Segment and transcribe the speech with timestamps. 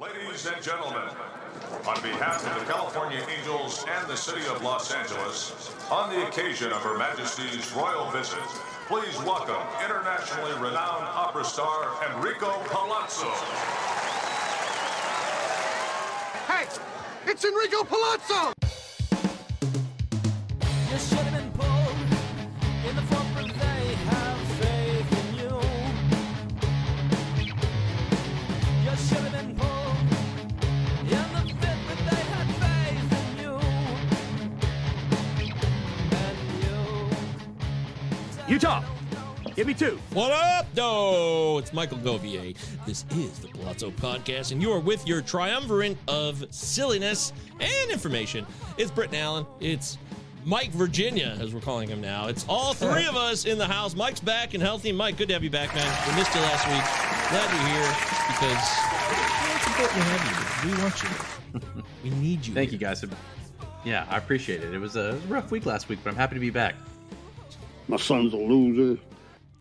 [0.00, 1.08] Ladies and gentlemen,
[1.86, 6.72] on behalf of the California Angels and the city of Los Angeles, on the occasion
[6.72, 8.40] of Her Majesty's royal visit,
[8.88, 13.30] please welcome internationally renowned opera star Enrico Palazzo.
[16.50, 16.66] Hey,
[17.30, 18.52] it's Enrico Palazzo!
[38.46, 38.84] Utah,
[39.56, 39.98] give me two.
[40.12, 40.66] What up?
[40.76, 42.54] No, it's Michael Govier.
[42.84, 48.46] This is the Palazzo Podcast, and you are with your triumvirate of silliness and information.
[48.76, 49.46] It's Britton Allan.
[49.60, 49.96] It's
[50.44, 52.26] Mike Virginia, as we're calling him now.
[52.26, 53.94] It's all three of us in the house.
[53.94, 54.92] Mike's back and healthy.
[54.92, 56.08] Mike, good to have you back, man.
[56.10, 56.84] We missed you last week.
[57.30, 57.96] Glad you're here
[58.28, 58.62] because
[59.54, 60.70] it's important to have you.
[60.70, 61.84] We want you.
[62.04, 62.52] We need you.
[62.52, 63.02] Thank you guys.
[63.86, 64.74] Yeah, I appreciate it.
[64.74, 66.50] It was a, it was a rough week last week, but I'm happy to be
[66.50, 66.74] back.
[67.88, 69.00] My son's a loser.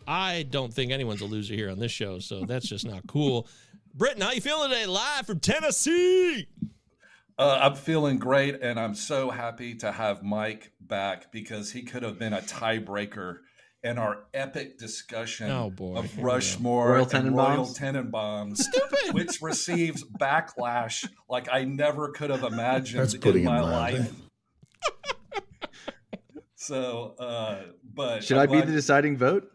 [0.08, 3.48] I don't think anyone's a loser here on this show, so that's just not cool.
[3.96, 4.86] Britton, how you feeling today?
[4.86, 6.48] Live from Tennessee.
[7.38, 12.04] Uh, I'm feeling great, and I'm so happy to have Mike back because he could
[12.04, 13.38] have been a tiebreaker
[13.84, 15.96] in our epic discussion Oh, boy.
[15.98, 16.28] of Here we go.
[16.28, 17.78] Rushmore Royal and Royal Tenenbaums?
[17.78, 19.14] Tenenbaums, Stupid.
[19.14, 24.00] which receives backlash like I never could have imagined That's putting in it my mildly.
[24.00, 24.12] life.
[26.64, 27.64] So, uh,
[27.94, 29.50] but Should I'm I be glad- the deciding vote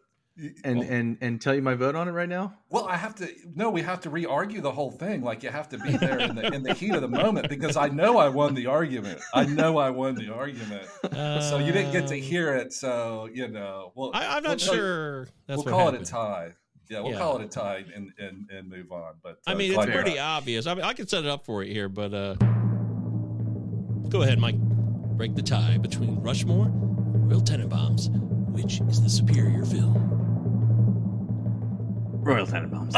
[0.62, 2.54] and Well- and and tell you my vote on it right now?
[2.70, 3.28] Well, I have to.
[3.56, 5.22] No, we have to re-argue the whole thing.
[5.22, 7.76] Like you have to be there in the in the heat of the moment because
[7.76, 9.20] I know I won the argument.
[9.34, 10.86] I know I won the argument.
[11.42, 12.72] so you didn't get to Um, hear it.
[12.72, 13.92] So you know.
[13.96, 15.24] Well, I, I'm we'll not sure.
[15.48, 16.02] That's we'll call happened.
[16.02, 16.48] it a tie.
[16.88, 17.18] Yeah, we'll Yeah.
[17.18, 19.14] call it a tie and and, and move on.
[19.22, 20.20] But I uh, mean, it's pretty back.
[20.38, 20.66] obvious.
[20.68, 22.34] I mean, I can set it up for you here, but uh,
[24.08, 24.56] go ahead, Mike.
[24.56, 26.97] Break the tie between Rushmore and
[27.28, 28.08] Royal Tenenbaums.
[28.52, 29.94] Which is the superior film?
[32.22, 32.92] Royal Tenenbaums.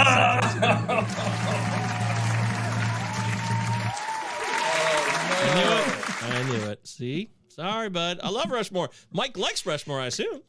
[4.32, 6.22] I knew it.
[6.22, 6.86] I knew it.
[6.86, 7.30] See?
[7.48, 8.20] Sorry, bud.
[8.22, 8.90] I love Rushmore.
[9.12, 10.42] Mike likes Rushmore, I assume,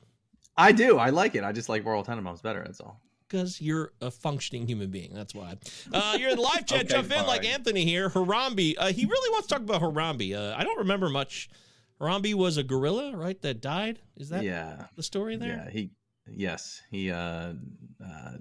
[0.58, 0.98] I do.
[0.98, 1.44] I like it.
[1.44, 2.62] I just like Royal Tenenbaums better.
[2.63, 3.00] That's all.
[3.28, 5.12] because you're a functioning human being.
[5.13, 5.56] That's why.
[5.94, 6.81] Uh, you're in the live chat.
[6.86, 7.46] Okay, Jump in like.
[7.46, 8.09] Anthony here.
[8.09, 8.75] Harambe.
[8.78, 10.36] Uh, he really wants to talk about Harambe.
[10.36, 11.50] Uh, I don't remember much.
[12.01, 13.39] Harambe was a gorilla, right?
[13.41, 14.00] That died.
[14.17, 14.85] Is that yeah.
[14.95, 15.63] the story there?
[15.66, 15.69] Yeah.
[15.69, 15.91] He.
[16.28, 16.81] Yes.
[16.89, 17.12] He.
[17.12, 17.53] uh
[18.03, 18.34] uh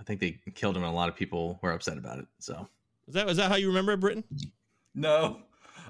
[0.00, 2.26] I think they killed him, and a lot of people were upset about it.
[2.40, 2.68] So
[3.06, 4.24] Is that is that how you remember it, Britton?
[4.94, 5.42] No,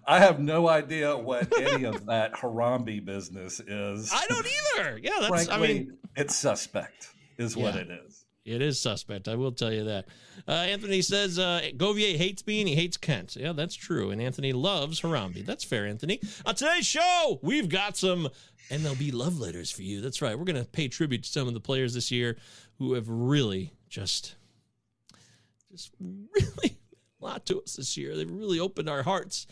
[0.07, 4.13] I have no idea what any of that Harambe business is.
[4.13, 4.99] I don't either.
[5.03, 5.29] Yeah, that's.
[5.29, 7.09] Frankly, I mean, it's suspect,
[7.39, 8.22] is what it is.
[8.45, 9.29] It is suspect.
[9.29, 10.07] I will tell you that.
[10.49, 13.37] Uh, Anthony says uh, Govier hates me and he hates Kent.
[13.37, 14.11] Yeah, that's true.
[14.11, 15.47] And Anthony loves Harambe.
[15.47, 16.21] That's fair, Anthony.
[16.45, 18.29] On today's show, we've got some
[18.71, 20.01] MLB love letters for you.
[20.01, 20.37] That's right.
[20.37, 22.37] We're going to pay tribute to some of the players this year
[22.79, 24.35] who have really just,
[25.71, 26.77] just really
[27.21, 28.17] a lot to us this year.
[28.17, 29.47] They've really opened our hearts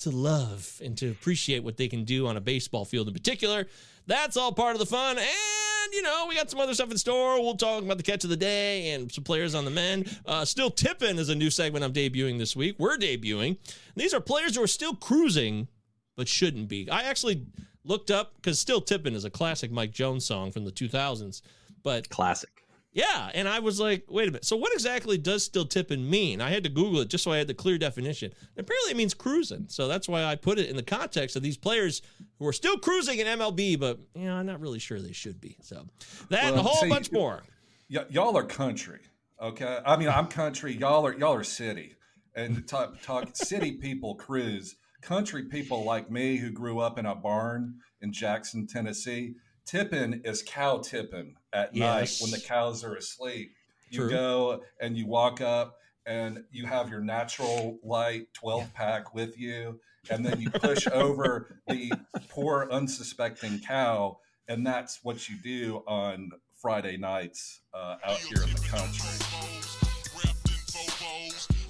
[0.00, 3.66] to love and to appreciate what they can do on a baseball field in particular.
[4.06, 5.18] That's all part of the fun.
[5.18, 7.40] And, you know, we got some other stuff in store.
[7.40, 10.04] We'll talk about the catch of the day and some players on the men.
[10.24, 12.76] Uh, still tipping is a new segment I'm debuting this week.
[12.78, 13.58] We're debuting.
[13.96, 15.68] These are players who are still cruising,
[16.16, 16.88] but shouldn't be.
[16.90, 17.46] I actually
[17.84, 21.42] looked up because Still Tippin' is a classic Mike Jones song from the 2000s.
[21.82, 22.55] But classic.
[22.96, 24.46] Yeah, and I was like, wait a minute.
[24.46, 26.40] So what exactly does still tipping mean?
[26.40, 28.32] I had to Google it just so I had the clear definition.
[28.56, 29.66] Apparently it means cruising.
[29.68, 32.00] So that's why I put it in the context of these players
[32.38, 35.42] who are still cruising in MLB, but you know, I'm not really sure they should
[35.42, 35.58] be.
[35.60, 35.86] So
[36.30, 37.42] that and a whole see, bunch more.
[37.90, 39.00] Y- y'all are country,
[39.42, 39.78] okay?
[39.84, 40.74] I mean, I'm country.
[40.74, 41.96] Y'all are y'all are city.
[42.34, 44.74] and talk, talk city people cruise.
[45.02, 49.34] Country people like me who grew up in a barn in Jackson, Tennessee,
[49.66, 52.20] tipping is cow tipping at Yes.
[52.20, 53.52] night when the cows are asleep.
[53.90, 54.10] You True.
[54.10, 59.80] go and you walk up and you have your natural light 12 pack with you,
[60.10, 61.92] and then you push over the
[62.28, 64.18] poor unsuspecting cow,
[64.48, 69.08] and that's what you do on Friday nights uh, out here in the country.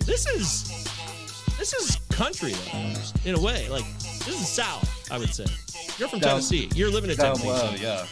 [0.05, 0.69] This is
[1.59, 2.95] this is country though,
[3.31, 3.69] in a way.
[3.69, 5.47] Like this is South, I would say.
[5.99, 6.69] You're from Down- Tennessee.
[6.75, 7.49] You're living in Tennessee.
[7.49, 8.07] low, so yeah.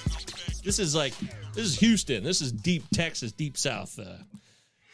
[0.64, 1.12] This is like
[1.52, 2.24] this is Houston.
[2.24, 3.98] This is deep Texas, deep South.
[3.98, 4.16] Uh,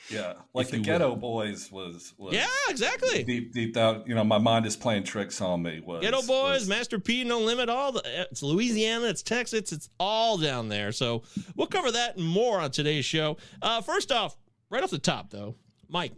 [0.09, 3.23] Yeah, like the Geto Boys was, was yeah, exactly.
[3.23, 4.03] deep deep down.
[4.07, 5.79] You know, my mind is playing tricks on me.
[5.81, 9.89] Was Geto Boys, was- Master P, No Limit, all the it's Louisiana, it's Texas, it's
[10.01, 10.91] all down there.
[10.91, 11.23] So
[11.55, 13.37] we'll cover that and more on today's show.
[13.63, 14.37] Uh, first off,
[14.69, 15.55] right off the top though,
[15.89, 16.13] Mike,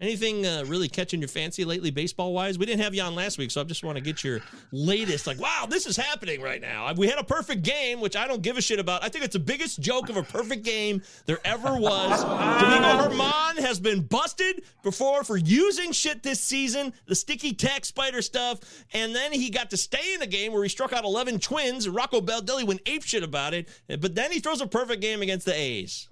[0.00, 2.58] anything uh, really catching your fancy lately, baseball wise?
[2.58, 4.40] We didn't have you on last week, so I just want to get your
[4.72, 5.26] latest.
[5.26, 6.92] Like, wow, this is happening right now.
[6.94, 9.04] We had a perfect game, which I don't give a shit about.
[9.04, 12.22] I think it's the biggest joke of a perfect game there ever was.
[12.22, 18.22] Domingo German has been busted before for using shit this season, the sticky tack spider
[18.22, 18.60] stuff,
[18.92, 21.88] and then he got to stay in the game where he struck out 11 twins.
[21.88, 25.46] Rocco Baldelli went ape shit about it, but then he throws a perfect game against
[25.46, 26.08] the A's.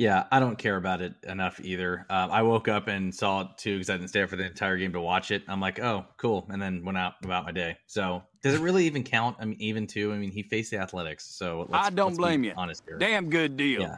[0.00, 2.06] Yeah, I don't care about it enough either.
[2.08, 4.46] Um, I woke up and saw it too because I didn't stay up for the
[4.46, 5.42] entire game to watch it.
[5.46, 7.76] I'm like, oh, cool, and then went out about my day.
[7.86, 9.36] So, does it really even count?
[9.40, 10.10] I mean, even too.
[10.14, 12.54] I mean, he faced the Athletics, so let's, I don't blame you.
[12.56, 12.96] Honest here.
[12.96, 13.82] Damn good deal.
[13.82, 13.96] Yeah,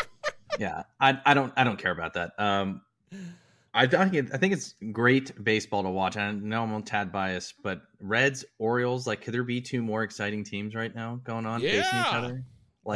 [0.60, 0.82] yeah.
[1.00, 2.32] I, I don't I don't care about that.
[2.38, 2.82] Um,
[3.72, 6.18] I think it, I think it's great baseball to watch.
[6.18, 10.02] I know I'm a tad biased, but Reds Orioles like could there be two more
[10.02, 12.36] exciting teams right now going on facing each Yeah.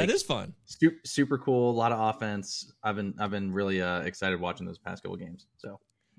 [0.01, 0.07] Other?
[0.07, 0.55] that is fun.
[0.65, 1.71] super, super cool.
[1.71, 2.73] A lot of offense.
[2.83, 5.47] I've been I've been really uh, excited watching those past couple games.
[5.59, 5.79] So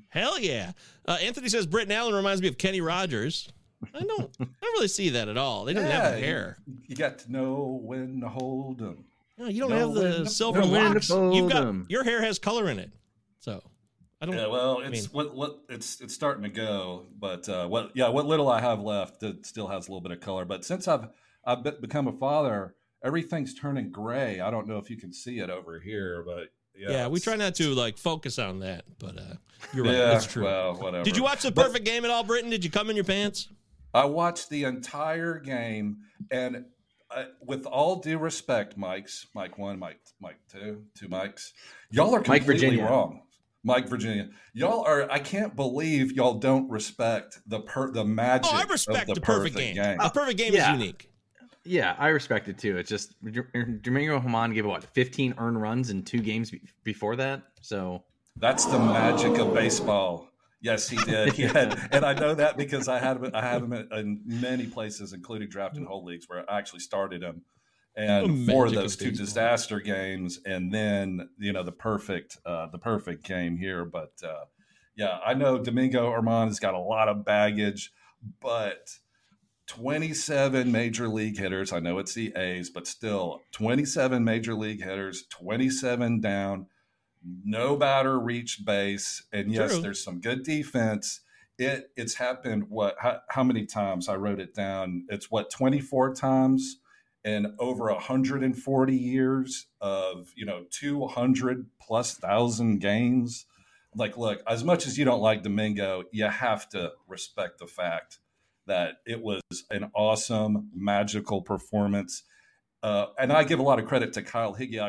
[0.10, 0.74] Hell yeah.
[1.08, 3.52] Uh, Anthony says Britton Allan reminds me of Kenny Rogers.
[3.94, 5.66] I don't, I don't really see that at all.
[5.66, 6.58] They don't have the hair.
[6.66, 9.06] You, you got to know when to hold them.
[9.38, 11.10] No, you don't know have the to- silver to locks.
[11.10, 11.86] You've got fold 'em.
[11.90, 12.92] your hair has color in it,
[13.40, 13.62] so
[14.22, 14.36] I don't.
[14.38, 17.92] Yeah, well, I it's mean- what what it's it's starting to go, but uh, what
[17.96, 20.46] yeah, what little I have left, it still has a little bit of color.
[20.46, 21.08] But since I've
[21.44, 24.40] I've become a father, everything's turning gray.
[24.40, 27.36] I don't know if you can see it over here, but yeah, yeah, we try
[27.36, 29.36] not to like focus on that, but uh,
[29.74, 29.94] you're right.
[29.94, 30.46] Yeah, true.
[30.46, 31.04] Well, whatever.
[31.04, 32.50] Did you watch the But- perfect game at all, Britton?
[32.50, 33.50] Did you come in your pants?
[33.94, 35.98] I watched the entire game,
[36.32, 36.66] and
[37.16, 41.54] uh, with all due respect, Mike's Mike one, Mike Mike two, two Mikes,
[41.92, 42.86] y'all are Mike completely Virginia.
[42.86, 43.22] wrong.
[43.66, 45.10] Mike Virginia, y'all are.
[45.12, 48.52] I can't believe y'all don't respect the per the magic.
[48.52, 49.76] Oh, I of respect the, the perfect game.
[49.76, 50.74] The perfect game yeah.
[50.74, 51.13] is unique.
[51.66, 52.78] Yeah, I respect it too.
[52.78, 57.44] It's just Domingo German gave what 15 earned runs in two games be- before that.
[57.62, 58.04] So
[58.38, 60.30] That's the magic of baseball.
[60.62, 61.34] Yes, he did.
[61.34, 63.32] He had, and I know that because I had him.
[63.34, 66.80] I have him in, in many places, including draft and whole leagues, where I actually
[66.80, 67.42] started him.
[67.96, 72.38] And The four of those of two disaster games, and then you know the perfect,
[72.46, 73.84] uh, the perfect game here.
[73.84, 74.46] But uh,
[74.96, 77.92] yeah, I know Domingo German has got a lot of baggage,
[78.42, 78.88] but
[79.68, 81.72] 27 major league hitters.
[81.72, 86.68] I know it's the A's, but still 27 major league hitters, 27 down,
[87.46, 89.24] no batter reached base.
[89.32, 89.82] And yes, True.
[89.82, 91.22] there's some good defense.
[91.58, 95.06] It it's happened what how, how many times I wrote it down?
[95.10, 96.80] It's what 24 times
[97.24, 103.46] in over 140 years of, you know, 200 plus thousand games.
[103.96, 108.18] Like look, as much as you don't like Domingo, you have to respect the fact
[108.68, 112.24] that it was an awesome, magical performance.
[112.82, 114.80] Uh, and I give a lot of credit to Kyle Higgy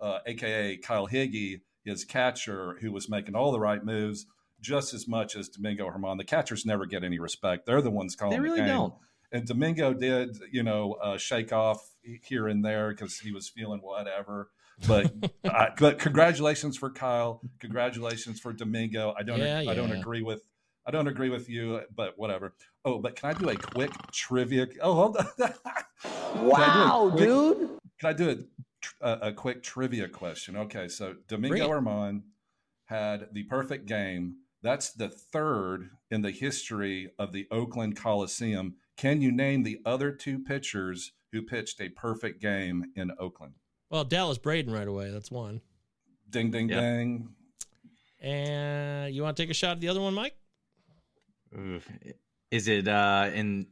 [0.00, 4.26] uh, aka Kyle Higgy, his catcher, who was making all the right moves
[4.60, 6.18] just as much as Domingo German.
[6.18, 8.76] The catchers never get any respect; they're the ones calling they really the game.
[8.76, 8.94] don't.
[9.32, 11.80] And Domingo did, you know, uh, shake off
[12.22, 14.50] here and there because he was feeling whatever.
[14.86, 15.12] But
[15.44, 17.40] uh, but congratulations for Kyle.
[17.60, 19.14] Congratulations for Domingo.
[19.18, 20.42] I don't Yeah, I don't agree with
[20.86, 22.54] I don't agree with you, but whatever.
[22.84, 24.66] Oh, but can I do a quick trivia?
[24.82, 25.26] Oh, hold on.
[25.38, 25.52] Can
[26.34, 27.70] I do a Wow, quick- dude.
[28.00, 28.44] Can I do
[29.00, 30.56] a, a, a quick trivia question?
[30.56, 31.68] Okay, so Domingo Bring.
[31.68, 32.22] German
[32.86, 34.36] had the perfect game.
[34.62, 38.74] That's the third in the history of the Oakland Coliseum.
[38.96, 43.54] Can you name the other two pitchers who pitched a perfect game in Oakland?
[43.90, 45.10] Well, Dallas Braden right away.
[45.10, 45.60] That's one.
[46.30, 46.80] Ding, ding, Yeah.
[46.80, 47.28] ding.
[48.20, 50.34] And you want to take a shot at the other one, Mike?
[51.56, 51.88] Oof.
[52.50, 53.66] Is it uh in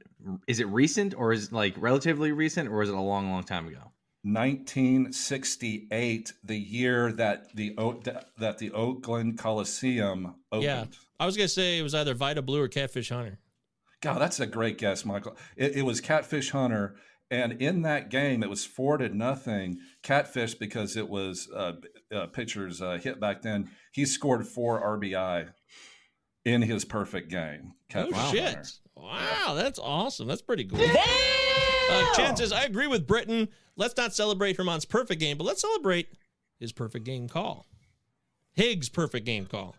[0.46, 3.44] is it recent or is it like relatively recent or is it a long long
[3.44, 3.92] time ago?
[4.24, 8.00] 1968, the year that the O-
[8.38, 10.64] that the Oakland Coliseum opened.
[10.64, 10.84] Yeah.
[11.18, 13.38] I was gonna say it was either Vida Blue or Catfish Hunter.
[14.00, 15.36] God, that's a great guess, Michael.
[15.56, 16.96] It, it was Catfish Hunter,
[17.30, 19.78] and in that game, it was four to nothing.
[20.02, 21.72] Catfish because it was uh,
[22.12, 23.70] uh, pitcher's uh, hit back then.
[23.92, 25.50] He scored four RBI
[26.44, 27.72] in his perfect game.
[27.72, 28.44] Oh Catfish shit!
[28.54, 28.62] Hunter.
[28.96, 30.26] Wow, that's awesome.
[30.28, 30.80] That's pretty cool.
[31.90, 33.49] Uh, Chan says, I agree with Britton.
[33.76, 36.08] Let's not celebrate German's perfect game, but let's celebrate
[36.61, 37.66] his perfect game call.
[38.52, 39.75] Higgs' perfect game call.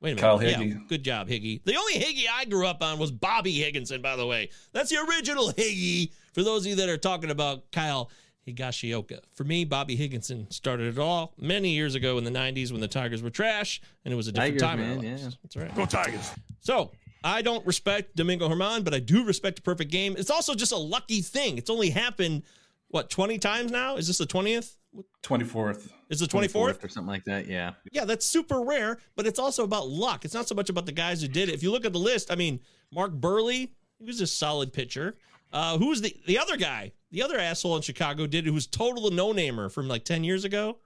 [0.00, 0.20] Wait a minute.
[0.20, 0.88] Kyle Yeah, Higgy.
[0.88, 1.62] good job, Higgy.
[1.64, 4.50] The only Higgy I grew up on was Bobby Higginson, by the way.
[4.72, 6.10] That's the original Higgy.
[6.32, 8.10] For those of you that are talking about Kyle
[8.46, 9.20] Higashioka.
[9.34, 12.88] For me, Bobby Higginson started it all many years ago in the 90s when the
[12.88, 15.30] Tigers were trash, and it was a different Tigers, time in man, yeah.
[15.42, 15.74] That's right.
[15.74, 16.30] Go Tigers.
[16.60, 20.14] So I don't respect Domingo German, but I do respect a perfect game.
[20.18, 21.58] It's also just a lucky thing.
[21.58, 22.42] It's only happened
[22.88, 23.96] what twenty times now.
[23.96, 24.76] Is this the twentieth?
[25.24, 25.88] 24th.
[26.10, 26.84] Is the twenty fourth?
[26.84, 27.48] or something like that.
[27.48, 27.72] Yeah.
[27.90, 30.24] Yeah, that's super rare, but it's also about luck.
[30.24, 31.54] It's not so much about the guys who did it.
[31.54, 32.60] If you look at the list, I mean,
[32.92, 35.16] Mark Buehrle, he was a solid pitcher.
[35.54, 36.92] Uh, who was the the other guy?
[37.12, 40.24] The other asshole in Chicago did it who was total no namer from like ten
[40.24, 40.78] years ago.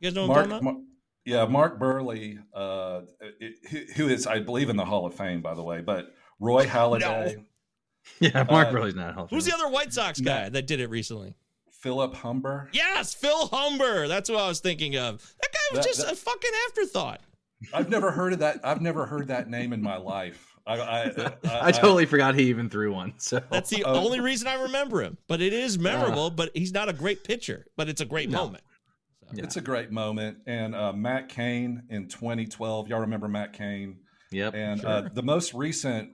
[0.00, 0.74] You guys know what Mark, I'm talking about?
[0.74, 0.82] Mar-
[1.26, 3.00] yeah, Mark Buehrle, uh,
[3.40, 6.14] it- who- who is, I believe, in the Hall of Fame, by the way, but
[6.40, 7.44] Roy Halladay,
[8.20, 8.44] Yeah.
[8.50, 9.34] Mark Uh, Buehrle's not healthy.
[9.34, 11.36] Who's the other White Sox guy Matt- that did it recently?
[11.72, 12.70] Philip Humber.
[12.72, 14.08] Yes, Phil Humber.
[14.08, 15.20] That's what I was thinking of.
[15.42, 17.20] That guy was That- just that- a fucking afterthought.
[17.74, 18.60] I've never heard of that.
[18.64, 20.55] I've never heard that name in my life.
[20.66, 21.02] I, I,
[21.44, 23.14] I, I totally forgot he even threw one.
[23.18, 23.94] So That's the Oh.
[24.04, 25.16] only reason I remember him.
[25.28, 26.30] But it is memorable.
[26.30, 27.66] But he's not a great pitcher.
[27.76, 28.38] But it's a great No.
[28.46, 28.64] moment.
[29.34, 30.38] It's a great moment.
[30.46, 32.88] And uh, Matt Cain in 2012.
[32.88, 33.98] Y'all remember Matt Cain?
[34.30, 34.54] Yep.
[34.54, 34.88] And Sure.
[34.90, 36.10] uh, the most recent,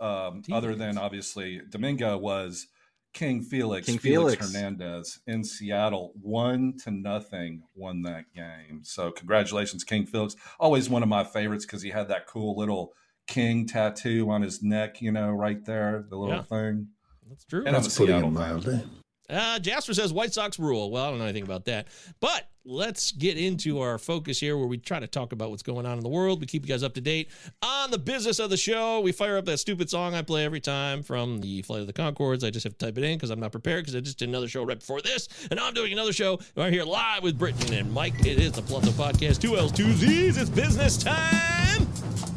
[0.00, 2.66] um, other than obviously Domingo, was
[3.12, 3.86] King Felix.
[3.86, 4.52] King Felix, Felix.
[4.54, 6.12] Hernandez in Seattle.
[6.20, 8.80] One to nothing won that game.
[8.84, 10.36] So congratulations, King Felix.
[10.60, 12.92] Always one of my favorites because he had that cool little
[13.30, 15.00] king tattoo on his neck.
[15.00, 16.42] You know, right there, the little Yeah.
[16.42, 16.88] thing.
[17.28, 17.64] That's true.
[17.64, 18.90] And I'm a Seattle fan.
[19.30, 20.90] Uh, Jasper says White Sox rule.
[20.90, 21.86] Well, I don't know anything about that.
[22.18, 25.86] But let's get into our focus here where we try to talk about what's going
[25.86, 26.40] on in the world.
[26.40, 27.30] We keep you guys up to date
[27.62, 28.98] on the business of the show.
[29.00, 31.92] We fire up that stupid song I play every time from the Flight of the
[31.92, 32.42] Conchords.
[32.44, 34.28] I just have to type it in because I'm not prepared because I just did
[34.28, 35.28] another show right before this.
[35.48, 38.26] And now I'm doing another show right here live with Britton and Mike.
[38.26, 39.40] It is the Palazzo Podcast.
[39.40, 40.36] Two L's, two Z's.
[40.38, 41.59] It's business time.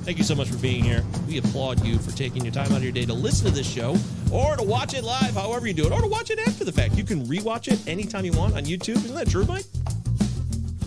[0.04, 1.02] Thank you so much for being here.
[1.28, 3.66] We applaud you for taking your time out of your day to listen to this
[3.66, 3.96] show
[4.34, 6.74] or to watch it live, however you do it, or to watch it after the
[6.74, 6.98] fact.
[6.98, 8.98] You can rewatch it anytime you want on YouTube.
[8.98, 9.64] Isn't that true, Mike?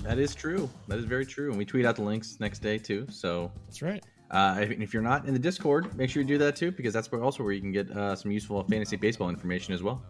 [0.03, 0.69] That is true.
[0.89, 1.49] That is very true.
[1.49, 3.07] And we tweet out the links next day too.
[3.11, 4.05] So That's right.
[4.33, 6.93] uh, if, if you're not in the Discord, make sure you do that too because
[6.93, 10.03] that's where also where you can get uh, some useful fantasy baseball information as well.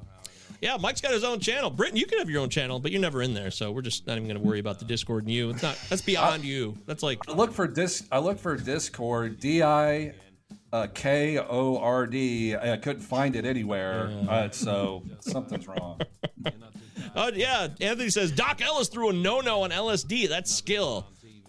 [0.60, 1.70] Yeah, Mike's got his own channel.
[1.70, 4.06] Britton, you can have your own channel, but you're never in there, so we're just
[4.06, 5.50] not even going to worry about the Discord and you.
[5.50, 5.78] It's not.
[5.88, 6.76] That's beyond you.
[6.86, 8.06] That's like I look for dis.
[8.10, 9.38] I look for Discord.
[9.38, 10.14] D I
[10.72, 12.56] uh, K O R D.
[12.56, 14.10] I couldn't find it anywhere.
[14.28, 16.00] Uh, so something's wrong.
[17.14, 20.28] Oh yeah, Anthony says Doc Ellis threw a no-no on LSD.
[20.28, 21.06] That's skill.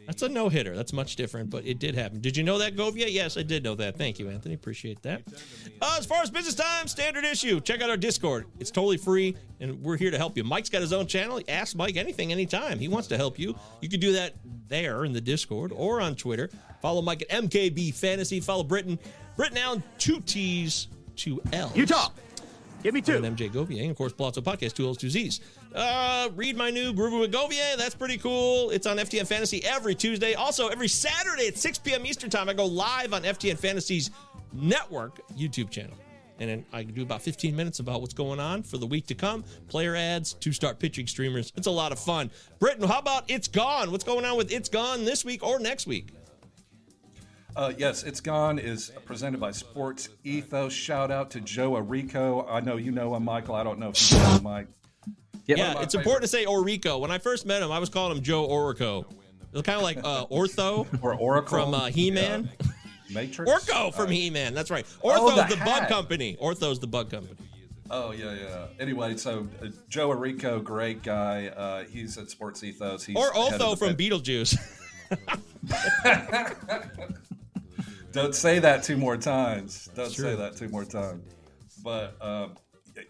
[0.08, 0.74] That's a no-hitter.
[0.74, 2.22] That's much different, but it did happen.
[2.22, 3.12] Did you know that, Govier?
[3.12, 3.98] Yes, I did know that.
[3.98, 4.56] Thank you, Anthony.
[4.56, 5.22] Appreciate that.
[5.82, 7.60] Uh, as far as business time, standard issue.
[7.60, 8.46] Check out our Discord.
[8.58, 10.46] It's totally free, and we're here to help you.
[10.46, 11.42] Mike's got his own channel.
[11.50, 12.80] Ask Mike anything, anytime.
[12.80, 13.54] He wants to help you.
[13.82, 14.36] You can do that
[14.70, 16.50] there in the Discord or on Twitter.
[16.82, 18.40] Follow Mike at MKB Fantasy.
[18.40, 18.98] Follow Britton.
[19.36, 20.88] Britton Allan, two T's,
[21.18, 21.76] two L's.
[21.76, 22.12] Utah.
[22.82, 23.22] Give me two.
[23.22, 25.42] And MJ Govier, and of course, Palazzo Podcast, two L's, two Z's.
[25.74, 28.70] Uh, read my new Groovy with That's pretty cool.
[28.72, 30.34] It's on FTN Fantasy every Tuesday.
[30.34, 32.06] Also, every Saturday at 6 p.m.
[32.06, 34.10] Eastern Time, I go live on FTN Fantasy's
[34.54, 35.96] network YouTube channel.
[36.40, 39.16] And then I do about 15 minutes about what's going on for the week to
[39.16, 39.44] come.
[39.68, 41.52] Player ads, two start pitching streamers.
[41.56, 42.30] It's a lot of fun.
[42.60, 43.92] Britton, how about It's Gone?
[43.92, 46.10] What's going on with It's Gone this week or next week?
[47.56, 50.72] Uh, yes, it's gone is presented by Sports Ethos.
[50.72, 52.46] Shout out to Joe Orrico.
[52.48, 53.56] I know you know him, Michael.
[53.56, 54.68] I don't know if you know Mike.
[55.48, 55.58] Yep.
[55.58, 57.00] Yeah, my it's important to say Orico.
[57.00, 59.06] When I first met him, I was calling him Joe Orico.
[59.54, 62.50] It's kind of like uh, Ortho Or Oracle from uh, He-Man.
[62.60, 62.68] Yeah.
[63.10, 63.50] Matrix.
[63.50, 64.54] Orco from Uh, He-Man.
[64.54, 64.86] That's right.
[65.02, 66.36] Oh, Ortho's the the, bug company.
[66.42, 67.38] Ortho's the bug company.
[67.90, 68.66] Oh yeah, yeah.
[68.82, 71.48] Anyway, so uh, Joe Orrico, great guy.
[71.48, 73.06] Uh, he's at Sports Ethos.
[73.06, 74.58] He's Or the head of Otho the from pet- Beetlejuice.
[78.12, 79.90] Don't say that two more times.
[79.96, 81.24] Don't say that two more times.
[81.84, 82.56] But um,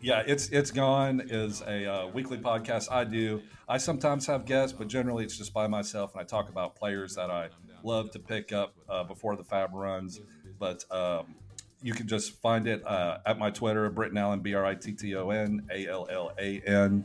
[0.08, 3.42] yeah, it's it's gone is a uh, weekly podcast I do.
[3.68, 7.16] I sometimes have guests, but generally it's just by myself, and I talk about players
[7.16, 7.50] that I
[7.84, 10.22] love to pick up uh, before the FAAB runs.
[10.58, 11.36] But um,
[11.82, 14.94] you can just find it uh, at my Twitter, Britton Allan, B R I T
[14.94, 17.04] T O N A L L A N.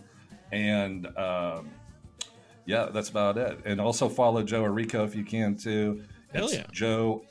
[0.52, 1.70] and um,
[2.66, 3.58] yeah, that's about it.
[3.64, 6.04] And also follow Joe Orrico if you can too.
[6.32, 6.66] Hell It's yeah.
[6.70, 7.24] Joe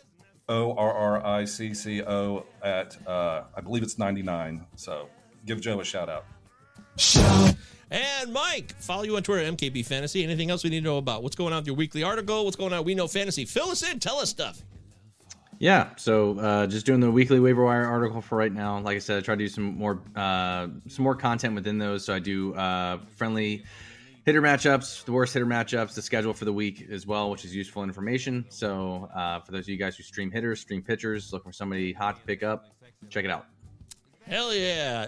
[0.49, 4.65] O R R I C C O at uh, I believe it's 99.
[4.75, 5.07] So
[5.45, 6.25] give Joe a shout out.
[7.91, 10.23] And Mike, follow you on Twitter at MKB Fantasy.
[10.23, 11.23] Anything else we need to know about?
[11.23, 12.45] What's going on with your weekly article?
[12.45, 12.85] What's going on?
[12.85, 13.43] We know fantasy.
[13.43, 13.99] Fill us in.
[13.99, 14.61] Tell us stuff.
[15.59, 18.79] Yeah, so uh, just doing the weekly waiver wire article for right now.
[18.79, 22.05] Like I said, I try to do some more uh, some more content within those.
[22.05, 23.63] So I do uh, friendly
[24.25, 27.53] hitter matchups, the worst hitter matchups, the schedule for the week as well, which is
[27.53, 28.45] useful information.
[28.49, 31.93] So uh, for those of you guys who stream hitters, stream pitchers, looking for somebody
[31.93, 32.73] hot to pick up,
[33.09, 33.45] check it out.
[34.25, 35.07] Hell yeah.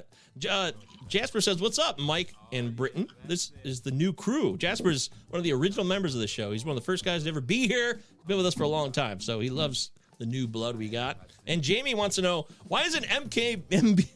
[0.49, 0.71] Uh,
[1.07, 3.07] Jasper says, What's up, Mike and Britton?
[3.25, 4.57] This is the new crew.
[4.57, 6.51] Jasper's one of the original members of the show.
[6.51, 7.95] He's one of the first guys to ever be here.
[7.95, 10.89] He's been with us for a long time, so he loves the new blood we
[10.89, 11.17] got.
[11.47, 14.07] And Jamie wants to know why isn't MK MB,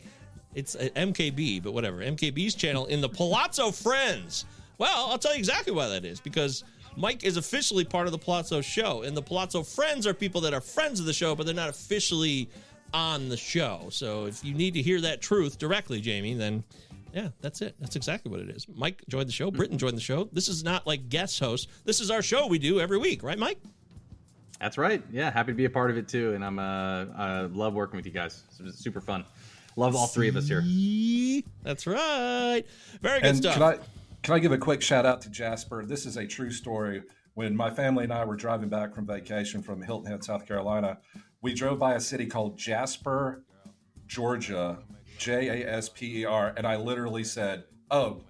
[0.56, 4.46] it's MKB, but whatever, MKB's channel in the Palazzo Friends?
[4.78, 6.64] Well, I'll tell you exactly why that is because
[6.96, 10.54] Mike is officially part of the Palazzo show, and the Palazzo Friends are people that
[10.54, 12.50] are friends of the show, but they're not officially
[12.94, 13.88] on the show.
[13.92, 16.64] So if you need to hear that truth directly, Jamie, then
[17.14, 17.76] yeah, that's it.
[17.80, 18.68] That's exactly what it is.
[18.76, 19.50] Mike joined the show.
[19.52, 20.30] Britton joined the show.
[20.34, 21.70] This is not like guest host.
[21.86, 23.60] This is our show we do every week, right, Mike?
[24.60, 25.04] That's right.
[25.12, 27.98] Yeah, happy to be a part of it too, and I'm uh, I love working
[27.98, 28.44] with you guys.
[28.64, 29.24] It's super fun.
[29.76, 30.62] Love all three of us here.
[31.64, 32.64] That's right.
[33.02, 33.54] Very good And stuff.
[33.54, 33.78] can I
[34.24, 35.86] can I give a quick shout out to Jasper?
[35.86, 37.04] This is a true story.
[37.36, 40.98] When my family and I were driving back from vacation from Hilton Head, South Carolina,
[41.42, 43.44] we drove by a city called Jasper,
[44.08, 44.80] Georgia,
[45.18, 48.22] J A S P E R, and I literally said, "Oh,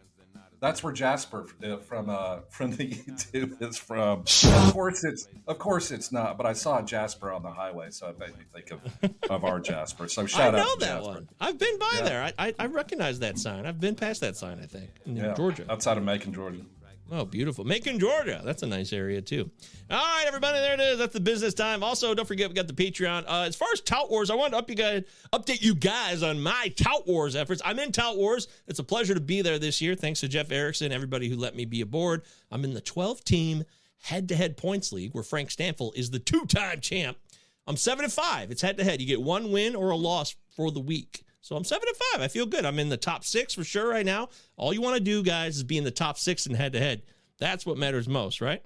[0.60, 5.60] that's where Jasper uh, from uh, from the YouTube is from." Of course, it's of
[5.60, 8.72] course it's not, but I saw Jasper on the highway, so it made me think
[8.72, 8.82] of
[9.30, 10.08] of our Jasper.
[10.08, 11.08] So I shout know out to that Jasper.
[11.12, 11.30] one.
[11.40, 12.04] I've been by Yeah.
[12.04, 12.24] there.
[12.24, 13.66] I, I I recognize that sign.
[13.66, 14.60] I've been past that sign.
[14.62, 15.66] I think in Yeah, Georgia.
[15.70, 16.62] outside of Macon, Georgia.
[17.10, 17.64] Oh, beautiful.
[17.64, 18.42] Macon, Georgia.
[18.44, 19.50] That's a nice area, too.
[19.90, 20.98] All right, everybody, there it is.
[20.98, 21.82] That's the business time.
[21.82, 23.24] Also, don't forget, we got the Patreon.
[23.28, 26.22] Uh, as far as Tout Wars, I wanted to up you guys, update you guys
[26.22, 27.62] on my Tout Wars efforts.
[27.64, 28.50] I'm in Tout Wars.
[28.68, 29.96] It's a pleasure to be there this year.
[29.96, 32.24] Thanks to Jeff Erickson, everybody who let me be aboard.
[32.52, 33.64] I'm in the 12 team
[34.02, 37.18] head to head points league where Frank Stampfl is the two time champ.
[37.66, 38.52] I'm seven and five.
[38.52, 39.02] It's head to head.
[39.02, 41.24] You get one win or a loss for the week.
[41.42, 42.22] So I'm seven and five.
[42.22, 42.66] I feel good.
[42.66, 44.30] I'm in the top six for sure right now.
[44.58, 46.80] All you want to do, guys, is be in the top six and head to
[46.80, 47.04] head.
[47.40, 48.64] That's what matters most, right?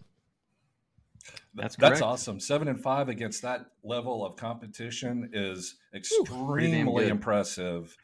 [1.53, 2.39] That's That's awesome.
[2.39, 7.11] Seven and five against that level of competition is extremely good.
[7.11, 7.95] impressive.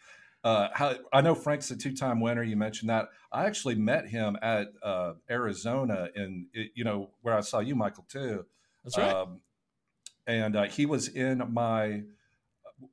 [0.44, 2.44] Uh, how, I know Frank's a two-time winner.
[2.44, 3.10] You mentioned that.
[3.32, 8.06] I actually met him at uh, Arizona, in you know where I saw you, Michael,
[8.08, 8.46] too.
[8.84, 9.14] That's right.
[9.14, 9.42] Um,
[10.28, 12.04] and uh, he was in my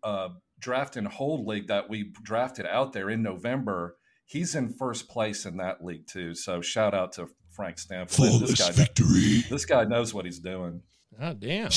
[0.02, 0.30] uh,
[0.64, 3.96] draft and hold league that we drafted out there in November.
[4.24, 6.34] He's in first place in that league too.
[6.34, 8.40] So shout out to Frank Stampfl.
[8.40, 10.82] This guy, this guy knows what he's doing.
[11.20, 11.68] oh, damn.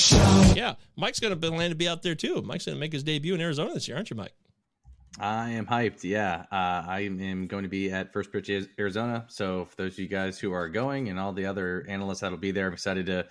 [0.56, 0.74] Yeah.
[0.96, 2.42] Mike's going to plan to be out there too.
[2.42, 4.32] Mike's going to make his debut in Arizona this year, aren't you, Mike?
[5.20, 6.04] I am hyped.
[6.04, 9.24] Yeah, uh, I am going to be at First Pitch Arizona.
[9.28, 12.38] So for those of you guys who are going and all the other analysts that'll
[12.38, 13.26] be there, I'm excited to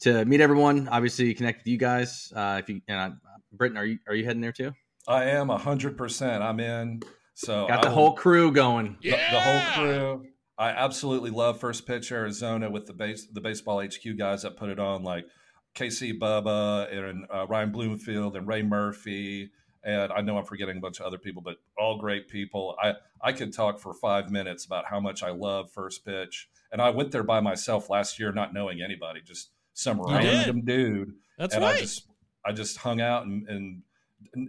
[0.00, 0.88] to meet everyone.
[0.88, 2.32] Obviously, connect with you guys.
[2.34, 3.10] Uh, if you and I,
[3.52, 4.72] Britton, are you are you heading there too?
[5.06, 6.42] I am hundred percent.
[6.42, 7.02] I'm in.
[7.34, 8.96] So Got the will- whole crew going.
[9.02, 10.26] the, the whole crew.
[10.56, 14.68] I absolutely love First Pitch Arizona with the base the baseball HQ guys that put
[14.70, 15.26] it on, like
[15.74, 19.50] KC Bubba and uh, Ryan Bloomfield and Ray Murphy.
[19.82, 22.76] And I know I'm forgetting a bunch of other people, but all great people.
[22.80, 26.48] I I could talk for five minutes about how much I love First Pitch.
[26.72, 30.24] And I went there by myself last year, not knowing anybody, just some You did.
[30.24, 31.14] random dude.
[31.36, 31.76] That's and right.
[31.76, 32.06] I just
[32.46, 33.82] I just hung out and, and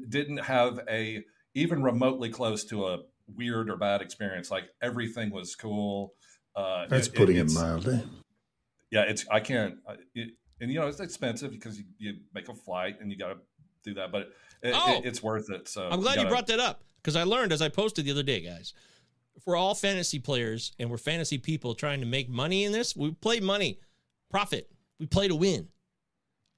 [0.10, 2.98] didn't have a even remotely close to a
[3.36, 4.52] weird or bad experience.
[4.52, 6.14] Like everything was cool.
[6.56, 8.02] Uh, That's it- putting it it's- mildly.
[8.92, 9.76] Yeah, it's I can't.
[10.14, 13.30] It, and you know it's expensive because you, you make a flight and you got
[13.30, 13.38] to
[13.84, 14.30] do that, but
[14.64, 14.98] it, Oh.
[15.00, 15.68] it, it's worth it.
[15.68, 18.12] So I'm glad you gotta- brought that up because I learned as I posted the
[18.12, 18.74] other day, guys.
[19.36, 22.96] If we're all fantasy players and we're fantasy people trying to make money in this,
[22.96, 23.80] we play money,
[24.32, 24.72] profit.
[24.98, 25.68] We play to win.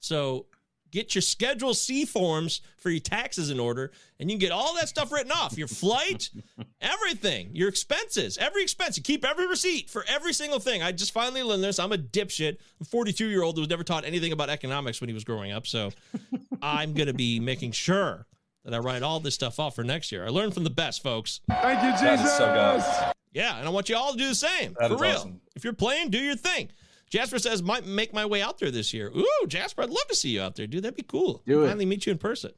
[0.00, 0.46] So
[0.90, 4.74] get your Schedule C forms for your taxes in order, and you can get all
[4.74, 6.30] that stuff written off your flight,
[6.80, 8.96] everything, your expenses, every expense.
[8.96, 10.82] You keep every receipt for every single thing.
[10.82, 11.78] I just finally learned this.
[11.78, 15.08] I'm a dipshit, a 42 year old who was never taught anything about economics when
[15.08, 15.66] he was growing up.
[15.66, 15.90] So
[16.62, 18.26] I'm going to be making sure
[18.64, 20.24] that I write all this stuff off for next year.
[20.24, 21.40] I learned from the best, folks.
[21.48, 22.30] Thank you, Jesus.
[22.30, 23.12] is so good.
[23.32, 24.74] Yeah, and I want you all to do the same.
[24.78, 25.10] That for is real.
[25.12, 25.40] awesome.
[25.54, 26.70] If you're playing, do your thing.
[27.10, 29.10] Jasper says, might make my way out there this year.
[29.16, 30.82] Ooh, Jasper, I'd love to see you out there, dude.
[30.82, 31.42] That'd be cool.
[31.46, 31.68] Do it.
[31.68, 32.52] Finally meet you in person.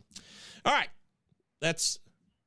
[0.65, 0.89] All right.
[1.61, 1.99] That's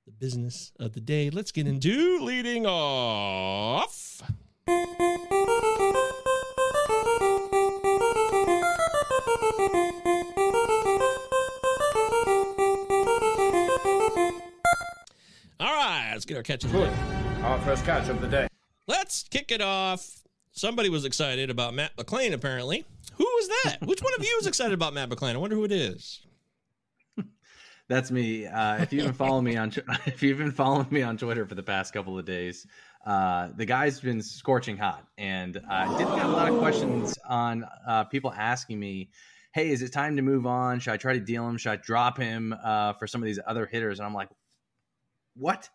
[0.05, 1.29] the business of the day.
[1.29, 4.21] Let's get into leading off.
[15.59, 16.93] All right, let's get our catch of the day.
[17.43, 18.47] Our first catch of the day.
[18.87, 20.22] Let's kick it off.
[20.55, 22.85] Somebody was excited about Matt McLain, apparently.
[23.15, 23.77] Who was that?
[23.81, 25.33] Which one of you is excited about Matt McLain?
[25.33, 26.21] I wonder who it is.
[27.87, 28.45] That's me.
[28.45, 29.73] Uh, if you've been following me on
[30.05, 32.67] if you've been following me on Twitter for the past couple of days,
[33.03, 37.65] uh, the guy's been scorching hot, and I did get a lot of questions on
[37.87, 39.09] uh, people asking me,
[39.53, 40.79] "Hey, is it time to move on?
[40.79, 41.57] Should I try to deal him?
[41.57, 44.29] Should I drop him uh, for some of these other hitters?" And I'm like,
[45.35, 45.67] "What?"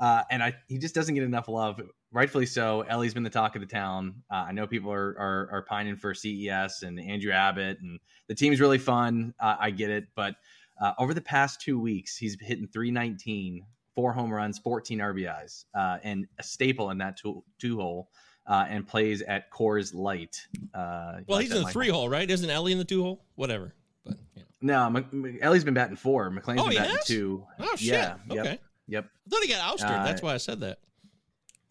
[0.00, 1.80] Uh, and I he just doesn't get enough love.
[2.12, 2.82] Rightfully so.
[2.82, 4.22] Elly's been the talk of the town.
[4.30, 7.98] Uh, I know people are, are are pining for CES and Andrew Abbott, and
[8.28, 9.32] the team's really fun.
[9.40, 10.34] Uh, I get it, but
[10.80, 15.98] uh, over the past two weeks, he's hitting 319, four home runs, 14 RBIs, uh,
[16.02, 18.08] and a staple in that two, two hole,
[18.46, 20.36] uh, and plays at Coors Light.
[20.74, 21.72] Uh, Well, like he's in the Michael?
[21.72, 22.28] three hole, right?
[22.30, 23.24] Isn't Elly in the two hole?
[23.36, 23.74] Whatever.
[24.04, 24.42] But yeah.
[24.60, 26.30] No, Mc- Mc- Elly's been batting four.
[26.30, 27.06] McLain's Oh, been batting has?
[27.06, 27.44] two.
[27.58, 27.88] Oh shit.
[27.94, 28.16] Yeah.
[28.30, 28.38] Yep.
[28.46, 28.58] Okay.
[28.88, 29.04] Yep.
[29.04, 29.88] I thought he got ousted.
[29.88, 30.78] That's why I said that.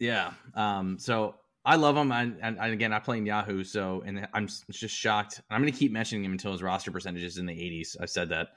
[0.02, 0.32] Yeah.
[0.54, 2.10] Um, so I love him.
[2.10, 3.62] And, and, and again, I play in Yahoo.
[3.62, 5.40] So, and I'm just shocked.
[5.48, 7.96] I'm going to keep mentioning him until his roster percentage is in the 80s.
[8.00, 8.48] I've said that.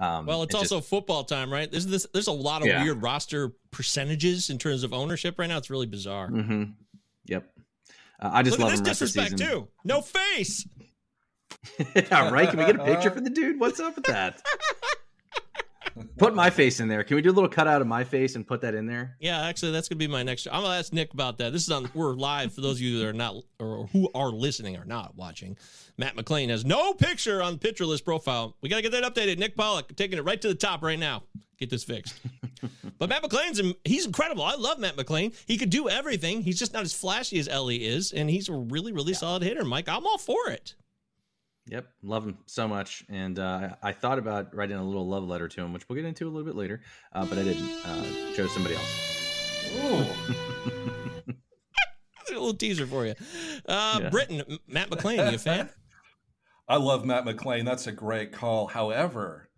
[0.00, 1.68] Um, Well, it's also football time, right?
[1.68, 2.06] There's this.
[2.12, 2.84] There's a lot of Yeah.
[2.84, 5.58] weird roster percentages in terms of ownership right now.
[5.58, 6.28] It's really bizarre.
[6.28, 6.62] hmm
[7.26, 7.46] Yep.
[8.20, 9.66] Uh, I just Look love at this disrespect too.
[9.84, 10.66] No face.
[11.96, 12.48] yeah, right.
[12.48, 13.58] Can we get a picture for the dude?
[13.58, 14.40] What's up with that?
[16.18, 17.04] Put my face in there.
[17.04, 19.16] Can we do a little cutout of my face and put that in there?
[19.20, 20.46] Yeah, actually, that's gonna be my next.
[20.46, 21.52] I'm gonna ask Nick about that.
[21.52, 21.90] This is on.
[21.94, 25.16] We're live for those of you that are not or who are listening or not
[25.16, 25.56] watching.
[25.98, 28.56] Matt McLain has no picture on picture list profile.
[28.60, 29.38] We gotta get that updated.
[29.38, 31.24] Nick Pollock taking it right to the top right now.
[31.58, 32.14] Get this fixed.
[32.98, 34.42] but Matt McLain's he's incredible.
[34.42, 35.34] I love Matt McLain.
[35.46, 36.42] He could do everything.
[36.42, 39.64] He's just not as flashy as Elly is, and he's a really really solid hitter.
[39.64, 40.74] Mike, I'm all for it.
[41.66, 43.04] Yep, love him so much.
[43.08, 46.04] And uh, I thought about writing a little love letter to him, which we'll get
[46.04, 47.70] into a little bit later, uh, but I didn't.
[47.84, 49.08] Uh, chose somebody else.
[52.28, 53.14] A little teaser for you.
[53.66, 54.08] Uh, Yeah.
[54.10, 55.68] Britton, M- Matt McLain, you a fan?
[56.68, 57.64] I love Matt McLain.
[57.66, 58.68] That's a great call.
[58.68, 59.50] However,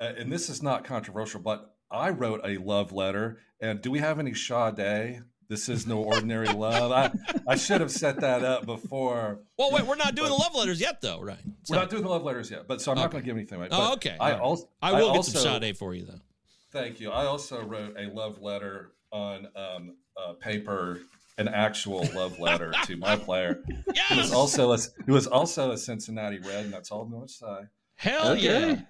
[0.00, 3.40] uh, and this is not controversial, but I wrote a love letter.
[3.60, 5.22] And do we have any Sade?
[5.48, 6.90] This is no ordinary love.
[6.92, 7.10] I,
[7.46, 9.40] I should have set that up before.
[9.58, 11.38] Well, wait, we're not doing the love letters yet, though, right?
[11.68, 13.58] We're not doing the love letters yet, but so I'm not going to give anything
[13.58, 13.68] away.
[13.70, 14.16] Oh, okay.
[14.18, 14.40] I All right.
[14.40, 16.20] also I will get also, some Sade for you, though.
[16.72, 17.10] Thank you.
[17.10, 20.98] I also wrote a love letter on um, uh, paper,
[21.38, 23.62] an actual love letter to my player.
[23.68, 24.32] It was Yes!
[24.32, 27.28] also a, it was also a Cincinnati Red, and that's all I'm going.
[27.94, 28.42] Hell Okay.
[28.70, 28.80] yeah.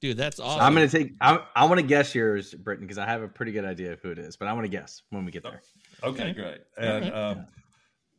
[0.00, 0.60] Dude, that's awesome.
[0.62, 1.12] I'm gonna take.
[1.20, 4.00] I, I want to guess yours, Britton, because I have a pretty good idea of
[4.00, 5.62] who it is, but I want to guess when we get there.
[6.04, 6.32] Okay, Okay.
[6.32, 6.60] great.
[6.76, 7.14] And right.
[7.14, 7.46] um,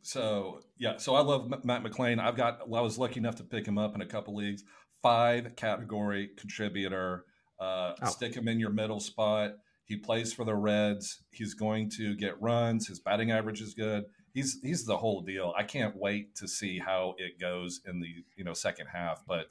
[0.02, 2.18] so yeah, so I love M- Matt McLain.
[2.20, 2.68] I've got.
[2.68, 4.62] Well, I was lucky enough to pick him up in a couple leagues.
[5.02, 7.24] Five category contributor.
[7.60, 8.10] Uh, Oh.
[8.10, 9.52] Stick him in your middle spot.
[9.86, 11.22] He plays for the Reds.
[11.30, 12.88] He's going to get runs.
[12.88, 14.04] His batting average is good.
[14.32, 15.52] He's he's the whole deal.
[15.56, 19.22] I can't wait to see how it goes in the you know second half.
[19.26, 19.46] But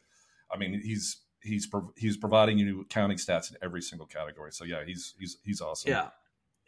[0.54, 4.52] I mean, he's he's he's providing you counting stats in every single category.
[4.52, 5.92] So yeah, he's he's he's awesome.
[5.92, 6.10] Yeah.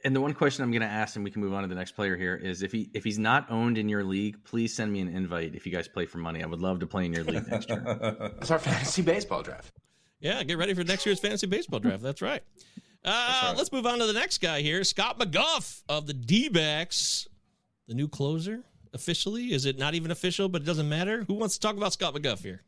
[0.05, 1.73] And the one question I'm going to ask, and we can move on to the
[1.73, 4.93] next player here, is if he if he's not owned in your league, please send
[4.93, 5.55] me an invite.
[5.55, 7.69] If you guys play for money, I would love to play in your league next
[7.69, 8.31] year.
[8.39, 9.71] It's our fantasy baseball draft.
[10.19, 12.03] Yeah, get ready for next year's fantasy baseball draft.
[12.03, 12.43] That's right.
[13.03, 13.53] Uh, right.
[13.57, 14.83] Let's move on to the next guy here.
[14.83, 17.27] Scott McGough of the D backs,
[17.87, 18.61] the new closer.
[18.93, 20.49] Officially, is it not even official?
[20.49, 21.23] But it doesn't matter.
[21.23, 22.61] Who wants to talk about Scott McGough here?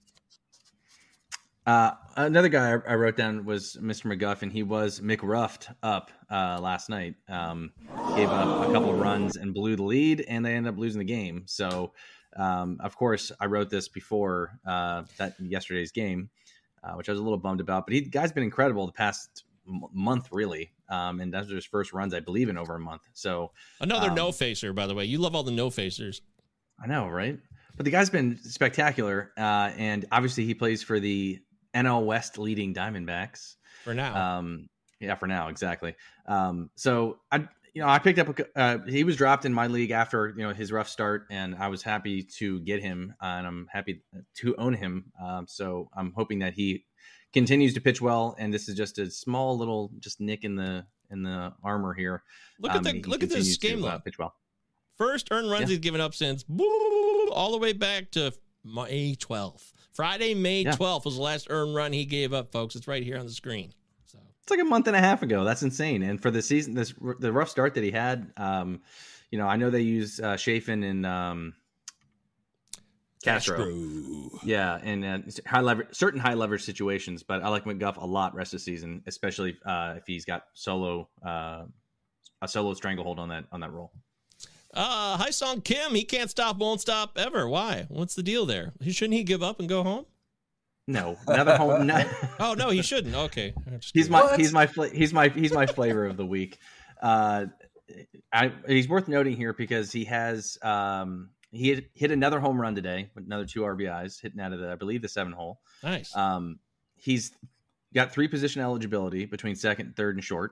[1.67, 4.05] Uh, another guy I, I wrote down was Mr.
[4.05, 7.15] McGough, and he was McRuffed up uh, last night.
[7.27, 7.73] Um,
[8.15, 10.99] gave up a couple of runs and blew the lead, and they ended up losing
[10.99, 11.43] the game.
[11.45, 11.91] So,
[12.37, 16.29] um, of course, I wrote this before uh, that yesterday's game,
[16.85, 17.85] uh, which I was a little bummed about.
[17.85, 21.65] But he guy's been incredible the past m- month, really, um, and those are his
[21.65, 23.01] first runs, I believe, in over a month.
[23.11, 23.51] So
[23.81, 25.03] Another Um, no facer, by the way.
[25.03, 26.21] You love all the no facers.
[26.81, 27.37] I know, right?
[27.75, 31.39] But the guy's been spectacular, uh, and obviously he plays for the
[31.85, 33.55] NL West leading Diamondbacks.
[33.83, 34.37] For now.
[34.39, 35.95] Um, yeah, for now, exactly.
[36.25, 38.39] Um, so I, you know, I picked up.
[38.39, 41.55] A, uh, he was dropped in my league after you know his rough start, and
[41.55, 44.01] I was happy to get him, uh, and I'm happy
[44.37, 45.11] to own him.
[45.23, 46.85] Um, so I'm hoping that he
[47.33, 50.85] continues to pitch well, and this is just a small little just nick in the
[51.11, 52.23] in the armor here.
[52.59, 54.33] Look at Um, the he look at this continues to, game uh, pitch well.
[54.97, 55.67] First earned runs Yeah.
[55.67, 56.43] he's given up since
[57.31, 59.73] all the way back to May 12th.
[59.93, 60.73] Friday, May Yeah.
[60.73, 62.75] 12th was the last earned run he gave up, folks.
[62.75, 63.73] It's right here on the screen.
[64.05, 65.43] So It's like a month and a half ago.
[65.43, 66.03] That's insane.
[66.03, 68.81] And for the season, this the rough start that he had, um,
[69.31, 71.53] you know, I know they use uh, Chafin and um,
[73.23, 73.67] Castro.
[74.43, 78.35] Yeah, and uh, high lever certain high leverage situations, but I like McGough a lot
[78.35, 81.63] rest of the season, especially uh, if he's got solo uh,
[82.41, 83.91] a solo stranglehold on that on that role.
[84.77, 87.49] Uh, Hi Song Kim, he can't stop, won't stop ever.
[87.49, 87.87] Why?
[87.89, 88.73] What's the deal there?
[88.87, 90.05] Shouldn't he give up and go home?
[90.87, 91.87] No, another home.
[91.87, 92.07] No.
[92.39, 93.15] Oh no, he shouldn't.
[93.15, 93.55] Okay,
[93.91, 96.59] he's my he's my he's my he's my flavor of the week.
[97.01, 97.47] Uh,
[98.31, 102.75] I, he's worth noting here because he has um, he hit, hit another home run
[102.75, 105.59] today with another two RBIs hitting out of the I believe the seven hole.
[105.81, 106.15] nice.
[106.15, 106.59] Um,
[106.97, 107.31] he's
[107.95, 110.51] got three position eligibility between second, third, and short.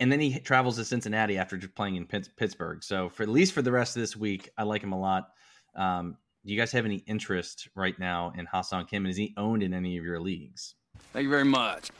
[0.00, 2.84] And then he travels to Cincinnati after just playing in Pittsburgh.
[2.84, 5.30] So for at least for the rest of this week, I like him a lot.
[5.74, 9.04] Um, do you guys have any interest right now in Ha-Seong Kim?
[9.04, 10.76] And is he owned in any of your leagues?
[11.12, 11.90] Thank you very much.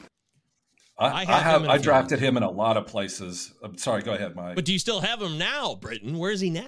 [0.97, 2.77] I, I I have have, him in a I few drafted him in a lot
[2.77, 3.53] of places.
[3.63, 4.55] I'm sorry, go ahead, Mike.
[4.55, 6.17] but do you still have him now, Britton?
[6.17, 6.67] Where is he now?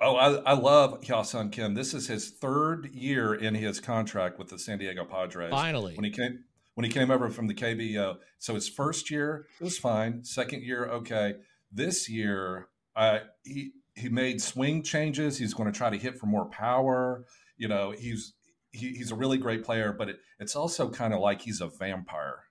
[0.00, 1.74] Oh, I, I love Hyosung Kim.
[1.74, 5.50] This is his third year in his contract with the San Diego Padres.
[5.50, 5.96] Finally.
[5.96, 6.44] when he came
[6.78, 8.18] when he came over from the KBO.
[8.38, 10.22] So his first year it was fine.
[10.22, 11.34] Second year, okay.
[11.72, 15.38] This year, I he he made swing changes.
[15.38, 17.24] He's going to try to hit for more power.
[17.56, 18.32] You know, he's
[18.70, 21.66] he, he's a really great player, but it, it's also kind of like he's a
[21.66, 22.44] vampire.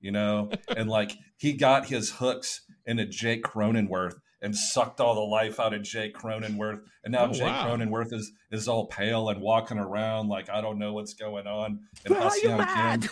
[0.00, 5.20] You know, and like he got his hooks into Jake Cronenworth and sucked all the
[5.20, 6.80] life out of Jake Cronenworth.
[7.04, 7.66] And now Oh, Jake wow.
[7.76, 11.80] Cronenworth is is all pale and walking around like I don't know what's going on.
[12.06, 13.10] And Ha-Seong Kim,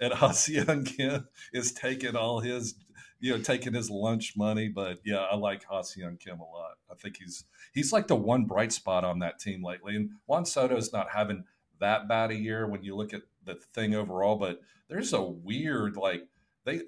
[0.00, 2.74] and Ha-Seong Kim is taking all his,
[3.20, 4.68] you know, taking his lunch money.
[4.68, 6.76] But yeah, I like Ha-Seong Kim a lot.
[6.90, 9.96] I think he's he's like the one bright spot on that team lately.
[9.96, 11.44] And Juan Soto is not having
[11.80, 15.96] that bad a year when you look at the thing overall, but there's a weird
[15.96, 16.28] like
[16.64, 16.82] they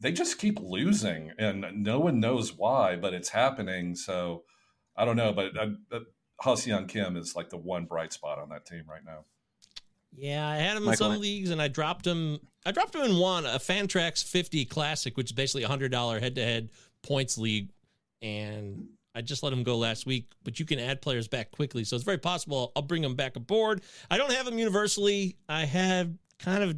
[0.00, 3.94] they just keep losing and no one knows why, but it's happening.
[3.94, 4.44] So
[4.96, 6.00] I don't know, but uh, uh,
[6.40, 9.24] Ha-Seong Kim is like the one bright spot on that team right now.
[10.14, 12.38] Yeah, I had him in some leagues, and I dropped him.
[12.66, 16.20] I dropped him in one, a Fantrax 50 Classic, which is basically a hundred dollar
[16.20, 16.70] head to head
[17.02, 17.70] points league,
[18.20, 20.30] and I just let him go last week.
[20.44, 23.36] But you can add players back quickly, so it's very possible I'll bring him back
[23.36, 23.82] aboard.
[24.10, 25.36] I don't have him universally.
[25.48, 26.76] I have kind of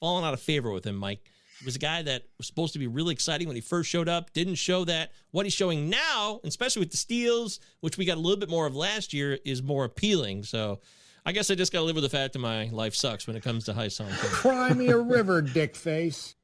[0.00, 1.20] fallen out of favor with him, Mike.
[1.60, 4.08] He was a guy that was supposed to be really exciting when he first showed
[4.08, 4.32] up.
[4.32, 5.12] Didn't show that.
[5.30, 8.66] What he's showing now, especially with the steals, which we got a little bit more
[8.66, 10.42] of last year, is more appealing.
[10.42, 10.80] So.
[11.24, 13.36] I guess I just got to live with the fact that my life sucks when
[13.36, 14.08] it comes to high song.
[14.10, 16.34] Cry me a river, dick face.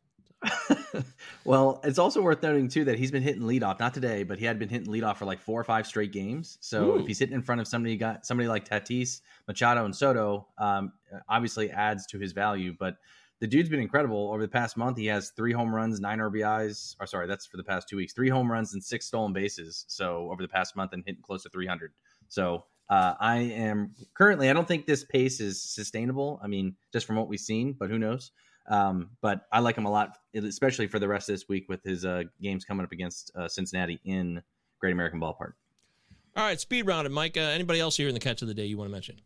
[1.49, 3.81] Well, it's also worth noting too that he's been hitting leadoff.
[3.81, 6.59] Not today, but he had been hitting leadoff for like four or five straight games.
[6.61, 6.99] So Ooh.
[6.99, 10.93] if he's hitting in front of somebody, got somebody like Tatis, Machado, and Soto, um,
[11.27, 12.75] obviously adds to his value.
[12.79, 12.97] But
[13.41, 14.99] the dude's been incredible over the past month.
[14.99, 16.97] He has three home runs, nine RBIs.
[17.01, 18.12] Or sorry, that's for the past two weeks.
[18.12, 19.87] Three home runs and six stolen bases.
[19.88, 21.93] So over the past month and hitting close to 300.
[22.29, 24.51] So uh, I am currently.
[24.51, 26.40] I don't think this pace is sustainable.
[26.42, 28.33] I mean, just from what we've seen, but who knows?
[28.68, 31.83] Um, but I like him a lot, especially for the rest of this week with
[31.83, 34.42] his uh, games coming up against uh, Cincinnati in
[34.79, 35.53] Great American Ballpark.
[36.37, 37.37] All right, speed rounded, Mike.
[37.37, 39.16] Uh, anybody else here in the catch of the day you want to mention?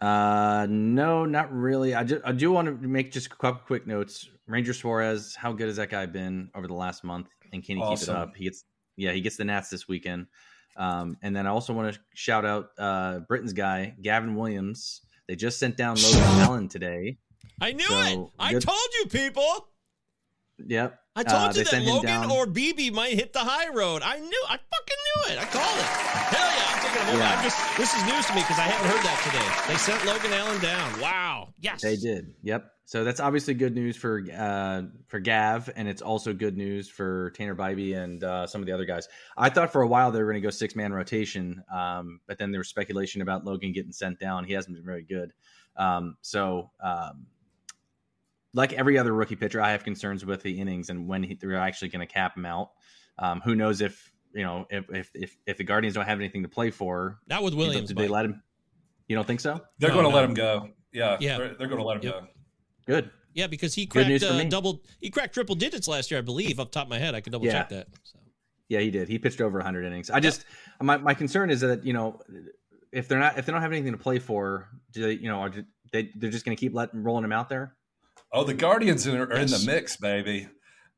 [0.00, 1.94] Uh, no, not really.
[1.94, 4.28] I, ju- I do want to make just a couple quick notes.
[4.46, 7.28] Ranger Suarez, how good has that guy been over the last month?
[7.52, 8.36] And can he keep it up?
[8.36, 8.64] He gets,
[8.96, 10.26] yeah, he gets the Nats this weekend.
[10.76, 15.00] Um, and then I also want to shout out uh, Britton's guy, Gavin Williams.
[15.28, 17.18] They just sent down Logan Allen today.
[17.60, 18.18] I knew So, it.
[18.38, 19.68] I good- told you, people.
[20.66, 20.98] Yep.
[21.16, 24.02] I told Uh, you that Logan down- or BB might hit the high road.
[24.02, 24.44] I knew.
[24.48, 25.38] I fucking knew it.
[25.38, 25.84] I called it.
[25.84, 26.72] Hell yeah!
[26.72, 27.18] I'm taking a moment.
[27.20, 27.36] Yeah.
[27.36, 27.76] I'm just.
[27.76, 29.72] This is news to me because I haven't heard that today.
[29.72, 31.00] They sent Logan Allen down.
[31.00, 31.48] Wow.
[31.60, 31.82] Yes.
[31.82, 32.34] They did.
[32.42, 32.70] Yep.
[32.88, 37.30] So that's obviously good news for uh, for Gav, and it's also good news for
[37.30, 39.08] Tanner Bibee and uh, some of the other guys.
[39.36, 42.38] I thought for a while they were going to go six man rotation, um, but
[42.38, 44.44] then there was speculation about Logan getting sent down.
[44.44, 45.32] He hasn't been very good.
[45.76, 47.26] Um, so, um,
[48.54, 51.56] like every other rookie pitcher, I have concerns with the innings and when he, they're
[51.56, 52.70] actually going to cap him out.
[53.18, 56.44] Um, who knows if you know if, if if if the Guardians don't have anything
[56.44, 57.18] to play for?
[57.26, 57.88] Not with Williams.
[57.88, 58.44] Did they let him?
[59.08, 59.60] You don't think so?
[59.80, 60.16] They're No, going to no.
[60.16, 60.68] let him go.
[60.92, 61.38] Yeah, Yeah.
[61.38, 62.12] they're, they're going to let him Yep.
[62.12, 62.26] go.
[62.86, 63.10] Good.
[63.34, 64.82] Yeah, because he cracked uh, double.
[64.98, 66.58] He cracked triple digits last year, I believe.
[66.58, 67.52] Off the top of my head, I could double Yeah.
[67.52, 67.88] check that.
[68.02, 68.18] So.
[68.68, 69.08] Yeah, he did.
[69.08, 70.10] He pitched over 100 innings.
[70.10, 70.44] I just
[70.80, 72.20] my my concern is that you know
[72.92, 75.40] if they're not if they don't have anything to play for, do they you know
[75.40, 75.52] are
[75.92, 77.76] they they're just going to keep letting rolling him out there?
[78.32, 80.48] Oh, the Guardians are, are in the mix, baby.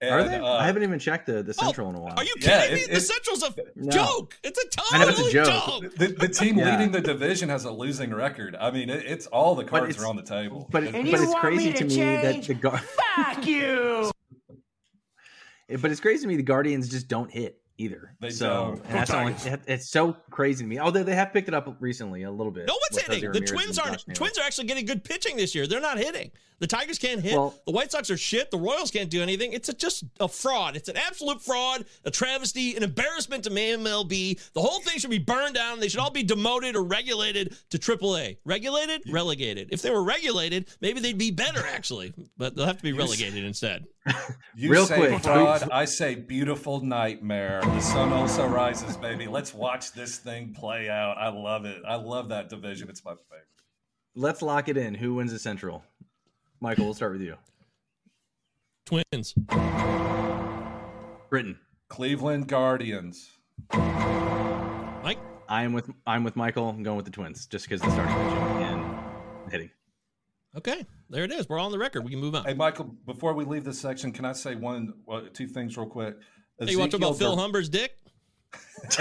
[0.01, 0.37] Are they?
[0.37, 2.15] uh, I haven't even checked the, the Central in a while.
[2.17, 2.81] Are you kidding Yeah, me?
[2.83, 3.91] it- the Central's a No.
[3.91, 4.39] joke.
[4.45, 5.83] It's a I know total it's a joke.
[5.83, 5.95] joke.
[5.97, 6.71] the, the team Yeah.
[6.71, 8.55] leading the division has a losing record.
[8.61, 10.69] I mean, it, it's all the cards it's- are on the table.
[10.71, 14.13] But, it, but it's crazy to, me that the Gar- Fuck you!
[15.81, 18.15] but it's crazy to me the Guardians just don't hit either.
[18.21, 18.89] They so don't.
[18.91, 19.35] that's only,
[19.67, 20.79] it's so crazy to me.
[20.79, 22.67] Although they have picked it up recently a little bit.
[22.67, 23.33] No one's hitting.
[23.33, 24.05] The Twins aren't.
[24.15, 25.67] Twins are actually getting good pitching this year.
[25.67, 26.33] They're not hitting.
[26.61, 27.35] The Tigers can't hit.
[27.35, 28.51] Well- the White Sox are shit.
[28.51, 29.53] The Royals can't do anything.
[29.53, 30.77] It's a, just a fraud.
[30.77, 34.53] It's an absolute fraud, a travesty, an embarrassment to MLB.
[34.53, 35.79] The whole thing should be burned down.
[35.79, 38.39] They should all be demoted or regulated to AAA.
[38.45, 39.69] Regulated, relegated.
[39.71, 42.13] If they were regulated, maybe they'd be better actually.
[42.37, 43.87] But they'll have to be relegated instead.
[44.55, 45.23] You Real say quick.
[45.23, 47.61] fraud, I say beautiful nightmare.
[47.63, 49.29] The sun also rises, baby.
[49.29, 51.17] Let's watch this thing play out.
[51.17, 51.81] I love it.
[51.87, 52.89] I love that division.
[52.89, 53.47] It's my favorite.
[54.17, 54.95] Let's lock it in.
[54.95, 55.85] Who wins the Central?
[56.61, 57.37] Michael, we'll start with you.
[58.85, 59.35] Twins.
[61.31, 61.59] Britton.
[61.89, 63.31] Cleveland Guardians.
[63.73, 65.19] Mike.
[65.49, 66.69] I am with I'm with Michael.
[66.71, 69.71] I'm going with the Twins just because the starting pitching and hitting.
[70.57, 71.49] Okay, there it is.
[71.49, 72.05] We're on the record.
[72.05, 72.45] We can move on.
[72.45, 75.87] Hey, Michael, before we leave this section, can I say one, uh, two things real
[75.87, 76.17] quick?
[76.59, 77.93] Hey, you want to talk about Phil Humber's dick?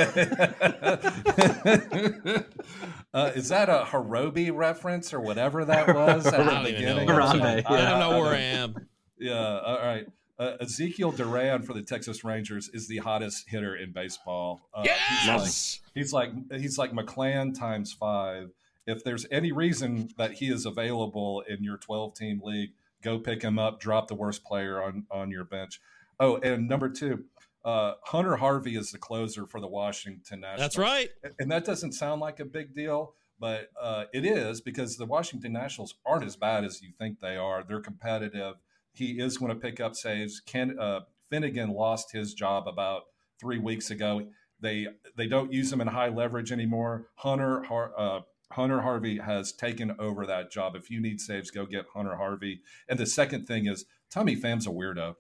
[3.14, 6.70] uh, is that a Harobi reference or whatever that was at I the don't know.
[6.72, 7.08] beginning?
[7.08, 8.76] Harambe, I don't know where I don't- am.
[9.20, 10.06] Yeah, all right.
[10.40, 14.62] Uh, Ezekiel Duran for the Texas Rangers is the hottest hitter in baseball.
[14.72, 15.80] Uh, Yes.
[15.96, 18.50] He's like he's like McLain times five.
[18.88, 22.72] If there's any reason that he is available in your 12 team league,
[23.04, 23.80] go pick him up.
[23.80, 25.80] Drop the worst player on on your bench.
[26.20, 27.26] Oh, and number two,
[27.64, 30.62] uh, Hunter Harvey is the closer for the Washington Nationals.
[30.62, 31.10] That's right.
[31.38, 35.54] and that doesn't sound like a big deal, but uh, it is because the Washington
[35.54, 37.64] Nationals aren't as bad as you think they are.
[37.68, 38.56] They're competitive.
[38.94, 40.40] He is going to pick up saves.
[40.40, 43.04] Ken uh, Finnegan lost his job about
[43.40, 44.28] three weeks ago.
[44.60, 47.08] They they don't use him in high leverage anymore.
[47.16, 48.22] Hunter Har- uh,
[48.52, 50.76] Hunter Harvey has taken over that job.
[50.76, 52.62] If you need saves, go get Hunter Harvey.
[52.88, 55.16] And the second thing is Tommy Pham's a weirdo.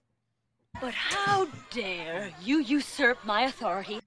[0.79, 3.99] But how dare you usurp my authority?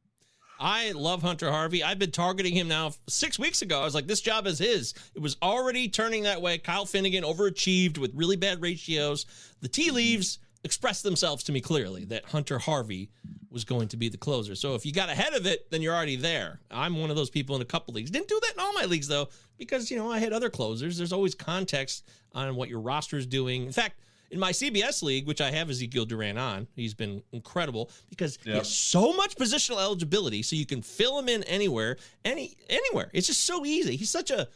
[0.59, 1.83] I love Hunter Harvey.
[1.83, 3.81] I've been targeting him now six weeks ago.
[3.81, 4.95] I was like, this job is his.
[5.15, 6.59] It was already turning that way.
[6.59, 9.25] Kyle Finnegan overachieved with really bad ratios.
[9.63, 13.11] The tea leaves expressed themselves to me clearly that Hunter Harvey
[13.51, 14.55] was going to be the closer.
[14.55, 16.61] So if you got ahead of it, then you're already there.
[16.71, 18.11] I'm one of those people in a couple leagues.
[18.11, 20.99] Didn't do that in all my leagues though, because you know I had other closers.
[20.99, 23.67] There's always context on what your roster is doing.
[23.67, 27.91] In fact, in my CBS league, which I have Ezekiel Duran on, he's been incredible
[28.11, 32.57] because he has so much positional eligibility, so you can fill him in anywhere, any
[32.69, 33.11] anywhere.
[33.13, 33.97] It's just so easy.
[33.97, 34.47] He's such a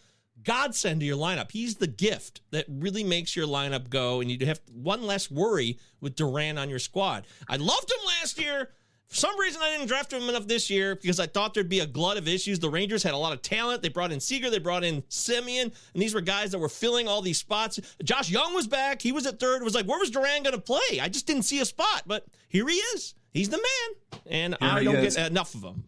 [0.42, 1.50] godsend to your lineup.
[1.50, 5.78] He's the gift that really makes your lineup go, and you have one less worry
[6.00, 7.26] with Duran on your squad.
[7.48, 8.70] I loved him last year.
[9.08, 11.80] For some reason, I didn't draft him enough this year because I thought there'd be
[11.80, 12.58] a glut of issues.
[12.58, 13.82] The Rangers had a lot of talent.
[13.82, 17.06] They brought in Seager, they brought in Semien, and these were guys that were filling
[17.06, 17.78] all these spots.
[18.02, 19.02] Josh Jung was back.
[19.02, 19.60] He was at third.
[19.60, 21.00] It was like, where was Duran going to play?
[21.00, 23.14] I just didn't see a spot, but here he is.
[23.34, 25.16] He's the man, and Here I don't is.
[25.16, 25.82] get enough of him.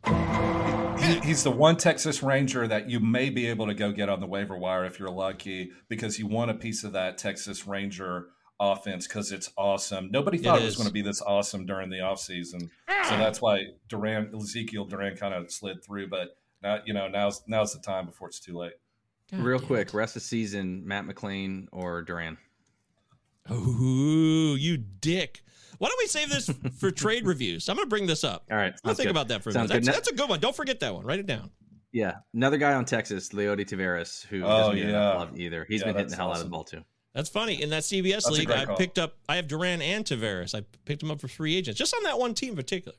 [0.99, 4.19] He, he's the one Texas Ranger that you may be able to go get on
[4.19, 8.31] the waiver wire if you're lucky, because you want a piece of that Texas Ranger
[8.59, 10.11] offense because it's awesome.
[10.11, 12.63] Nobody thought it, was going to be this awesome during the offseason.
[12.63, 13.17] So ah!
[13.17, 16.09] that's why Duran, Ezekiel Duran kind of slid through.
[16.09, 18.73] But now, you know, now's now's the time before it's too late.
[19.31, 19.95] God Real quick, it.
[19.95, 22.39] rest of season, Matt McLain or Duran.
[23.53, 25.43] Ooh, you dick.
[25.79, 27.69] Why don't we save this for trade reviews?
[27.69, 28.45] I'm going to bring this up.
[28.51, 29.11] All right, I'll think good.
[29.11, 29.69] about that for a minute.
[29.69, 30.41] That's, that's a good one.
[30.41, 31.05] Don't forget that one.
[31.05, 31.51] Write it down.
[31.93, 34.91] Yeah, another guy on Texas, Leody Taveras, who Oh, doesn't get yeah.
[34.91, 35.65] enough love either.
[35.69, 36.83] He's Yeah, been hitting the hell out of the ball too.
[37.15, 37.63] That's funny.
[37.63, 38.77] In that CBS That's league, I call.
[38.77, 39.15] picked up.
[39.29, 40.55] I have Duran and Taveras.
[40.55, 42.99] I picked them up for free agents, just on that one team in particular.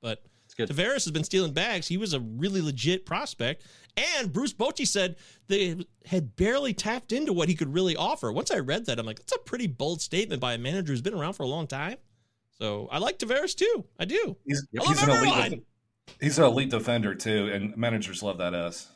[0.00, 0.70] But It's good.
[0.70, 1.86] Taveras has been stealing bags.
[1.88, 3.64] He was a really legit prospect.
[3.98, 5.16] And Bruce Bochy said
[5.48, 8.32] they had barely tapped into what he could really offer.
[8.32, 11.02] Once I read that, I'm like, that's a pretty bold statement by a manager who's
[11.02, 11.96] been around for a long time.
[12.60, 13.84] So I like Taveras too.
[13.98, 14.36] I do.
[14.46, 15.50] He's, I love he's an elite.
[15.50, 15.60] def-
[16.20, 18.88] He's an elite defender too, and managers love that ass.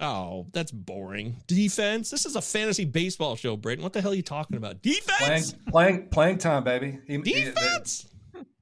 [0.00, 1.36] Oh, that's boring.
[1.46, 2.10] Defense.
[2.10, 3.82] This is a fantasy baseball show, Brayton.
[3.82, 4.82] What the hell are you talking about?
[4.82, 5.54] Playing, Defense.
[5.70, 6.98] playing, playing time, baby.
[7.06, 8.06] He- he- Defense.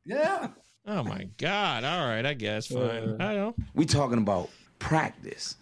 [0.07, 0.49] yeah.
[0.87, 1.85] Oh my God!
[1.85, 2.81] All right, I guess fine.
[2.81, 3.55] Uh, I know.
[3.75, 4.51] We talking about
[4.81, 5.57] practice.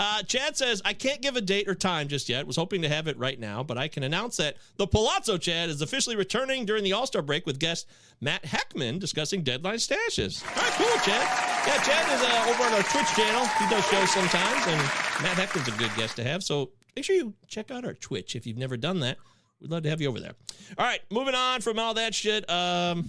[0.00, 2.46] Uh, Chad says I can't give a date or time just yet.
[2.46, 5.68] Was hoping to have it right now, but I can announce that the Palazzo Chad
[5.68, 7.86] is officially returning during the All Star break with guest
[8.18, 10.42] Matt Heckman discussing deadline stashes.
[10.56, 11.28] All right, cool, Chad.
[11.66, 13.46] Yeah, Chad is uh, over on our Twitch channel.
[13.58, 14.80] He does shows sometimes, and
[15.22, 16.42] Matt Heckman's a good guest to have.
[16.42, 19.18] So make sure you check out our Twitch if you've never done that.
[19.60, 20.32] We'd love to have you over there.
[20.78, 22.48] All right, moving on from all that shit.
[22.48, 23.06] Um,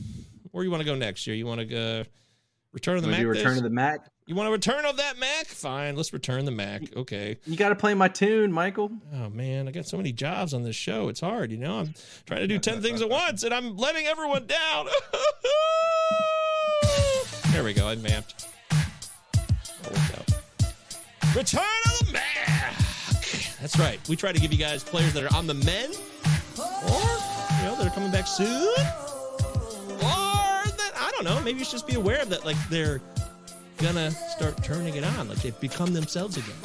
[0.52, 1.36] where you want to go next here?
[1.36, 2.04] You want to go
[2.72, 3.26] return of the Mac?
[3.26, 3.58] Return this?
[3.58, 4.02] of the Mac.
[4.26, 5.48] You want a return of that Mac?
[5.48, 6.84] Fine, let's return the Mac.
[6.96, 7.38] Okay.
[7.46, 8.92] You got to play my tune, Michael.
[9.14, 11.10] Oh man, I got so many jobs on this show.
[11.10, 11.80] It's hard, you know.
[11.80, 11.94] I'm
[12.26, 14.88] trying to do ten things at once, and I'm letting everyone down.
[17.52, 17.88] there we go.
[17.88, 17.96] I.
[17.96, 18.34] That.
[21.36, 22.76] Return of the Mac.
[23.62, 24.00] That's right.
[24.10, 25.92] We try to give you guys players that are on the men,
[26.58, 27.00] or
[27.58, 29.21] you know, that are coming back soon, or that I
[31.24, 31.42] don't know.
[31.44, 33.02] Maybe you should just be aware of that, like they're
[33.78, 36.56] gonna start turning it on, like they've become themselves again.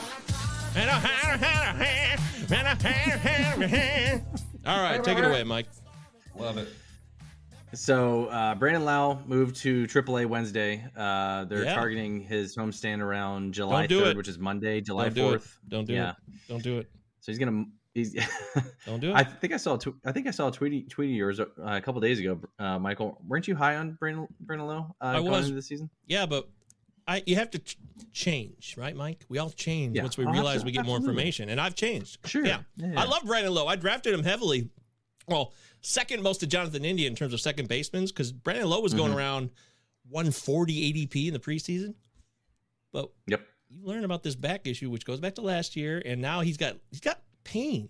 [4.66, 5.66] All right, take it away, Mike.
[6.36, 6.68] Love it.
[7.74, 10.84] So uh, Brandon Lowe moved to AAA Wednesday.
[10.96, 11.74] Uh, they're Yeah.
[11.74, 14.16] targeting his homestand around July Don't 3rd, it.
[14.16, 15.40] which is Monday, July Don't do it.
[15.42, 15.54] 4th.
[15.68, 16.10] Don't do yeah.
[16.10, 16.16] it.
[16.48, 16.88] Don't do it.
[17.20, 17.64] So he's gonna.
[17.96, 18.14] He's.
[18.86, 19.14] Don't do it.
[19.14, 19.78] I think I saw.
[20.04, 22.78] I think I saw a tweet tweet of yours uh, a couple days ago, uh,
[22.78, 23.18] Michael.
[23.26, 25.44] Weren't you high on Brandon Brandon Lowe uh, I going was.
[25.46, 25.88] into the season?
[26.06, 26.48] Yeah, but
[27.08, 27.78] I you have to ch-
[28.12, 29.24] change, right, Mike?
[29.28, 30.02] We all change Yeah.
[30.02, 32.18] once we Oh, realize we get more information, and I've changed.
[32.26, 32.44] Sure.
[32.44, 32.60] Yeah.
[32.76, 33.00] Yeah.
[33.00, 33.66] I love Brandon Lowe.
[33.66, 34.68] I drafted him heavily.
[35.26, 38.92] Well, second most to Jonathan India in terms of second basemen because Brandon Lowe was
[38.94, 39.16] going Mhm.
[39.16, 39.50] around
[40.10, 41.94] 140 ADP in the preseason.
[42.92, 43.40] But Yep.
[43.70, 46.56] you learn about this back issue, which goes back to last year, and now he's
[46.56, 47.88] got he's got pain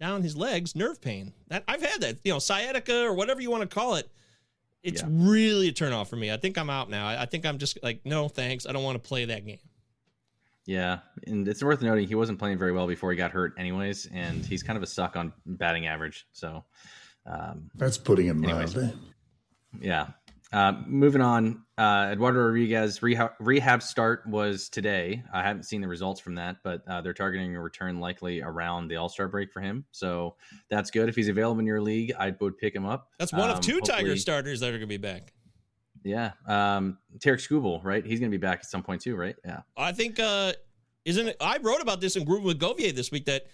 [0.00, 1.32] down his legs, nerve pain.
[1.48, 4.08] That I've had that, you know, sciatica or whatever you want to call it.
[4.82, 5.08] It's Yeah.
[5.10, 6.30] really a turn off for me.
[6.30, 7.06] I think I'm out now.
[7.08, 8.66] I, I think I'm just like, no, thanks.
[8.66, 9.58] I don't want to play that game.
[10.66, 14.06] Yeah, and it's worth noting he wasn't playing very well before he got hurt, anyways,
[14.12, 16.26] and he's kind of a suck on batting average.
[16.32, 16.64] So,
[17.24, 18.74] um, That's putting it Anyways.
[18.74, 18.92] mildly.
[19.80, 20.08] yeah.
[20.52, 25.22] Uh, moving on, uh, Eduardo Rodriguez rehab, rehab start was today.
[25.32, 28.88] I haven't seen the results from that, but uh, they're targeting a return likely around
[28.88, 29.84] the All Star break for him.
[29.90, 30.36] So
[30.70, 31.08] that's good.
[31.08, 33.10] If he's available in your league, I would pick him up.
[33.18, 35.32] That's one of Um, two Tiger starters that are going to be back.
[36.04, 38.06] Yeah, um, Tarik Skubal, right?
[38.06, 39.34] He's going to be back at some point too, right?
[39.44, 39.62] Yeah.
[39.76, 40.52] I think, uh,
[41.04, 41.36] isn't it?
[41.40, 43.46] I wrote about this in Groove with Govier this week that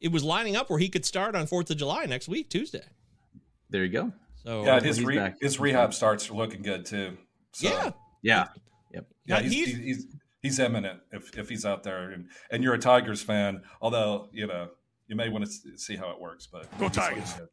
[0.00, 2.82] it was lining up where he could start on 4th of July next week, Tuesday.
[3.68, 4.12] There you go.
[4.44, 7.16] So, Yeah, his re- his rehab starts looking good too.
[7.52, 7.90] So, yeah.
[8.22, 8.46] Yeah.
[8.92, 9.06] Yep.
[9.26, 10.06] yeah, Now, he's, he's- he's, he's
[10.42, 13.62] he's eminent if if he's out there, and and you're a Tigers fan.
[13.82, 14.68] Although you know
[15.06, 17.34] you may want to see how it works, but Go Tigers.
[17.34, 17.48] good.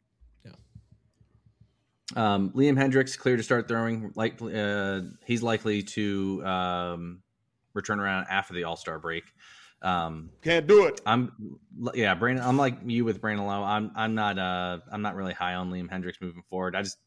[2.15, 4.13] Um, Liam Hendriks clear to start throwing.
[4.15, 7.21] Like uh, he's likely to um,
[7.73, 9.25] return around after the All Star break.
[9.81, 11.01] Um, Can't do it.
[11.05, 11.59] I'm
[11.93, 12.43] yeah, Brandon.
[12.43, 13.63] I'm like you with Brandon Lowe.
[13.63, 16.75] I'm I'm not uh I'm not really high on Liam Hendriks moving forward.
[16.75, 16.97] I just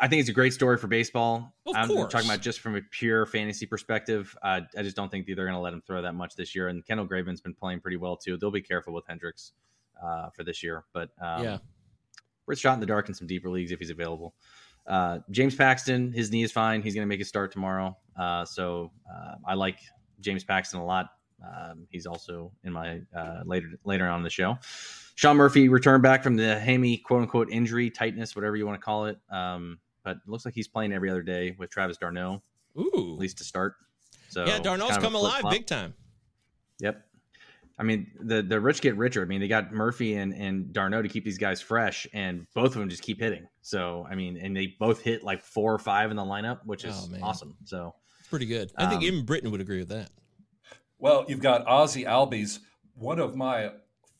[0.00, 1.54] I think it's a great story for baseball.
[1.66, 2.12] Of I'm course.
[2.12, 4.34] talking about just from a pure fantasy perspective.
[4.42, 6.54] Uh, I just don't think that they're going to let him throw that much this
[6.54, 6.68] year.
[6.68, 8.36] And Kendall Graveman's been playing pretty well too.
[8.38, 9.50] They'll be careful with Hendriks
[10.02, 11.58] uh, for this year, but um, Yeah.
[12.46, 14.34] We're shot in the dark in some deeper leagues if he's available.
[14.86, 16.82] Uh, James Paxton, his knee is fine.
[16.82, 17.96] He's going to make a start tomorrow.
[18.18, 19.78] Uh, so uh, I like
[20.20, 21.10] James Paxton a lot.
[21.42, 24.58] Um, he's also in my uh, later later on in the show.
[25.14, 28.84] Sean Murphy returned back from the hammy quote unquote injury, tightness, whatever you want to
[28.84, 29.18] call it.
[29.30, 32.42] Um, but it looks like he's playing every other day with Travis d'Arnaud,
[32.78, 33.14] Ooh.
[33.14, 33.74] at least to start.
[34.30, 35.52] So yeah, d'Arnaud's kind of come alive flip-flop.
[35.52, 35.94] big time.
[36.80, 37.04] Yep.
[37.78, 39.22] I mean, the the rich get richer.
[39.22, 42.66] I mean, they got Murphy and and d'Arnaud to keep these guys fresh, and both
[42.66, 43.46] of them just keep hitting.
[43.62, 46.84] So, I mean, and they both hit like four or five in the lineup, which
[46.84, 47.56] is Oh, awesome.
[47.64, 48.70] So, It's pretty good.
[48.76, 50.10] I think Um, even Britton would agree with that.
[51.02, 52.60] Well, you've got Ozzy Albies,
[52.94, 53.72] one of my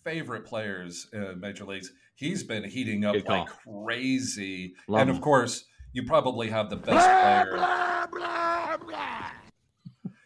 [0.03, 1.93] favorite players in major leagues.
[2.16, 5.14] He's been heating up like crazy, Love and him.
[5.14, 7.57] of course, you probably have the best player.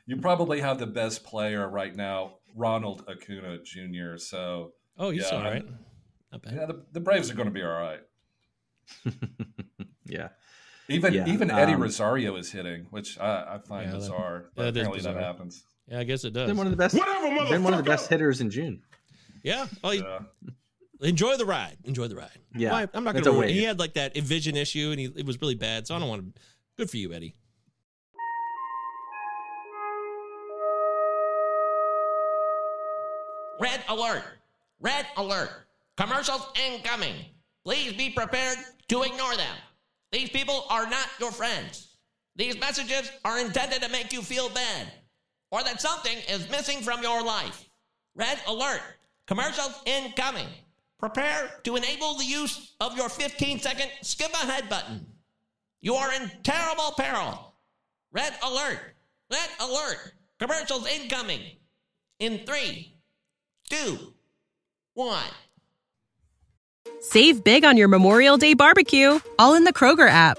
[0.07, 4.17] You probably have the best player right now, Ronald Acuna Jr.
[4.17, 5.67] So, Oh, he's yeah, all right.
[6.33, 6.55] Not bad.
[6.55, 8.01] yeah, the, the Braves are going to be all right.
[10.07, 10.29] yeah.
[10.89, 14.45] Even Yeah, even Eddie um, Rosario is hitting, which I, I find Yeah, bizarre.
[14.55, 15.23] that but is apparently that bizarre.
[15.23, 15.65] happens.
[15.89, 16.49] Yeah, I guess it does.
[16.49, 16.95] Been one of the best.
[16.97, 18.83] Whatever, Been one of the best hitters in June.
[19.43, 19.67] Yeah.
[19.85, 20.19] Oh, he- Yeah.
[21.01, 21.77] enjoy the ride.
[21.85, 22.31] Enjoy the ride.
[22.57, 23.47] Yeah, Well, I'm not that's going a to.
[23.47, 23.55] wave.
[23.57, 25.87] He had like that vision issue, and he it was really bad.
[25.87, 26.41] So I don't want to.
[26.77, 27.37] Good for you, Eddie.
[33.59, 34.23] Red alert!
[34.81, 35.51] Red alert!
[35.97, 37.15] Commercials incoming!
[37.65, 38.59] Please be prepared
[38.89, 39.57] to ignore them.
[40.13, 41.97] These people are not your friends.
[42.37, 44.89] These messages are intended to make you feel bad
[45.51, 47.69] or that something is missing from your life.
[48.15, 48.81] Red alert!
[49.27, 50.49] Commercials incoming!
[50.99, 55.07] Prepare to enable the use of your 15 second skip ahead button.
[55.83, 57.55] You are in terrible peril.
[58.13, 58.95] Red alert!
[59.31, 60.13] Red alert!
[60.39, 61.41] Commercials incoming!
[62.19, 62.95] In three,
[63.69, 64.15] two,
[64.95, 65.23] one.
[67.01, 70.39] Save big on your Memorial Day barbecue, all in the Kroger app.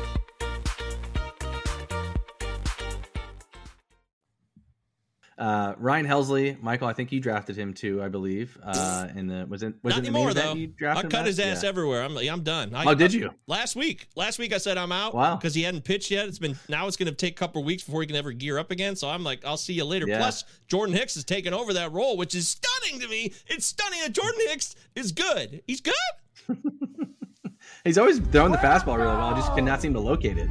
[5.41, 8.55] Uh, Ryan Helsley, Michael, I think you drafted him too, I believe.
[8.63, 10.51] Uh, in the was it was Not it anymore though.
[10.87, 11.69] I cut his ass Yeah.
[11.69, 12.03] everywhere.
[12.03, 12.75] I'm I'm done.
[12.75, 13.31] I, Oh, did I- you?
[13.47, 14.07] last week?
[14.15, 15.15] Last week I said I'm out.
[15.15, 15.37] Wow.
[15.37, 16.27] Because he hadn't pitched yet.
[16.27, 18.59] It's been now it's going to take a couple weeks before he can ever gear
[18.59, 18.95] up again.
[18.95, 20.05] So I'm like, I'll see you later.
[20.07, 20.19] Yeah.
[20.19, 23.33] Plus, Jordan Hicks has taken over that role, which is stunning to me.
[23.47, 25.63] It's stunning that Jordan Hicks is good.
[25.65, 25.95] He's good.
[27.83, 29.21] He's always throwing the fastball really well.
[29.33, 30.49] I just cannot seem to locate it.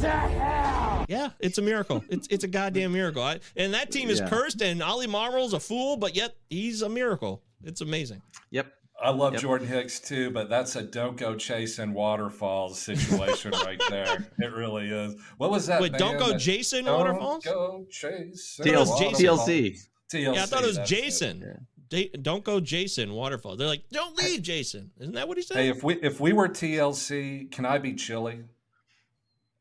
[0.00, 2.04] Yeah, it's a miracle.
[2.08, 3.22] It's it's a goddamn miracle.
[3.22, 4.28] I, and that team is Yeah.
[4.28, 7.42] cursed, and Oli Marmol's a fool, but yet he's a miracle.
[7.62, 8.22] It's amazing.
[8.50, 8.72] Yep.
[9.02, 9.42] I love Yep.
[9.42, 14.30] Jordan Hicks too, but that's a don't go chasing waterfalls situation right there.
[14.38, 15.14] It really is.
[15.36, 15.80] What was that?
[15.82, 17.44] Wait, don't go that- Jason Don't Waterfalls?
[17.44, 19.20] Go chasing TL- waterfalls?
[19.20, 19.78] TLC.
[20.12, 20.34] TLC.
[20.34, 21.66] yeah, I thought it was that's Jason.
[21.90, 23.56] Da- don't go Jason Waterfall.
[23.56, 24.90] They're like, don't leave Jason.
[24.98, 25.56] Isn't that what he said?
[25.58, 28.44] Hey, if we if we were TLC, can I be Chilli?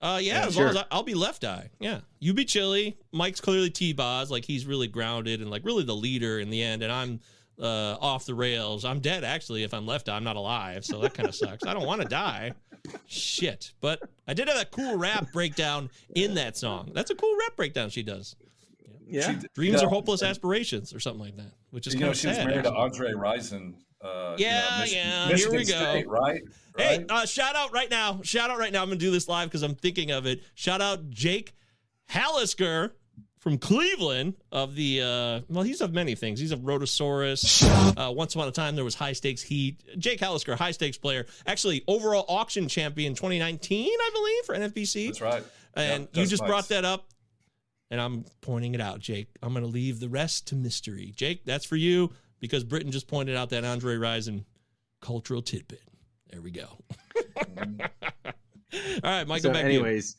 [0.03, 0.65] Uh, yeah, Yeah, as sure.
[0.65, 1.69] long as I, I'll be left eye.
[1.79, 2.97] Yeah, you be Chilli.
[3.13, 6.83] Mike's clearly T-Boz, like he's really grounded and like really the leader in the end.
[6.83, 7.19] And I'm
[7.61, 8.83] uh, off the rails.
[8.83, 9.63] I'm dead actually.
[9.63, 10.83] If I'm left eye, I'm not alive.
[10.83, 11.65] So that kind of sucks.
[11.65, 12.51] I don't want to die.
[13.07, 13.71] Shit.
[13.79, 16.91] But I did have that cool rap breakdown in that song.
[16.93, 18.35] That's a cool rap breakdown she does.
[19.07, 19.39] Yeah.
[19.39, 19.87] She- Dreams yeah.
[19.87, 22.37] are hopeless aspirations or something like that, which is you kind know, of she was
[22.39, 22.71] married actually.
[22.71, 23.73] to Andre Rison.
[24.03, 25.91] Uh, you know, Yeah, Mich- yeah, Michigan here we go.
[25.91, 26.41] State, right?
[26.77, 28.19] Hey, uh, shout out right now.
[28.23, 28.81] Shout out right now.
[28.81, 30.41] I'm going to do this live because I'm thinking of it.
[30.55, 31.53] Shout out Jake
[32.09, 32.91] Hallisker
[33.39, 36.39] from Cleveland of the, uh, well, he's of many things.
[36.39, 37.63] He's of Rotosaurus.
[37.63, 39.83] Uh, once upon a time, there was high stakes heat.
[39.97, 45.07] Jake Hallisker, high stakes player, actually overall auction champion 2019, I believe, for NFBC.
[45.07, 45.43] That's right.
[45.75, 46.49] And Yeah, you just nice.
[46.49, 47.07] brought that up,
[47.91, 49.27] and I'm pointing it out, Jake.
[49.43, 51.11] I'm going to leave the rest to mystery.
[51.15, 52.11] Jake, that's for you
[52.43, 54.43] because Britton just pointed out that Andre Rison
[54.99, 55.79] cultural tidbit.
[56.29, 56.67] There we go.
[57.55, 57.79] All
[59.01, 59.43] right, Michael.
[59.43, 60.17] so, back anyways,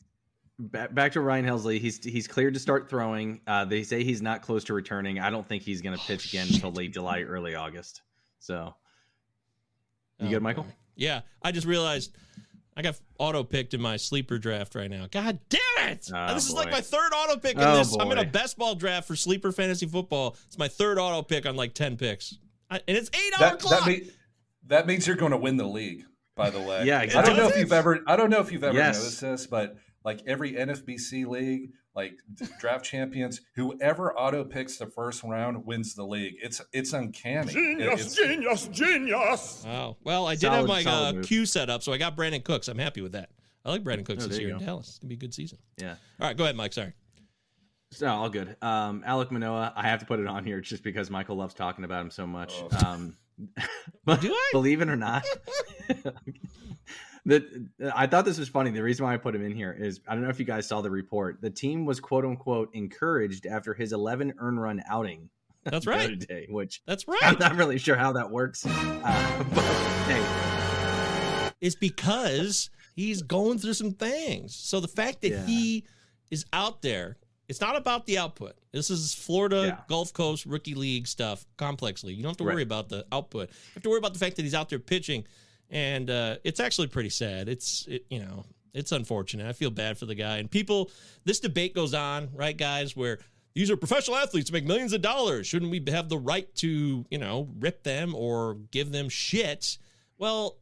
[0.57, 1.79] ba- back to Ryan Helsley.
[1.79, 3.41] He's he's cleared to start throwing.
[3.45, 5.19] Uh, they say he's not close to returning.
[5.19, 8.01] I don't think he's going to pitch again until late July, early August.
[8.39, 8.73] So,
[10.19, 10.65] you Oh, good, Michael?
[10.95, 12.17] Yeah, I just realized
[12.77, 15.07] I got auto picked in my sleeper draft right now.
[15.09, 16.09] God damn it!
[16.13, 17.95] Oh, this is like my third auto pick in Oh, this.
[17.97, 20.35] I'm in a best ball draft for sleeper fantasy football.
[20.47, 22.37] It's my third auto pick on like ten picks,
[22.69, 23.79] I, and it's eight hour That, clock.
[23.85, 24.11] that, mean,
[24.67, 26.03] that means you're going to win the league.
[26.35, 28.01] By the way, Yeah, I don't know if you've ever.
[28.07, 28.97] I don't know if you've ever Yes.
[28.97, 32.13] noticed this, but like every NFBC league, like
[32.59, 36.35] draft champions, whoever auto picks the first round wins the league.
[36.41, 37.51] It's it's uncanny.
[37.53, 39.63] It- it's- genius, genius.
[39.65, 39.97] Wow.
[40.03, 42.43] Well, I did Solid- have my solid uh, queue set up, so I got Brandin
[42.43, 42.67] Cooks.
[42.69, 43.31] I'm happy with that.
[43.65, 44.59] I like Brandin Cooks Oh, this year in.
[44.63, 44.87] Dallas.
[44.89, 45.57] It's gonna be a good season.
[45.77, 45.95] Yeah.
[46.21, 46.71] All right, go ahead, Mike.
[46.71, 46.93] Sorry.
[47.91, 48.55] So all good.
[48.61, 51.83] Um, Alek Manoah, I have to put it on here just because Michael loves talking
[51.85, 52.53] about him so much.
[52.61, 52.85] Oh.
[52.87, 53.17] Um,
[54.07, 54.49] Do I?
[54.53, 55.23] believe it or not,
[57.25, 57.43] that
[57.93, 58.69] I thought this was funny.
[58.71, 60.67] The reason why I put him in here is I don't know if you guys
[60.67, 61.41] saw the report.
[61.41, 65.29] The team was quote unquote encouraged after his 11 earn run outing.
[65.63, 66.19] That's right.
[66.19, 67.19] day, which That's right.
[67.23, 68.65] I'm not really sure how that works.
[68.65, 69.63] Uh, but
[70.07, 74.55] hey, It's because he's going through some things.
[74.55, 75.45] So the fact that Yeah.
[75.45, 75.85] he
[76.29, 77.17] is out there,
[77.47, 78.55] it's not about the output.
[78.71, 79.77] This is Florida Yeah.
[79.87, 82.17] Gulf Coast rookie league stuff, complex league.
[82.17, 82.61] You don't have to worry Right.
[82.63, 83.49] about the output.
[83.49, 85.25] You have to worry about the fact that he's out there pitching,
[85.69, 87.49] and uh, it's actually pretty sad.
[87.49, 89.47] It's it, you know it's unfortunate.
[89.47, 90.91] I feel bad for the guy and people.
[91.23, 92.95] This debate goes on, right, guys?
[92.95, 93.19] Where
[93.53, 95.47] these are professional athletes make millions of dollars.
[95.47, 99.77] Shouldn't we have the right to you know rip them or give them shit?
[100.17, 100.57] Well,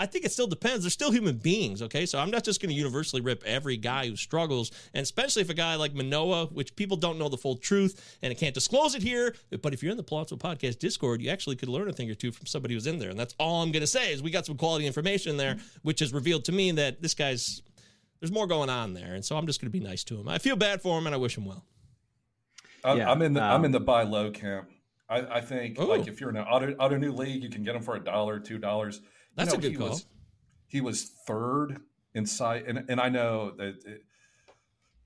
[0.00, 0.82] I think it still depends.
[0.82, 2.06] They're still human beings, okay?
[2.06, 5.50] So I'm not just going to universally rip every guy who struggles, and especially if
[5.50, 8.94] a guy like Manoah, which people don't know the full truth and I can't disclose
[8.94, 9.34] it here.
[9.60, 12.14] But if you're in the Palazzo Podcast Discord, you actually could learn a thing or
[12.14, 14.30] two from somebody who's in there, and that's all I'm going to say is we
[14.30, 17.60] got some quality information there, which has revealed to me that this guy's
[18.20, 20.28] there's more going on there, and so I'm just going to be nice to him.
[20.28, 21.64] I feel bad for him, and I wish him well.
[22.84, 24.70] I'm, Yeah, I'm in the I'm um, in the buy low camp.
[25.10, 25.84] I, I think Ooh.
[25.84, 28.00] like if you're in an auto auto new league, you can get them for a
[28.00, 29.02] dollar, two dollars.
[29.36, 29.90] That's a good he call.
[29.90, 30.06] Was,
[30.66, 31.80] he was third
[32.14, 34.04] in and and I know that it,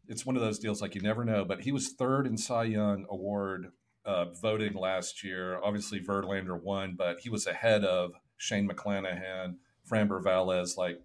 [0.09, 2.65] it's one of those deals like you never know, but he was third in Cy
[2.65, 3.73] Young award
[4.05, 5.59] uh, voting last year.
[5.63, 9.57] Obviously, Verlander won, but he was ahead of Shane McClanahan,
[9.91, 10.77] Framber Valdez.
[10.77, 11.01] Like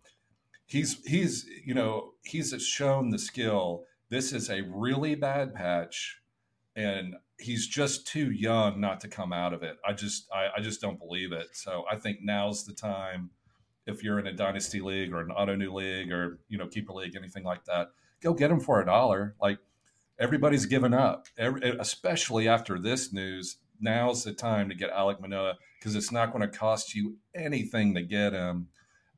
[0.65, 6.20] he's he's you know he's shown the skill this is a really bad patch,
[6.76, 9.77] and he's just too young not to come out of it.
[9.87, 11.47] I just I, I just don't believe it.
[11.53, 13.31] So I think now's the time.
[13.87, 16.93] If you're in a dynasty league or an auto new league or you know keeper
[16.93, 19.35] league, anything like that, go get him for a dollar.
[19.41, 19.59] Like
[20.19, 23.57] everybody's given up, Every, especially after this news.
[23.81, 27.95] Now's the time to get Alek Manoah because it's not going to cost you anything
[27.95, 28.67] to get him,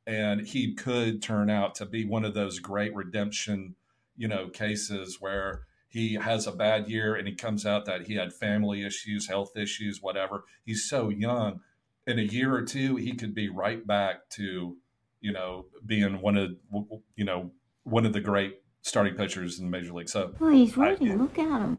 [0.06, 3.74] and he could turn out to be one of those great redemption,
[4.16, 5.62] you know, cases where
[5.92, 9.56] he has a bad year and he comes out that he had family issues, health
[9.56, 10.44] issues, whatever.
[10.64, 11.60] He's so young.
[12.06, 14.76] In a year or two, he could be right back to,
[15.20, 16.52] you know, being one of,
[17.14, 17.50] you know,
[17.84, 20.08] one of the great starting pitchers in the major league.
[20.08, 21.12] So, Oh, he's I- ready.
[21.12, 21.78] Look at him.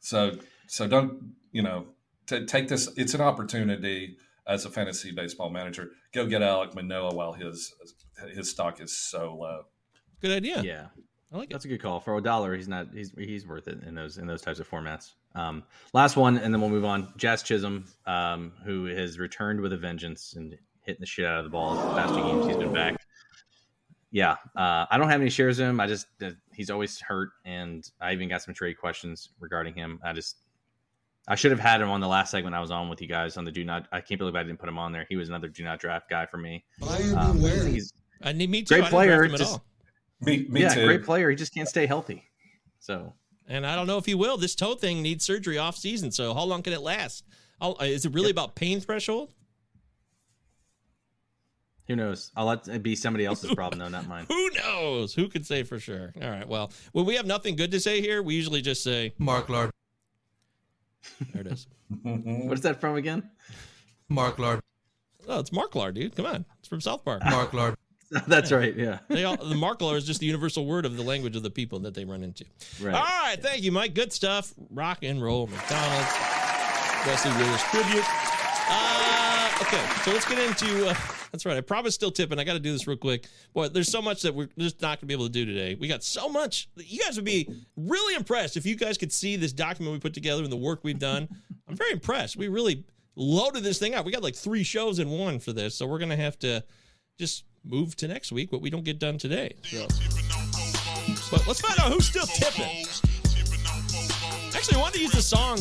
[0.00, 1.86] so, so don't, you know,
[2.26, 2.88] to take this.
[2.96, 5.90] It's an opportunity as a fantasy baseball manager.
[6.12, 7.72] Go get Alek Manoah while his
[8.34, 9.62] his stock is so low.
[10.20, 10.62] Good idea.
[10.62, 10.86] Yeah,
[11.32, 12.54] I like That's a good call for a dollar.
[12.54, 12.88] He's not.
[12.94, 15.14] He's he's worth it in those in those types of formats.
[15.34, 17.12] Um, last one, and then we'll move on.
[17.16, 21.44] Jazz Chisholm, um, who has returned with a vengeance and hitting the shit out of
[21.44, 22.96] the ball the past two games he's been back.
[24.12, 25.80] Yeah, uh, I don't have any shares of him.
[25.80, 29.98] I just uh, he's always hurt, and I even got some trade questions regarding him.
[30.04, 30.36] I just
[31.26, 33.36] I should have had him on the last segment I was on with you guys
[33.36, 33.88] on the do not.
[33.90, 35.06] I can't believe I didn't put him on there.
[35.08, 36.64] He was another do not draft guy for me.
[37.16, 38.76] Um, he's I need me too.
[38.76, 39.16] great I didn't player.
[39.16, 39.64] draft him at just- all.
[40.20, 40.86] Me, me yeah, too.
[40.86, 41.30] great player.
[41.30, 42.24] He just can't stay healthy.
[42.78, 43.12] So
[43.48, 44.36] And I don't know if he will.
[44.36, 46.10] This toe thing needs surgery off season.
[46.10, 47.24] So how long can it last?
[47.60, 49.32] How, uh, is it really about pain threshold?
[51.86, 52.32] who knows?
[52.34, 54.26] I'll let it be somebody else's problem though, not mine.
[54.28, 55.14] Who knows?
[55.14, 56.12] Who could say for sure?
[56.20, 56.46] All right.
[56.46, 59.70] Well, when we have nothing good to say here, we usually just say Marklar.
[61.32, 61.66] There it is.
[62.02, 63.30] What is that from again?
[64.10, 64.60] Marklar.
[65.28, 66.16] Oh, it's Marklar, dude.
[66.16, 66.44] Come on.
[66.58, 67.22] It's from South Park.
[67.22, 67.76] Marklar.
[68.26, 68.74] That's right.
[68.76, 68.98] Yeah.
[69.08, 71.80] They all, the Marklar is just the universal word of the language of the people
[71.80, 72.44] that they run into.
[72.80, 72.94] Right.
[72.94, 73.36] All right.
[73.40, 73.94] Thank you, Mike.
[73.94, 74.54] Good stuff.
[74.70, 75.46] Rock and roll.
[75.46, 76.12] McDonald's.
[77.06, 78.04] Wesley Willis tribute.
[78.68, 79.84] Uh, okay.
[80.04, 80.88] So let's get into.
[80.88, 80.94] Uh,
[81.32, 81.56] that's right.
[81.56, 82.38] I promised still tipping.
[82.38, 83.26] I got to do this real quick.
[83.52, 85.76] Boy, there's so much that we're just not going to be able to do today.
[85.76, 86.68] We got so much.
[86.76, 90.14] You guys would be really impressed if you guys could see this document we put
[90.14, 91.28] together and the work we've done.
[91.68, 92.36] I'm very impressed.
[92.36, 92.84] We really
[93.14, 94.04] loaded this thing out.
[94.04, 95.74] We got like three shows in one for this.
[95.74, 96.64] So we're going to have to
[97.18, 99.54] just move to next week what we don't get done today.
[99.62, 99.86] So.
[101.30, 102.86] But let's find out who's still tipping.
[104.54, 105.58] Actually, I wanted to use the song.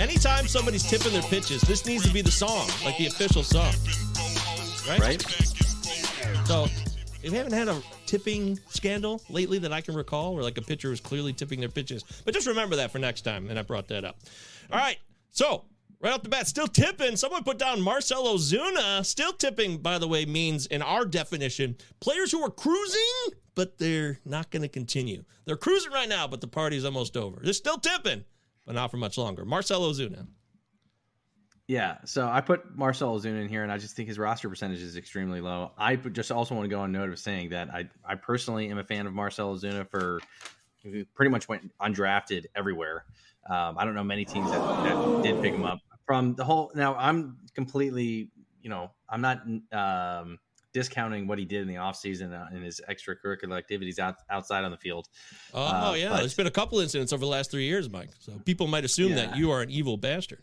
[0.00, 3.72] Anytime somebody's tipping their pitches, this needs to be the song, like the official song.
[4.88, 5.00] Right?
[5.00, 5.22] Right.
[6.46, 6.66] So,
[7.22, 10.90] we haven't had a tipping scandal lately that I can recall where like a pitcher
[10.90, 12.04] was clearly tipping their pitches.
[12.24, 14.18] But just remember that for next time, and I brought that up.
[14.70, 14.98] All right.
[15.30, 15.64] So,
[16.02, 17.16] right off the bat, still tipping.
[17.16, 19.04] Someone put down Marcel Ozuna.
[19.06, 23.00] Still tipping, by the way, means in our definition, players who are cruising,
[23.54, 25.24] but they're not going to continue.
[25.44, 27.40] They're cruising right now, but the party's almost over.
[27.42, 28.24] They're still tipping,
[28.66, 29.44] but not for much longer.
[29.44, 30.26] Marcel Ozuna.
[31.68, 31.98] Yeah.
[32.04, 34.96] So I put Marcel Ozuna in here, and I just think his roster percentage is
[34.96, 35.70] extremely low.
[35.78, 38.78] I just also want to go on note of saying that I I personally am
[38.78, 40.20] a fan of Marcel Ozuna for
[41.14, 43.04] pretty much went undrafted everywhere.
[43.48, 45.80] Um, I don't know many teams that, that did pick him up
[46.12, 46.70] from the whole.
[46.74, 48.28] Now I'm completely,
[48.60, 49.40] you know, I'm not
[49.72, 50.38] um,
[50.74, 54.70] discounting what he did in the offseason uh, and his extracurricular activities out, outside on
[54.70, 55.08] the field.
[55.54, 56.10] Oh, Uh, yeah.
[56.10, 58.10] but- There's been a couple incidents over the last three years, Mike.
[58.18, 60.42] So people might assume that you are an evil bastard.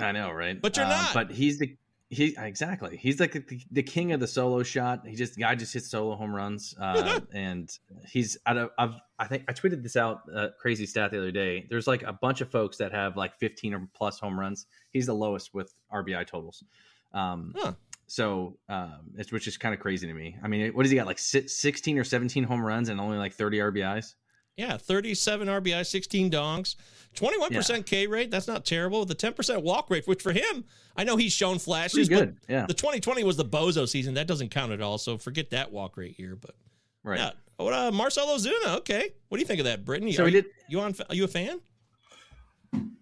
[0.00, 0.58] I know, right?
[0.58, 1.12] But you're Um, not.
[1.12, 1.76] But he's the
[2.10, 2.96] he exactly.
[2.96, 5.06] He's like the, the king of the solo shot.
[5.06, 7.70] He just guy just hits solo home runs, uh, and
[8.04, 8.70] he's out of.
[8.76, 10.22] I've, I think I tweeted this out.
[10.34, 11.66] Uh, crazy stat the other day.
[11.70, 14.66] There's like a bunch of folks that have like 15 or plus home runs.
[14.90, 16.64] He's the lowest with RBI totals.
[17.14, 17.72] Um, Huh.
[18.08, 20.36] So, um, it's which is kind of crazy to me.
[20.42, 21.06] I mean, what does he got?
[21.06, 24.14] Like 16 or 17 home runs and only like 30 RBIs.
[24.60, 26.76] Yeah, 37 RBI, 16 dongs,
[27.16, 28.30] 21% K rate.
[28.30, 29.06] That's not terrible.
[29.06, 30.64] The 10% walk rate, which for him,
[30.96, 32.08] I know he's shown flashes.
[32.08, 32.66] Pretty good, But yeah.
[32.66, 34.14] The 2020 was the bozo season.
[34.14, 34.98] That doesn't count at all.
[34.98, 36.36] So forget that walk rate here.
[36.36, 36.54] But
[37.02, 37.18] Right.
[37.18, 38.76] yeah, what, uh, Marcel Ozuna.
[38.80, 40.12] Okay, what do you think of that, Brittany?
[40.12, 40.94] So are he you, did- you on?
[41.08, 41.60] Are you a fan?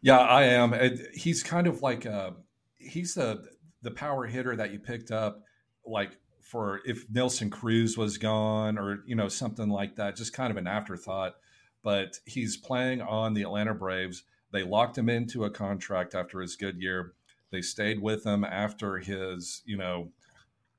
[0.00, 0.72] Yeah, I am.
[0.74, 2.30] It- He's kind of like uh
[2.78, 3.44] he's the
[3.82, 5.42] the power hitter that you picked up,
[5.84, 10.16] like for if Nelson Cruz was gone or you know something like that.
[10.16, 11.34] Just kind of an afterthought.
[11.82, 14.24] But he's playing on the Atlanta Braves.
[14.52, 17.12] They locked him into a contract after his good year.
[17.50, 20.10] They stayed with him after his you know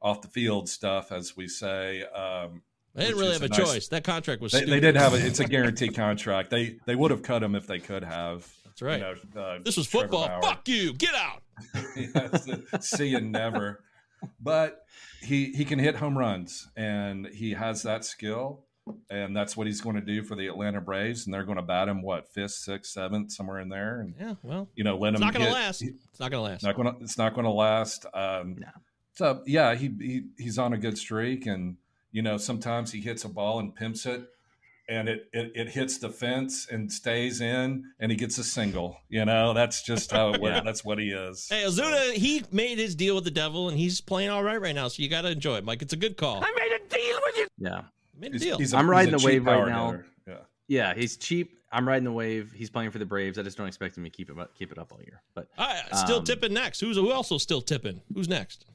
[0.02, 2.04] off the field stuff, as we say.
[2.04, 2.62] Um,
[2.95, 3.88] They didn't really have a nice- choice.
[3.89, 4.52] That contract was.
[4.52, 5.24] They, they did have it.
[5.24, 6.50] It's a guaranteed contract.
[6.50, 8.47] They they would have cut him if they could have.
[8.66, 9.00] That's right.
[9.00, 10.28] You know, uh, This was Trevor football.
[10.28, 10.41] Bauer.
[10.41, 10.93] Fuck you.
[10.93, 11.43] Get out.
[11.95, 12.47] Yes,
[12.82, 13.84] see you never.
[14.41, 14.86] But
[15.22, 18.64] he he can hit home runs and he has that skill.
[19.10, 21.26] And that's what he's going to do for the Atlanta Braves.
[21.26, 24.02] And they're going to bat him what fifth, sixth, seventh, somewhere in there.
[24.02, 25.28] And Yeah, well, you know, let it's him.
[25.28, 25.82] not going to hit- last.
[25.82, 26.64] It's not going to last.
[26.64, 26.96] Not going.
[27.02, 28.06] It's not going to last.
[28.14, 28.58] Um,
[29.16, 31.76] So yeah, he, he he's on a good streak, and
[32.12, 34.22] you know sometimes he hits a ball and pimps it,
[34.88, 38.96] and it, it it hits the fence and stays in, and he gets a single.
[39.10, 40.56] You know that's just how it works.
[40.56, 40.64] Yeah.
[40.64, 41.48] That's what he is.
[41.50, 44.74] Hey, Ozuna, he made his deal with the devil, and he's playing all right right
[44.76, 44.88] now.
[44.88, 45.82] So you got to enjoy it, Mike.
[45.82, 46.42] It's a good call.
[46.42, 47.48] I made a deal with you.
[47.58, 47.82] Yeah.
[48.20, 48.59] Made a deal.
[48.74, 49.91] I'm riding the wave right now.
[49.91, 50.05] hitter.
[50.28, 50.34] Yeah.
[50.67, 51.57] Yeah, he's cheap.
[51.72, 52.51] I'm riding the wave.
[52.55, 53.38] He's playing for the Braves.
[53.38, 55.22] I just don't expect him to keep it up, keep it up all year.
[55.36, 56.80] But All right, still um, tipping next.
[56.80, 58.01] Who's who also still tipping?
[58.13, 58.65] Who's next?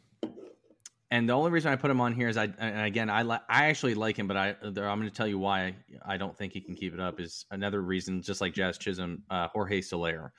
[1.11, 3.39] And the only reason I put him on here is I and again I li-
[3.49, 5.75] I actually like him, but I there, I'm going to tell you why
[6.05, 8.23] I don't think he can keep it up is another reason.
[8.23, 10.33] Just like Jazz Chisholm, uh, Jorge Soler.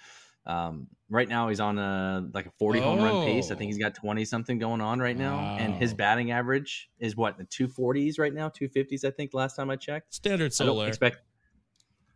[0.45, 3.51] Um, right now he's on a like a 40 home run pace.
[3.51, 7.15] I think he's got 20 something going on right now, and his batting average is
[7.15, 9.03] what the 240s right now, 250s.
[9.05, 10.13] I think last time I checked.
[10.13, 11.17] Standard don't expect.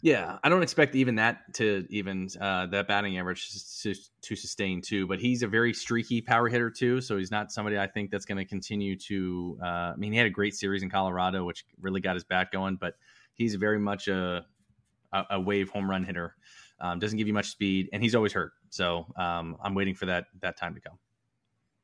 [0.02, 3.50] Yeah, I don't expect even that to even uh, that batting average
[3.82, 5.08] to, to sustain too.
[5.08, 8.26] But he's a very streaky power hitter too, so he's not somebody I think that's
[8.26, 9.60] going to continue to.
[9.62, 12.48] Uh, I mean, he had a great series in Colorado, which really got his bat
[12.52, 12.78] going.
[12.78, 12.94] But
[13.34, 14.46] he's very much a
[15.12, 16.36] a, a wave home run hitter.
[16.82, 18.54] Um, doesn't give you much speed, and he's always hurt.
[18.70, 20.98] So um, I'm waiting for that that time to come.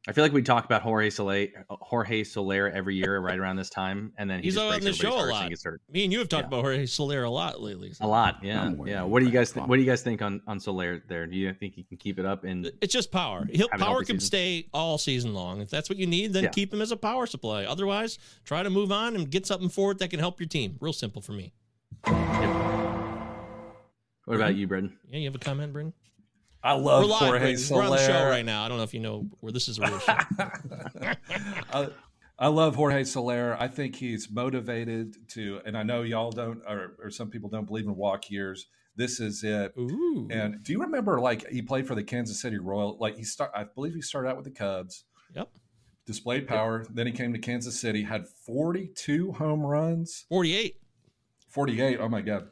[0.07, 3.71] I feel like we talk about Jorge Soler, Jorge Soler every year right around this
[3.71, 5.49] time, and then he He's on the show a lot.
[5.49, 5.81] gets hurt.
[5.91, 7.91] Me and you have talked about Jorge Soler a lot lately.
[8.01, 9.01] A lot, yeah, yeah.
[9.01, 11.01] What do you guys th- What do you guys think on on Soler?
[11.07, 12.43] There, do you think he can keep it up?
[12.43, 13.47] And It's just power.
[13.51, 14.27] He'll, power can season.
[14.27, 15.59] stay all season long.
[15.59, 16.49] If that's what you need, then Yeah.
[16.51, 17.65] keep him as a power supply.
[17.65, 20.77] Otherwise, try to move on and get something for it that can help your team.
[20.79, 21.51] Real simple for me.
[24.25, 24.59] What about mm-hmm.
[24.59, 24.97] you, Brendan?
[25.09, 25.93] Yeah, you have a comment, Brendan?
[26.63, 27.75] I love We're live, Jorge Brendan.
[27.75, 28.29] We're on the show Soler.
[28.29, 28.65] right now.
[28.65, 30.17] I don't know if you know where this is a real show.
[31.73, 31.89] I,
[32.39, 33.55] I love Jorge Soler.
[33.59, 37.65] I think he's motivated to, and I know y'all don't, or, or some people don't
[37.65, 38.65] believe in walk years.
[38.95, 39.73] This is it.
[39.77, 40.27] Ooh.
[40.31, 42.97] And do you remember, like, he played for the Kansas City Royal?
[42.99, 45.03] Like, he start, I believe he started out with the Cubs.
[45.35, 45.49] Yep.
[46.07, 46.85] Displayed power.
[46.89, 50.25] Then he came to Kansas City, had 42 home runs.
[50.29, 50.77] 48.
[51.49, 51.99] 48.
[51.99, 52.47] Oh my God.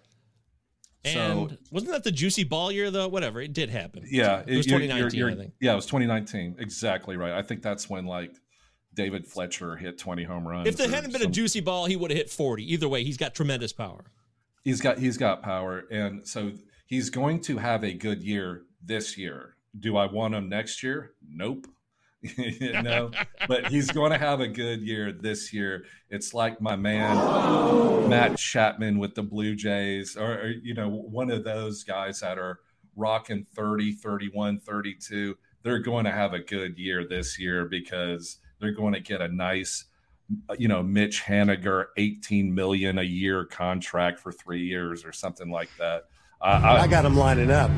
[1.05, 3.07] And so wasn't that the juicy ball year though?
[3.07, 4.05] Whatever, it did happen.
[4.09, 5.53] yeah, it was you're- 2019, you're- I think.
[5.59, 6.55] Yeah, it was 2019.
[6.59, 7.33] Exactly right.
[7.33, 8.33] I think that's when like
[8.93, 10.67] David Fletcher hit 20 home runs.
[10.67, 12.71] If there hadn't been a juicy ball, he would have hit 40.
[12.73, 14.05] Either way, he's got tremendous power.
[14.63, 16.51] he's got he's got power, and so
[16.85, 19.55] he's going to have a good year this year.
[19.77, 21.13] Do I want him next year?
[21.27, 21.65] Nope.
[22.37, 23.11] you know,
[23.47, 25.83] but he's going to have a good year this year.
[26.09, 27.17] It's like my man
[28.09, 32.37] Matt Chapman with the Blue Jays, or, or, you know, one of those guys that
[32.37, 32.59] are
[32.95, 35.37] rocking 30, 31, 32.
[35.63, 39.27] They're going to have a good year this year because they're going to get a
[39.27, 39.85] nice,
[40.57, 45.69] you know, Mitch Haniger 18 million a year contract for three years or something like
[45.77, 46.03] that.
[46.41, 47.71] I got him lining up.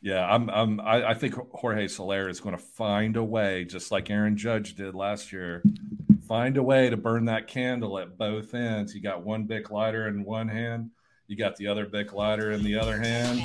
[0.00, 0.48] Yeah, I'm.
[0.48, 4.36] I'm I, I think Jorge Soler is going to find a way, just like Aaron
[4.36, 5.62] Judge did last year,
[6.28, 8.94] find a way to burn that candle at both ends.
[8.94, 10.90] You got one big lighter in one hand,
[11.26, 13.42] you got the other big lighter in the other hand.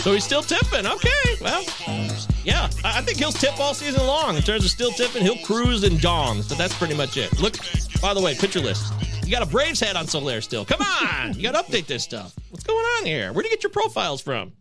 [0.00, 0.86] So he's still tipping.
[0.86, 1.64] Okay, well,
[2.44, 4.36] yeah, I think he'll tip all season long.
[4.36, 7.40] In terms of still tipping, he'll cruise and dongs, but that's pretty much it.
[7.40, 7.56] Look,
[8.00, 8.92] by the way, picture list.
[9.24, 10.64] You got a Braves hat on Soler still.
[10.64, 12.34] Come on, you got to update this stuff.
[12.50, 13.32] What's going on here?
[13.32, 14.52] Where do you get your profiles from?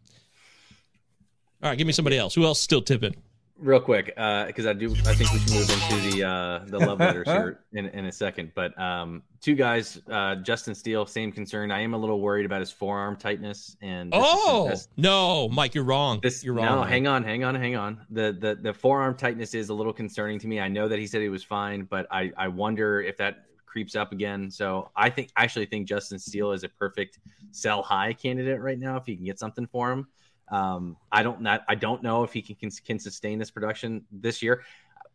[1.66, 2.36] All right, give me somebody else.
[2.36, 3.16] Who else is still tipping?
[3.58, 7.00] Real quick, because I do, I think we should move into the uh, the love
[7.00, 8.52] letters here in, in a second.
[8.54, 11.72] But um, two guys, uh, Justin Steele, same concern.
[11.72, 13.76] I am a little worried about his forearm tightness.
[13.82, 16.20] And this is- Oh no, Mike, you're wrong.
[16.22, 16.66] This, you're wrong.
[16.66, 16.88] No, man.
[16.88, 18.06] hang on, hang on, hang on.
[18.12, 20.60] The, the the forearm tightness is a little concerning to me.
[20.60, 23.96] I know that he said he was fine, but I I wonder if that creeps
[23.96, 24.52] up again.
[24.52, 27.18] So I think I actually think Justin Steele is a perfect
[27.50, 30.08] sell high candidate right now if you can get something for him.
[30.50, 34.06] Um, I don't not I don't know if he can, can can sustain this production
[34.12, 34.64] this year.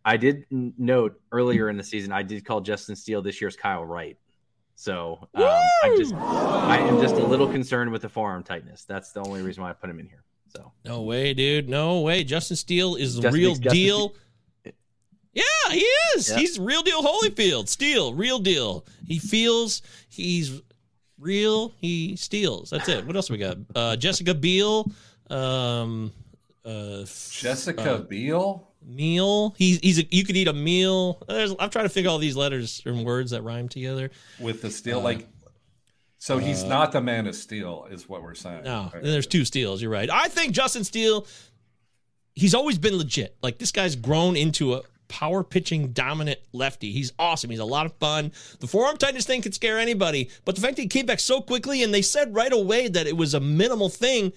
[0.05, 3.85] I did note earlier in the season I did call Justin Steele this year's Kyle
[3.85, 4.17] Wright.
[4.75, 8.85] So um, I just I am just a little concerned with the forearm tightness.
[8.85, 10.25] That's the only reason why I put him in here.
[10.49, 11.69] So No way, dude.
[11.69, 12.25] No way.
[12.25, 14.15] Justin Steele is the real deal.
[15.33, 16.31] Yeah, he is.
[16.31, 16.39] Yeah.
[16.39, 17.69] He's real deal Holyfield.
[17.69, 18.85] Steele, real deal.
[19.07, 20.61] He feels he's
[21.19, 21.73] real.
[21.79, 22.71] He steals.
[22.71, 23.07] That's it.
[23.07, 23.59] What else we got?
[23.75, 24.91] Uh, Jessica Biel.
[25.31, 26.13] Um,
[26.65, 28.69] uh, Jessica uh, Biel.
[28.85, 29.55] meal.
[29.57, 31.23] He's he's a, you could eat a meal.
[31.29, 34.11] There's, I'm trying to figure all these letters and words that rhyme together.
[34.39, 35.29] with the steel Uh, like
[36.19, 39.03] so he's uh, not the man of steel is what we're saying No, Right.
[39.03, 39.81] there's two steels.
[39.81, 40.11] You're right.
[40.11, 41.27] I think Justin Steele,
[42.35, 43.37] he's always been legit.
[43.43, 46.93] Like this guy's grown into a power pitching dominant lefty.
[46.93, 47.49] He's awesome.
[47.51, 48.33] He's a lot of fun.
[48.61, 51.41] The forearm tightness thing could scare anybody, but the fact that he came back so
[51.41, 54.33] quickly and they said right away that it was a minimal thing.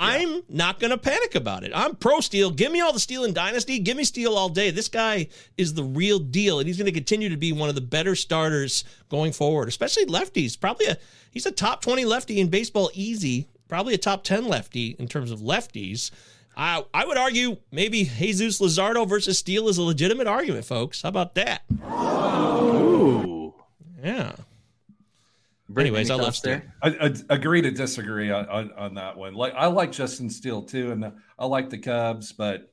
[0.00, 1.72] I'm not going to panic about it.
[1.74, 2.50] I'm pro Steel.
[2.50, 3.80] Give me all the Steel in Dynasty.
[3.80, 4.70] Give me Steel all day.
[4.70, 5.26] This guy
[5.56, 8.14] is the real deal, and he's going to continue to be one of the better
[8.14, 10.58] starters going forward, especially lefties.
[10.58, 10.96] Probably a
[11.32, 13.48] he's a top 20 lefty in baseball easy.
[13.68, 16.12] Probably a top 10 lefty in terms of lefties.
[16.56, 21.02] I I would argue maybe Jesus Luzardo versus Steele is a legitimate argument, folks.
[21.02, 21.62] How about that?
[21.82, 23.52] Ooh.
[24.02, 24.32] Yeah.
[25.68, 26.60] Britt, Anyways, I any love thoughts Steele.
[26.60, 26.74] there?
[26.82, 29.34] I, I agree to disagree on, on, on that one.
[29.34, 32.72] Like I like Justin Steele too, and I like the Cubs, but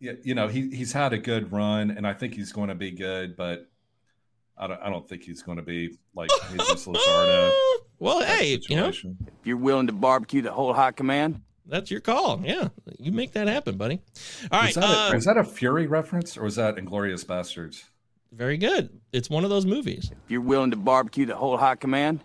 [0.00, 2.74] y- you know he he's had a good run, and I think he's going to
[2.74, 3.68] be good, but
[4.56, 7.52] I don't I don't think he's going to be like Jesus Luzardo.
[7.98, 8.88] Well, type hey, you know.
[8.88, 9.04] If
[9.44, 12.42] you're willing to barbecue the whole high command, that's your call.
[12.44, 12.68] Yeah,
[12.98, 14.02] you make that happen, buddy.
[14.52, 17.24] All right, is, that a, uh, is that a Fury reference or was that Inglourious
[17.24, 17.84] Basterds?
[18.32, 18.90] Very good.
[19.12, 20.10] It's one of those movies.
[20.12, 22.20] if you're willing to barbecue the whole high command,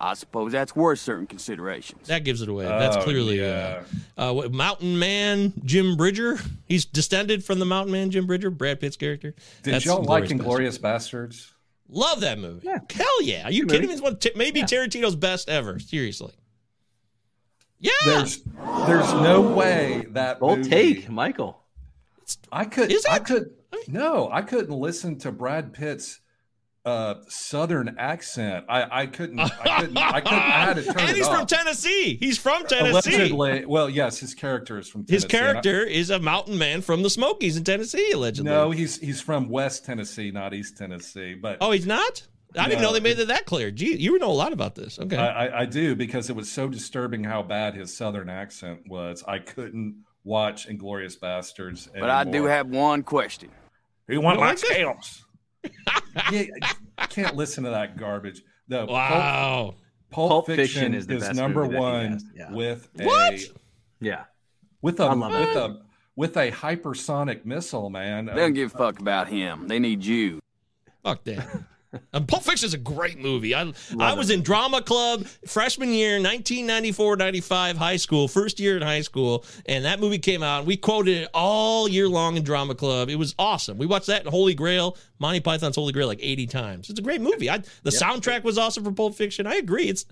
[0.00, 2.08] I suppose that's worth certain considerations.
[2.08, 2.64] That gives it away.
[2.66, 3.82] That's Oh, clearly yeah.
[4.18, 6.38] uh, uh, what, Mountain Man Jim Bridger.
[6.66, 9.34] He's descended from the Mountain Man Jim Bridger, Brad Pitt's character.
[9.62, 11.52] Did That's y'all like Inglourious Inglorious Bastards?
[11.88, 12.66] Love that movie.
[12.66, 12.80] Yeah.
[12.92, 13.44] Hell yeah.
[13.44, 13.88] Are you Good kidding movie.
[13.88, 13.92] me?
[13.94, 15.78] It's one, t- maybe Tarantino's best ever.
[15.78, 16.32] Seriously.
[17.78, 17.92] Yeah.
[18.04, 18.42] There's
[18.86, 21.62] there's no way that Bold movie- take, Michael.
[22.50, 23.50] I could Is I could
[23.88, 26.20] no, I couldn't listen to Brad Pitt's
[26.84, 28.64] uh southern accent.
[28.68, 31.38] I I couldn't I couldn't I couldn't I had to turn and it he's off.
[31.38, 32.16] from Tennessee.
[32.16, 33.14] He's from Tennessee.
[33.16, 35.14] Allegedly, well, yes, his character is from Tennessee.
[35.14, 38.50] His and I- character is a mountain man from the Smokies in Tennessee, allegedly.
[38.52, 41.34] no, he's he's from West Tennessee, not East Tennessee.
[41.34, 42.22] But Oh, he's not?
[42.56, 43.72] I didn't No, know they made it that clear.
[43.72, 44.98] Gee, you know a lot about this.
[45.00, 45.16] Okay.
[45.16, 49.24] I, I, I do because it was so disturbing how bad his southern accent was.
[49.26, 51.88] I couldn't watch Inglourious Basterds.
[51.92, 53.50] But I do have one question.
[54.08, 55.24] He want You my like scales.
[56.32, 56.44] yeah,
[56.96, 58.42] I can't listen to that garbage.
[58.68, 59.74] The wow.
[60.10, 62.52] Pulp, Pulp Fiction, Fiction is is, the best number movie that he one yeah.
[62.52, 63.40] with a What?
[64.00, 64.24] Yeah.
[64.82, 65.56] with I a love with it.
[65.56, 65.80] a
[66.14, 68.26] with a hypersonic missile, man.
[68.26, 69.68] They don't give a fuck about him.
[69.68, 70.40] They need you.
[71.02, 71.46] Fuck that.
[72.12, 73.54] Um, Pulp Fiction is a great movie.
[73.54, 78.82] I I was in drama club freshman year, 1994, 95, high school, first year in
[78.82, 80.66] high school, and that movie came out.
[80.66, 83.08] We quoted it all year long in drama club.
[83.08, 83.78] It was awesome.
[83.78, 86.90] We watched that in Holy Grail, Monty Python's Holy Grail, like 80 times.
[86.90, 87.48] It's a great movie.
[87.48, 89.46] I, the soundtrack was awesome for Pulp Fiction.
[89.46, 89.88] I agree.
[89.88, 90.04] It's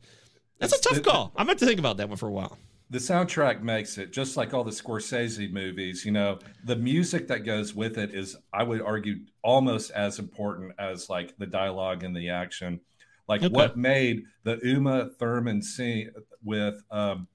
[0.58, 1.32] that's a tough call.
[1.36, 2.56] I'm going to think about that one for a while.
[2.90, 6.04] The soundtrack makes it just like all the Scorsese movies.
[6.04, 10.72] You know, the music that goes with it is, I would argue, almost as important
[10.78, 12.80] as like the dialogue and the action.
[13.26, 13.48] Like Okay.
[13.54, 16.10] what made the Uma Thurman scene
[16.42, 17.26] with um,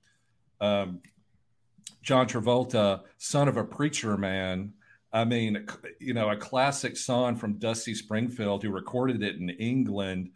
[0.61, 1.01] um,
[2.03, 4.73] John Travolta, son of a preacher man.
[5.11, 5.65] I mean,
[5.99, 10.29] you know, a classic song from Dusty Springfield, who recorded it in England.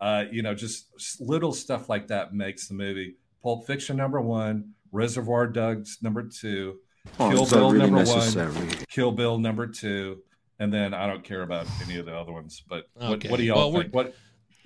[0.00, 0.86] Uh, you know, just
[1.20, 3.16] little stuff like that makes the movie.
[3.42, 6.76] Pulp Fiction number one, Reservoir Dogs number two,
[7.18, 8.52] Oh, Kill Bill really number necessary?
[8.52, 10.18] one, Kill Bill number two,
[10.58, 12.62] and then I don't care about any of the other ones.
[12.68, 13.28] But what, Okay.
[13.30, 13.94] what do y'all Well, we're- think?
[13.94, 14.14] What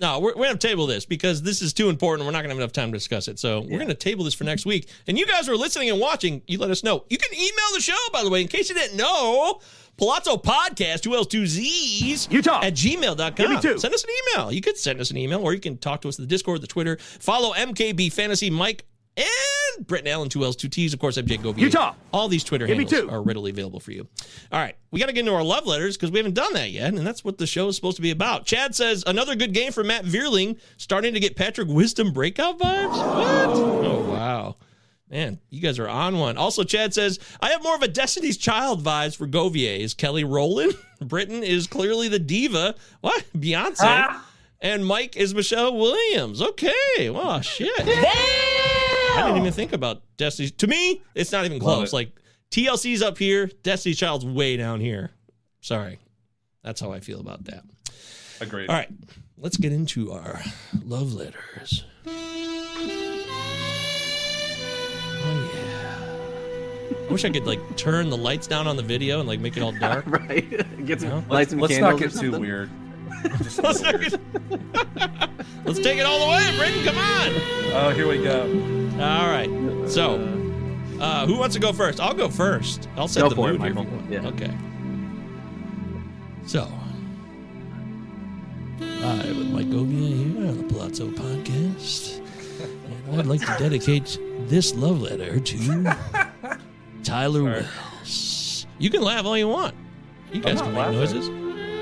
[0.01, 2.25] No, we're, we're going to table this because this is too important.
[2.25, 3.39] We're not going to have enough time to discuss it.
[3.39, 4.89] So we're going to table this for next week.
[5.07, 6.41] And you guys are listening and watching.
[6.47, 7.05] You let us know.
[7.09, 9.61] You can email the show, by the way, in case you didn't know.
[9.97, 12.61] Palazzo Podcast, two L's, two Z's, Utah.
[12.63, 13.33] at gmail.com.
[13.35, 13.79] Give me two.
[13.79, 14.51] Send us an email.
[14.51, 16.61] You could send us an email or you can talk to us in the Discord,
[16.61, 16.97] the Twitter.
[16.97, 18.85] Follow MKB Fantasy Mike
[19.17, 20.93] and Britton Allan, two L's, two T's.
[20.93, 21.59] Of course, MJ Govier.
[21.59, 21.93] Utah.
[22.11, 24.07] All these Twitter Give handles are readily available for you.
[24.51, 26.71] All right, we got to get into our love letters because we haven't done that
[26.71, 28.45] yet, and that's what the show is supposed to be about.
[28.45, 32.89] Chad says another good game for Matt Vierling, starting to get Patrick Wisdom breakout vibes.
[32.91, 33.55] What?
[33.87, 34.55] Oh wow,
[35.09, 36.37] man, you guys are on one.
[36.37, 39.79] Also, Chad says I have more of a Destiny's Child vibes for Govier.
[39.79, 40.73] Is Kelly Rowland?
[41.01, 42.75] Britton is clearly the diva.
[43.01, 43.25] What?
[43.37, 43.75] Beyonce.
[43.81, 44.29] Ah.
[44.61, 46.41] And Mike is Michelle Williams.
[46.41, 47.09] Okay.
[47.09, 47.71] Well, shit.
[47.79, 50.51] I didn't even think about Destiny's.
[50.53, 51.93] To me, it's not even close.
[51.93, 52.11] Like
[52.51, 55.11] TLC's up here, Destiny's Child's way down here.
[55.61, 55.99] Sorry.
[56.63, 57.63] That's how I feel about that.
[58.41, 58.69] agreed?
[58.69, 58.89] All right.
[59.37, 60.41] Let's get into our
[60.83, 61.83] love letters.
[67.15, 69.63] Wish I could like turn the lights down on the video and like make it
[69.63, 70.03] all dark.
[70.07, 70.49] right.
[70.85, 71.23] Get some No?
[71.29, 72.69] light some Let's candles not get too weird.
[73.41, 74.19] Just Let's little.
[75.63, 76.83] Let's take it all the way, Britton.
[76.83, 77.29] Come on.
[77.73, 78.41] Oh, here we go.
[79.01, 79.49] All right.
[79.89, 80.15] So,
[80.99, 81.99] uh, who wants to go first?
[82.01, 82.87] I'll go first.
[82.97, 83.91] I'll set Go the for it, mood here if Michael.
[83.93, 84.11] you want.
[84.11, 84.27] Yeah.
[84.47, 84.57] Okay.
[86.45, 86.69] So,
[88.81, 92.19] I with Mike Govier here on the Palazzo Podcast,
[93.09, 95.57] and I'd like to dedicate this love letter to
[97.05, 98.65] Tyler Wells.
[98.79, 99.75] You can laugh all you want.
[100.33, 100.99] You guys can make laughing.
[100.99, 101.27] noises.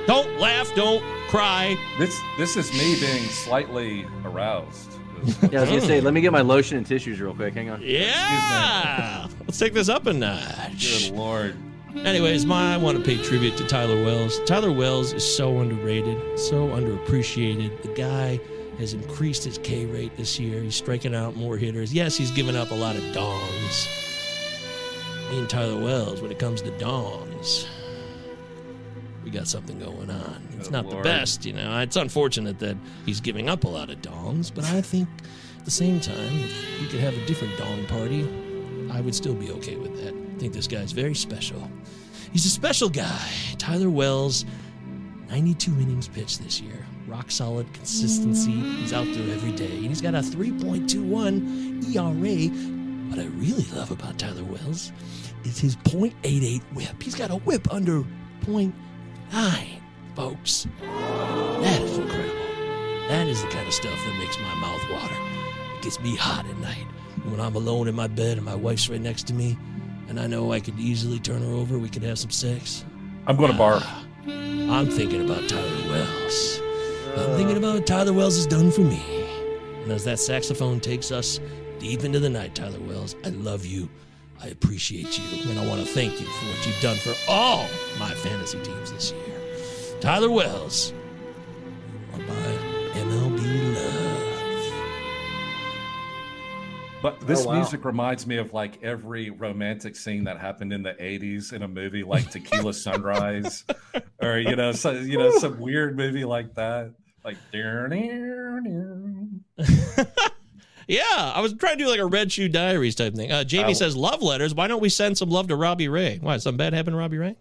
[0.06, 0.70] Don't laugh.
[0.76, 1.78] Don't cry.
[1.98, 4.92] This this is me being slightly aroused.
[5.50, 6.50] Yeah, I was gonna say, let me get my hmm.
[6.50, 7.54] lotion and tissues real quick.
[7.54, 7.82] Hang on.
[7.82, 9.28] Yeah.
[9.40, 11.08] Let's take this up a notch.
[11.08, 11.56] Good lord.
[11.96, 14.42] Anyways, my I want to pay tribute to Tyler Wells.
[14.46, 17.82] Tyler Wells is so underrated, so underappreciated.
[17.82, 18.42] The guy
[18.78, 20.62] has increased his K rate this year.
[20.62, 21.94] He's striking out more hitters.
[21.94, 24.13] Yes, he's given up a lot of dongs.
[25.30, 27.66] Me and Tyler Wells, when it comes to dongs,
[29.24, 30.48] we got something going on.
[30.58, 31.80] It's Good not the best, you know.
[31.80, 35.08] It's unfortunate that he's giving up a lot of dongs, but I think
[35.58, 38.28] at the same time, if we could have a different dong party,
[38.92, 40.14] I would still be okay with that.
[40.14, 41.72] I think this guy's very special.
[42.32, 43.30] He's a special guy.
[43.58, 44.46] Tyler Wells,
[45.30, 46.86] 92 innings pitched this year.
[47.08, 48.52] Rock solid consistency.
[48.52, 49.78] He's out there every day.
[49.78, 52.50] And he's got a 3.21 ERA.
[53.10, 54.92] What I really love about Tyler Wells
[55.44, 57.02] is his .88 whip.
[57.02, 58.04] He's got a whip under
[58.46, 58.74] .9,
[60.16, 60.68] folks.
[60.82, 62.34] That is incredible.
[63.10, 65.16] That is the kind of stuff that makes my mouth water.
[65.78, 66.88] It gets me hot at night.
[67.26, 69.58] When I'm alone in my bed and my wife's right next to me,
[70.08, 72.86] and I know I could easily turn her over, we could have some sex.
[73.28, 73.82] I'm going to barf.
[73.84, 76.62] Ah, I'm thinking about Tyler Wells.
[77.18, 79.02] I'm thinking about what Tyler Wells has done for me.
[79.84, 81.40] And as that saxophone takes us
[81.84, 83.90] deep into the night, Tyler Wells, I love you.
[84.42, 85.50] I appreciate you.
[85.52, 87.68] And I want to thank you for what you've done for all
[88.00, 89.40] my fantasy teams this year.
[90.00, 90.98] Tyler Wells, you
[92.14, 92.58] are my
[92.94, 94.20] MLB love.
[97.02, 97.56] But this Oh, wow.
[97.56, 101.68] music reminds me of like every romantic scene that happened in the '80s in a
[101.68, 103.66] movie like Tequila Sunrise,
[104.22, 106.94] or you know, so, you know, some weird movie like that.
[107.26, 107.36] Like,
[110.88, 113.32] Yeah, I was trying to do like a Red Shoe Diaries type thing.
[113.32, 113.74] Uh, Jamie Oh.
[113.74, 114.54] says, love letters.
[114.54, 116.20] Why don't we send some love to Robbie Ray?
[116.22, 117.36] Why, something bad happened to Robbie Ray?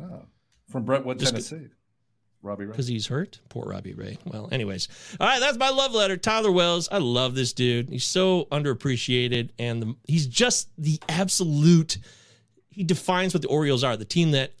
[0.00, 0.22] oh,
[0.68, 1.68] from Brentwood, Just- Tennessee.
[2.42, 2.72] Robbie Ray.
[2.72, 3.40] Because he's hurt?
[3.48, 4.18] Poor Robbie Ray.
[4.26, 4.88] Well, anyways.
[5.18, 6.18] All right, that's my love letter.
[6.18, 6.90] Tyler Wells.
[6.92, 7.88] I love this dude.
[7.88, 9.48] He's so underappreciated.
[9.58, 11.96] And the, he's just the absolute.
[12.68, 14.52] He defines what the Orioles are the team that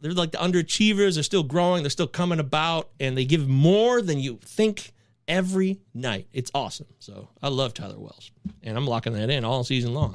[0.00, 1.14] they're like the underachievers.
[1.14, 1.82] They're still growing.
[1.82, 2.88] They're still coming about.
[2.98, 4.92] And they give more than you think
[5.32, 6.26] every night.
[6.32, 6.86] It's awesome.
[6.98, 8.30] So I love Tyler Wells.
[8.62, 10.12] And I'm locking that in all season long.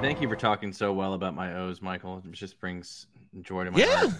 [0.00, 2.22] Thank you for talking so well about my O's, Michael.
[2.24, 3.06] It just brings
[3.42, 3.96] joy to my Yeah.
[3.96, 4.10] heart.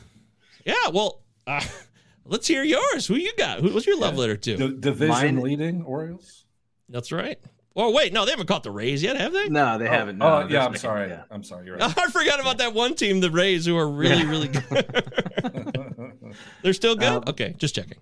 [0.67, 0.75] Yeah.
[0.93, 1.61] Well, uh,
[2.25, 3.07] let's hear yours.
[3.07, 3.61] Who you got?
[3.61, 4.57] Who, what's your love letter to?
[4.57, 6.45] D- division Mine- leading Orioles.
[6.89, 7.39] That's right.
[7.77, 9.49] Oh wait, no, they haven't caught the Rays yet, have they?
[9.49, 10.19] No, they haven't.
[10.19, 10.67] No, oh, yeah.
[10.67, 11.09] I'm second, sorry.
[11.09, 11.23] yeah.
[11.31, 11.67] I'm sorry.
[11.67, 11.95] You're right.
[11.97, 16.35] I forgot about that one team, the Rays, who are really, really good.
[16.63, 17.09] They're still good.
[17.09, 17.97] Um, okay, just checking.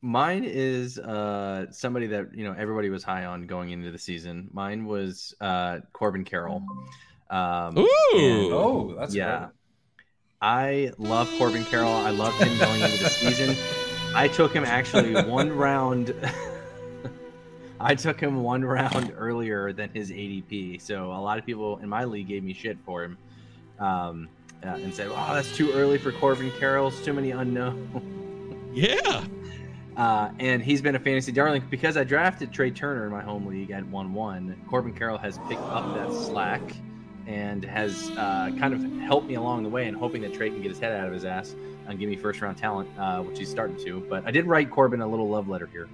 [0.00, 4.48] Mine is uh, somebody that you know everybody was high on going into the season.
[4.52, 6.62] Mine was uh, Corbin Carroll.
[7.30, 7.88] Um, Ooh.
[8.14, 9.38] and- oh, that's yeah.
[9.38, 9.50] great.
[10.40, 11.90] I love Corbin Carroll.
[11.90, 13.56] I loved him going into the season.
[14.14, 16.14] I took him actually one round.
[17.80, 20.80] I took him one round earlier than his ADP.
[20.80, 23.18] So a lot of people in my league gave me shit for him,
[23.80, 24.28] um,
[24.64, 26.88] uh, and said, "Oh, that's too early for Corbin Carroll.
[26.88, 28.14] It's too many unknown."
[28.74, 29.24] Yeah.
[29.98, 33.46] Uh, and he's been a fantasy darling because I drafted Trea Turner in my home
[33.46, 34.62] league at 1 1.
[34.70, 36.62] Corbin Carroll has picked up that slack
[37.26, 40.62] and has uh, kind of helped me along the way and hoping that Trea can
[40.62, 41.56] get his head out of his ass
[41.88, 44.00] and give me first round talent, uh, which he's starting to.
[44.08, 45.88] But I did write Corbin a little love letter here.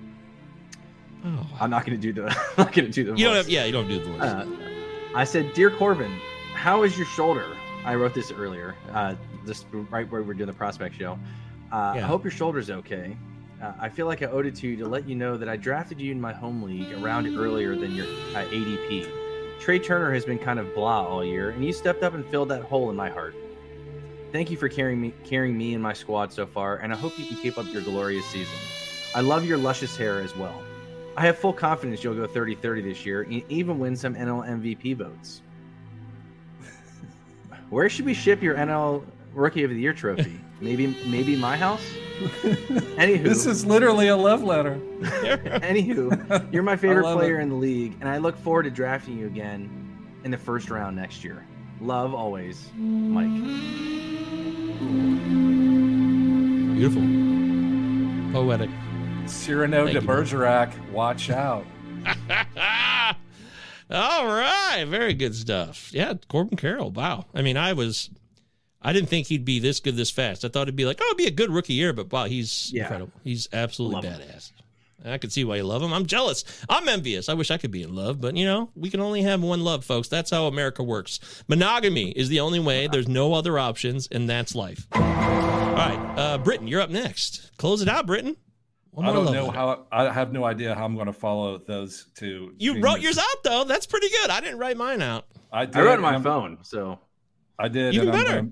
[1.24, 1.46] Oh.
[1.58, 2.28] I'm not going to do the.
[2.58, 3.16] I'm not going to do the.
[3.16, 4.20] You don't have, yeah, you don't do the voice.
[4.20, 4.46] Uh,
[5.14, 6.12] I said, "Dear Corbin,
[6.52, 7.46] how is your shoulder?"
[7.86, 9.14] I wrote this earlier, uh,
[9.46, 11.18] just right where we are doing the prospect show.
[11.72, 13.16] Uh, I hope your shoulder's okay.
[13.64, 15.56] Uh, I feel like I owed it to you to let you know that I
[15.56, 19.08] drafted you in my home league around earlier than your uh, ADP.
[19.58, 22.50] Trea Turner has been kind of blah all year, and you stepped up and filled
[22.50, 23.34] that hole in my heart.
[24.32, 27.18] Thank you for carrying me, carrying me and my squad so far, and I hope
[27.18, 28.58] you can keep up your glorious season.
[29.14, 30.62] I love your luscious hair as well.
[31.16, 34.46] I have full confidence you'll go 30 30 this year and even win some NL
[34.46, 35.40] MVP votes.
[37.70, 40.38] Where should we ship your NL Rookie of the Year trophy?
[40.60, 41.84] Maybe maybe my house?
[42.96, 44.80] Anywho, This is literally a love letter.
[45.00, 47.42] anywho, you're my favorite player it.
[47.42, 49.68] in the league, and I look forward to drafting you again
[50.22, 51.44] in the first round next year.
[51.80, 53.28] Love always, Mike.
[56.74, 57.02] Beautiful.
[58.32, 58.70] Poetic.
[59.26, 60.06] Cyrano Thank de you.
[60.06, 61.66] Bergerac, watch out.
[63.90, 65.90] All right, very good stuff.
[65.92, 66.90] Yeah, Corbin Carroll.
[66.90, 67.26] Wow.
[67.34, 68.10] I mean, I was,
[68.84, 70.44] I didn't think he'd be this good this fast.
[70.44, 72.70] I thought it'd be like, oh, it'd be a good rookie year, but wow, he's
[72.72, 72.82] Yeah.
[72.82, 73.12] incredible.
[73.24, 74.20] He's absolutely Love him.
[74.20, 74.52] badass.
[75.06, 75.92] I can see why you love him.
[75.92, 76.44] I'm jealous.
[76.66, 77.28] I'm envious.
[77.28, 79.62] I wish I could be in love, but you know, we can only have one
[79.62, 80.08] love, folks.
[80.08, 81.20] That's how America works.
[81.46, 82.86] Monogamy is the only way.
[82.86, 84.86] There's no other options, and that's life.
[84.92, 87.50] All right, uh, Britton, you're up next.
[87.58, 88.36] Close it out, Britton.
[88.96, 89.58] I don't know letter.
[89.58, 89.86] how.
[89.92, 92.54] I have no idea how I'm going to follow those two.
[92.58, 93.64] You wrote yours out though.
[93.64, 94.30] That's pretty good.
[94.30, 95.26] I didn't write mine out.
[95.52, 95.76] I did.
[95.76, 96.98] I wrote on my I'm- phone, so
[97.58, 97.92] I did.
[97.94, 98.36] Even and I'm better.
[98.42, 98.50] gonna-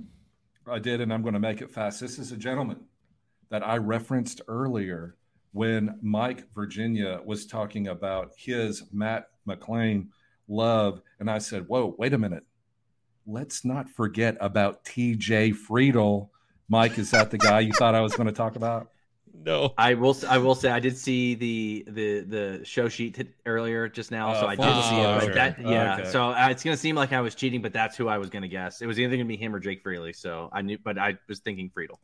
[0.66, 2.00] I did, and I'm going to make it fast.
[2.00, 2.84] This is a gentleman
[3.50, 5.16] that I referenced earlier
[5.52, 10.08] when Mike Virginia was talking about his Matt McLain
[10.48, 12.44] love, and I said, "Whoa, wait a minute.
[13.26, 15.52] Let's not forget about T.J.
[15.52, 16.28] Friedl."
[16.68, 18.91] Mike, is that the guy you thought I was going to talk about?
[19.34, 19.72] No.
[19.78, 20.16] I will.
[20.28, 24.34] I will say I did see the the the show sheet t- earlier just now,
[24.34, 25.02] so Oh, I full did see it.
[25.14, 25.26] disclosure.
[25.26, 26.10] But that, yeah, Okay.
[26.10, 28.48] so uh, it's gonna seem like I was cheating, but that's who I was gonna
[28.48, 28.82] guess.
[28.82, 30.12] It was either gonna be him or Jake Fraley.
[30.12, 31.96] So I knew, but I was thinking Friedl.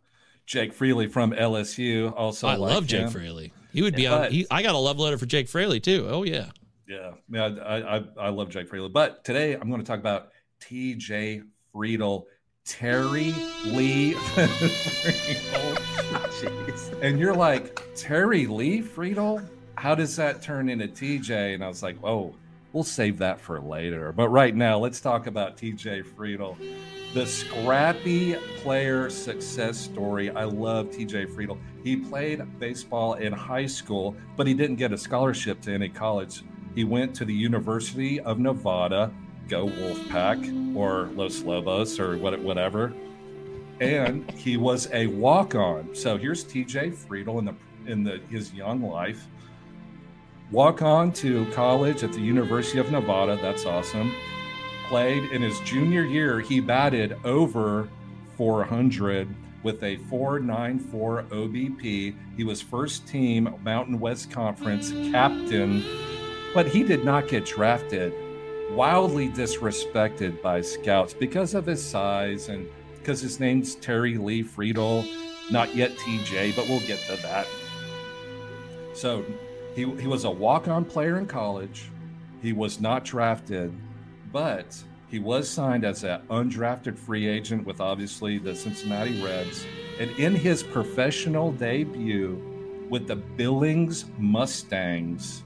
[0.47, 2.13] Jake Fraley from LSU.
[2.17, 3.53] Also, I like love Jake Fraley.
[3.73, 4.21] He would be Yeah, on.
[4.23, 6.07] but- He, I got a love letter for Jake Fraley too.
[6.09, 6.47] Oh yeah.
[6.89, 8.89] Yeah, yeah, I, I, I love Jake Fraley.
[8.89, 10.29] But today I'm going to talk about
[10.63, 11.43] T.J.
[11.75, 12.25] Friedl,
[12.69, 15.75] Terry Lee Friedl.
[16.39, 17.03] Jeez.
[17.03, 19.43] and you're like Terry Lee Friedl.
[19.77, 21.55] How does that turn into TJ?
[21.55, 22.35] And I was like, oh,
[22.75, 24.13] we'll save that for later.
[24.13, 26.59] But right now, let's talk about TJ Friedl,
[27.15, 30.29] the scrappy player success story.
[30.31, 31.59] I love TJ Friedl.
[31.83, 36.43] He played baseball in high school, but he didn't get a scholarship to any college.
[36.75, 39.11] He went to the University of Nevada,
[39.49, 42.93] go Wolfpack or Los Lobos or what, whatever
[43.81, 45.95] and he was a walk-on.
[45.95, 47.55] So here's TJ Friedl in the
[47.87, 49.27] in the his young life.
[50.51, 53.39] Walk on to college at the University of Nevada.
[53.41, 54.15] That's awesome.
[54.89, 56.41] Played in his junior year.
[56.41, 57.89] He batted over
[58.37, 59.29] 400
[59.63, 62.15] with a 494 OBP.
[62.37, 65.85] He was first team Mountain West Conference captain,
[66.55, 68.15] but he did not get drafted.
[68.71, 75.07] Wildly disrespected by scouts because of his size and because his name's Terry Lee Friedl,
[75.51, 77.47] not yet TJ, but we'll get to that.
[78.95, 79.25] So
[79.75, 81.91] he, he was a walk on player in college.
[82.43, 83.73] He was not drafted,
[84.33, 84.77] but
[85.09, 89.65] he was signed as an undrafted free agent with obviously the Cincinnati Reds.
[89.99, 95.43] And in his professional debut with the Billings Mustangs,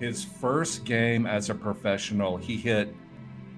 [0.00, 2.94] his first game as a professional, he hit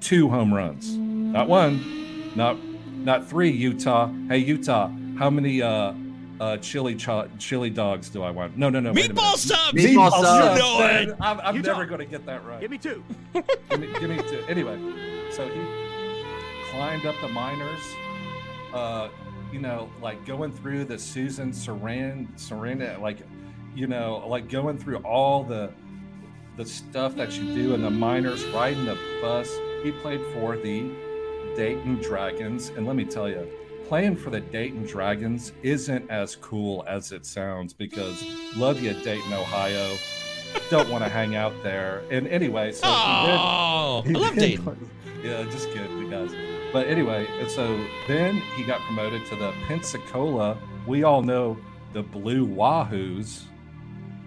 [0.00, 0.96] two home runs.
[0.96, 2.56] Not one, not
[2.96, 4.10] not three, Utah.
[4.28, 5.92] Hey Utah, how many uh
[6.40, 8.56] uh chili cho- chili dogs do I want?
[8.56, 8.92] No, no, no.
[8.92, 9.38] Meatball minute.
[9.38, 9.72] subs!
[9.74, 10.58] Meatball subs.
[10.58, 11.16] You know it.
[11.20, 12.60] I'm, I'm never going to get that right.
[12.60, 13.04] Give me two.
[13.34, 14.42] give, me, give me two.
[14.48, 14.78] Anyway,
[15.30, 15.60] so he
[16.70, 17.82] climbed up the minors.
[18.72, 19.08] Uh,
[19.52, 23.18] you know, like going through the Susan Saran, Sarandon, like,
[23.74, 25.72] you know, like going through all the
[26.60, 29.50] the stuff that you do in the minors, riding the bus.
[29.82, 30.90] He played for the
[31.56, 33.48] Dayton Dragons, and let me tell you,
[33.88, 38.22] playing for the Dayton Dragons isn't as cool as it sounds because
[38.58, 39.96] love you, Dayton, Ohio.
[40.68, 42.02] Don't want to hang out there.
[42.10, 44.62] And anyway, so he did- Oh, I love Dayton.
[44.64, 44.76] play-
[45.24, 46.30] Yeah, just kidding, guys.
[46.74, 50.58] But anyway, and so then he got promoted to the Pensacola.
[50.86, 51.56] We all know
[51.94, 53.44] the Blue Wahoos,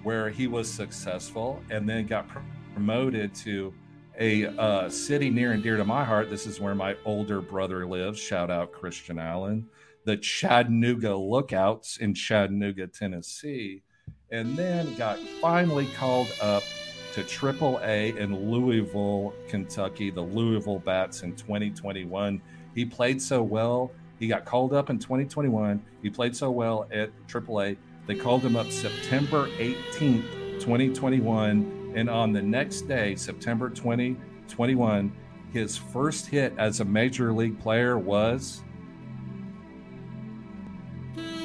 [0.04, 2.40] where he was successful, and then got pr-
[2.74, 3.74] promoted to
[4.20, 6.30] a uh, city near and dear to my heart.
[6.30, 8.20] This is where my older brother lives.
[8.20, 9.68] Shout out Christian Allan,
[10.06, 13.84] the Chattanooga Lookouts in Chattanooga, Tennessee,
[14.32, 16.64] and then got finally called up
[17.14, 22.42] to AAA in Louisville, Kentucky, the Louisville Bats in 2021.
[22.74, 23.92] He played so well.
[24.20, 25.84] He got called up in 2021.
[26.02, 27.78] He played so well at AAA.
[28.08, 31.94] They called him up September 18th, 2021.
[31.96, 35.12] And on the next day, September 2021,
[35.52, 38.62] his first hit as a major league player was.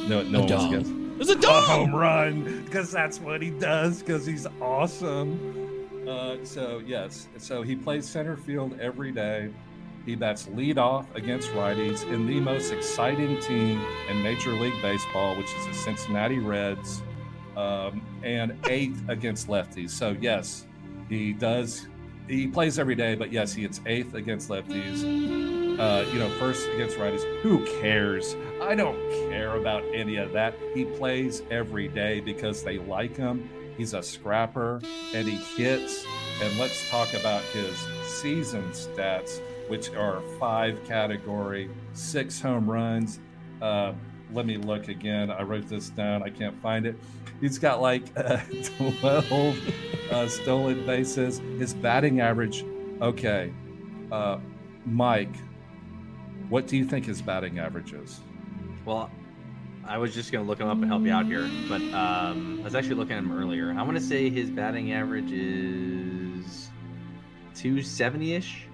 [0.08, 0.70] No, no A one wants to dog.
[0.70, 1.64] guess It was a a dog.
[1.64, 5.76] home run because that's what he does because he's awesome.
[6.08, 9.50] Uh, so yes, so he plays center field every day.
[10.08, 13.78] He bats lead off against righties in the most exciting team
[14.08, 17.02] in Major League Baseball, which is the Cincinnati Reds,
[17.58, 19.90] um, and eighth against lefties.
[19.90, 20.66] So yes,
[21.10, 21.88] he does.
[22.26, 25.04] He plays every day, but yes, he hits eighth against lefties
[25.78, 27.22] uh, you know, first against righties.
[27.42, 28.34] Who cares?
[28.62, 28.98] I don't
[29.30, 30.54] care about any of that.
[30.74, 33.48] He plays every day because they like him.
[33.76, 34.80] He's a scrapper
[35.14, 36.04] and he hits.
[36.42, 43.20] And let's talk about his season stats, which are five category, six home runs,
[43.62, 43.92] uh,
[44.32, 45.30] let me look again.
[45.30, 46.22] I wrote this down.
[46.22, 46.96] I can't find it.
[47.40, 48.38] He's got like uh,
[49.00, 51.38] 12 uh, stolen bases.
[51.38, 52.64] His batting average,
[53.00, 53.52] okay.
[54.10, 54.38] Uh,
[54.84, 55.34] Mike,
[56.48, 58.20] what do you think his batting average is?
[58.84, 59.10] Well,
[59.86, 62.64] I was just gonna look him up and help you out here, but um, I
[62.64, 63.72] was actually looking at him earlier.
[63.72, 66.68] I want to say his batting average is
[67.54, 68.67] 270 ish.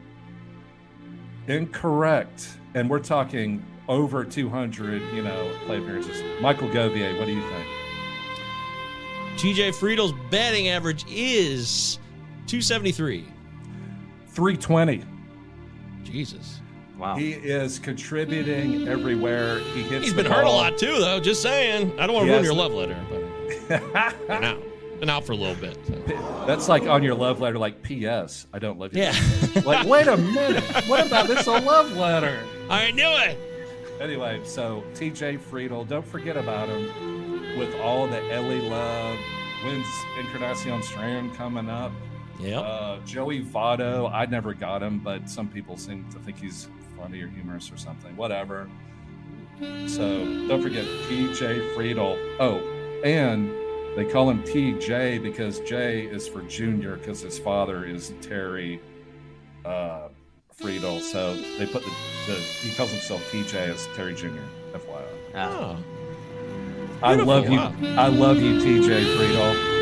[1.48, 2.56] Incorrect.
[2.74, 6.22] And we're talking over 200, you know, play appearances.
[6.40, 7.66] Michael Govier, what do you think?
[9.36, 11.98] TJ Friedl's batting average is
[12.46, 13.26] 273.
[14.28, 15.04] 320.
[16.04, 16.60] Jesus.
[16.98, 17.16] Wow.
[17.16, 19.58] He is contributing everywhere.
[19.58, 20.04] He hits.
[20.04, 21.18] He's the been hurt a lot too, though.
[21.18, 21.98] Just saying.
[21.98, 24.62] I don't want to ruin your love letter, but been out.
[25.00, 25.78] Been out for a little bit.
[25.86, 26.44] so.
[26.46, 28.46] That's like on your love letter, like P.S.
[28.52, 29.02] I don't love you.
[29.02, 29.14] Yeah.
[29.64, 30.64] like, wait a minute.
[30.86, 32.42] What about this a love letter?
[32.70, 33.38] I knew it.
[34.00, 39.18] Anyway, so TJ Friedl, don't forget about him with all the Elly love.
[39.64, 39.86] When's
[40.18, 41.92] Encarnacion Strand coming up?
[42.40, 42.60] Yeah.
[42.60, 46.68] Uh, Joey Votto, I never got him, but some people seem to think he's
[46.98, 48.16] funny or humorous or something.
[48.16, 48.68] Whatever.
[49.86, 52.18] So don't forget TJ Friedl.
[52.40, 52.58] Oh,
[53.04, 53.50] and
[53.96, 58.80] they call him TJ because J is for junior because his father is Terry
[59.64, 60.08] uh,
[60.60, 61.00] Friedl.
[61.00, 61.90] So they put the,
[62.26, 64.28] the he calls himself TJ as Terry Jr.
[64.72, 65.02] FYI.
[65.36, 65.76] Oh.
[67.02, 67.34] I Beautiful.
[67.34, 67.58] love you.
[67.96, 69.74] I love you, TJ Friedl.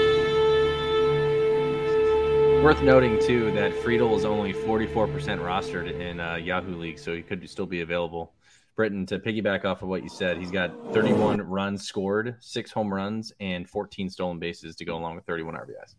[2.62, 5.09] Worth noting too that Friedl is only 44%
[5.39, 8.32] rostered in uh, Yahoo League, so he could still be available.
[8.74, 12.93] Britton, to piggyback off of what you said, he's got 31 runs scored, six home
[12.93, 15.94] runs, and 14 stolen bases to go along with 31 RBIs.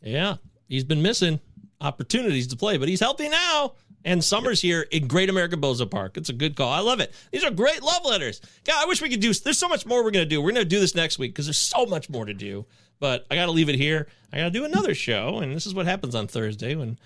[0.00, 0.36] Yeah,
[0.68, 1.40] he's been missing
[1.80, 3.74] opportunities to play, but he's healthy now.
[4.06, 6.18] And summer's here in Great American Bozo Park.
[6.18, 6.70] It's a good call.
[6.70, 7.12] I love it.
[7.32, 8.40] These are great love letters.
[8.64, 9.32] God, I wish we could do.
[9.32, 10.42] There's so much more we're gonna do.
[10.42, 12.66] We're gonna do this next week because there's so much more to do.
[13.00, 14.06] But I got to leave it here.
[14.32, 16.98] I got to do another show, and this is what happens on Thursday when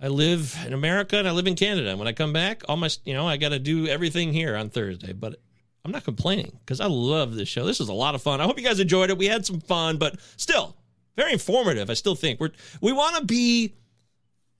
[0.00, 1.96] I live in America and I live in Canada.
[1.96, 4.68] When I come back, all my, you know, I got to do everything here on
[4.68, 5.12] Thursday.
[5.12, 5.40] But
[5.84, 7.64] I'm not complaining because I love this show.
[7.64, 8.40] This is a lot of fun.
[8.40, 9.16] I hope you guys enjoyed it.
[9.16, 10.76] We had some fun, but still
[11.16, 11.88] very informative.
[11.88, 12.50] I still think we're
[12.80, 13.74] we want to be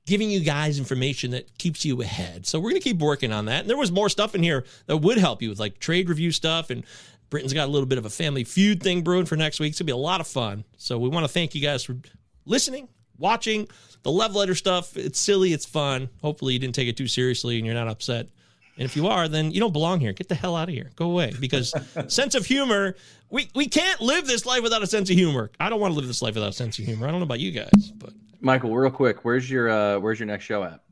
[0.06, 2.46] giving you guys information that keeps you ahead.
[2.46, 3.62] So we're going to keep working on that.
[3.62, 6.30] And there was more stuff in here that would help you with like trade review
[6.30, 6.84] stuff and
[7.28, 9.70] Britton's got a little bit of a family feud thing brewing for next week.
[9.70, 10.64] It's going to be a lot of fun.
[10.76, 11.96] So we want to thank you guys for
[12.44, 12.88] listening,
[13.18, 13.66] watching
[14.06, 14.96] the love letter stuff.
[14.96, 16.08] It's silly, it's fun.
[16.22, 18.28] Hopefully you didn't take it too seriously and you're not upset.
[18.76, 20.12] And if you are, then you don't belong here.
[20.12, 20.92] Get the hell out of here.
[20.94, 21.32] Go away.
[21.40, 21.74] Because
[22.06, 22.94] sense of humor,
[23.30, 25.50] we, we can't live this life without a sense of humor.
[25.58, 27.08] I don't want to live this life without a sense of humor.
[27.08, 30.26] I don't know about you guys, but Michael, real quick, where's your uh, where's your
[30.26, 30.82] next show at?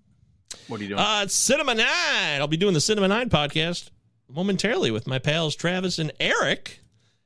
[0.67, 1.01] What are you doing?
[1.01, 2.41] Uh, it's Cinema Nine.
[2.41, 3.91] I'll be doing the Cinema Nine podcast
[4.29, 6.81] momentarily with my pals Travis and Eric.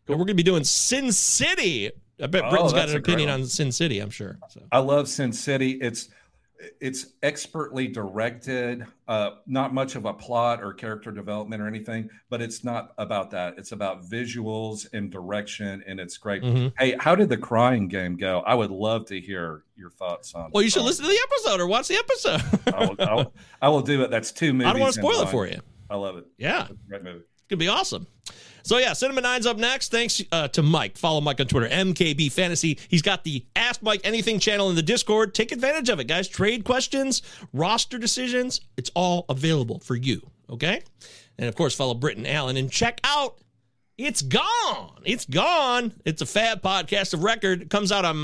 [0.07, 1.93] And we're going to be doing Sin City.
[2.23, 4.39] I bet Oh, Britton's got an opinion on Sin City, I'm sure.
[4.49, 4.63] So.
[4.73, 5.73] I love Sin City.
[5.81, 6.09] It's
[6.81, 8.85] it's expertly directed.
[9.07, 13.31] Uh, not much of a plot or character development or anything, but it's not about
[13.31, 13.55] that.
[13.59, 16.43] It's about visuals and direction, and it's great.
[16.43, 16.73] Mhm.
[16.77, 18.41] Hey, how did the Crying Game go?
[18.41, 20.51] I would love to hear your thoughts on.
[20.53, 22.43] Well, you should listen to the episode or watch the episode.
[22.75, 24.11] I will, I will, I will do it.
[24.11, 24.67] That's two movies.
[24.71, 25.61] I don't want to spoil it for you.
[25.89, 26.27] I love it.
[26.39, 26.67] Yeah.
[26.89, 27.25] Great movie.
[27.49, 28.07] Could be awesome.
[28.69, 29.91] So yeah, Cinema Nine's up next.
[29.91, 30.99] Thanks uh, to Mike.
[30.99, 32.79] Follow Mike on Twitter, MKB Fantasy.
[32.89, 35.33] He's got the Ask Mike Anything channel in the Discord.
[35.35, 36.29] Take advantage of it, guys.
[36.29, 37.23] Trade questions,
[37.55, 38.61] roster decisions.
[38.77, 40.21] It's all available for you.
[40.51, 40.83] Okay.
[41.39, 43.39] And of course, follow Britton Allan and check out.
[43.99, 44.93] It's gone.
[45.05, 45.93] It's gone.
[46.05, 47.63] It's a FAAB podcast of record.
[47.63, 48.17] It comes out on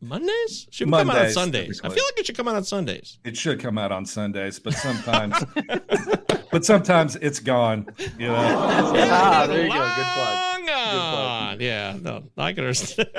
[0.00, 0.66] Mondays.
[0.70, 1.82] Should come out on Sundays.
[1.84, 3.18] I feel like it should come out on Sundays.
[3.24, 5.36] It should come out on Sundays, but sometimes,
[6.50, 7.86] but sometimes it's gone.
[8.18, 8.36] You know.
[8.36, 9.74] ah, there you go.
[9.74, 10.34] Good plug.
[10.56, 11.60] Long gone.
[11.60, 13.10] Yeah, no, I can understand.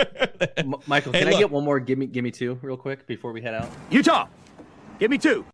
[0.58, 1.40] M- Michael, Hey, can I look.
[1.42, 1.80] get one more?
[1.80, 3.70] Give me, give me two, real quick, before we head out.
[3.92, 4.28] Utah,
[4.98, 5.46] give me two.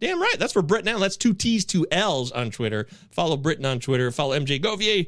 [0.00, 0.36] Damn right.
[0.38, 1.02] That's for Britton Allan.
[1.02, 2.86] That's two T's, two L's on Twitter.
[3.10, 4.10] Follow Britton on Twitter.
[4.10, 5.06] Follow MJ Govier.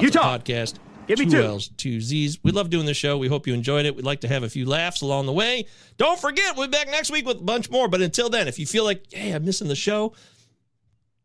[0.00, 0.38] Utah.
[0.38, 0.74] Podcast.
[1.06, 1.42] Give me two two.
[1.42, 2.42] L's, two Z's.
[2.42, 3.18] We love doing this show.
[3.18, 3.94] We hope you enjoyed it.
[3.94, 5.66] We'd like to have a few laughs along the way.
[5.98, 7.88] Don't forget, we'll be back next week with a bunch more.
[7.88, 10.14] But until then, if you feel like, hey, I'm missing the show,